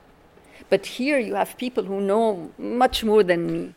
But 0.69 0.85
here 0.85 1.19
you 1.19 1.35
have 1.35 1.57
people 1.57 1.83
who 1.83 1.99
know 1.99 2.51
much 2.57 3.03
more 3.03 3.23
than 3.23 3.51
me. 3.51 3.73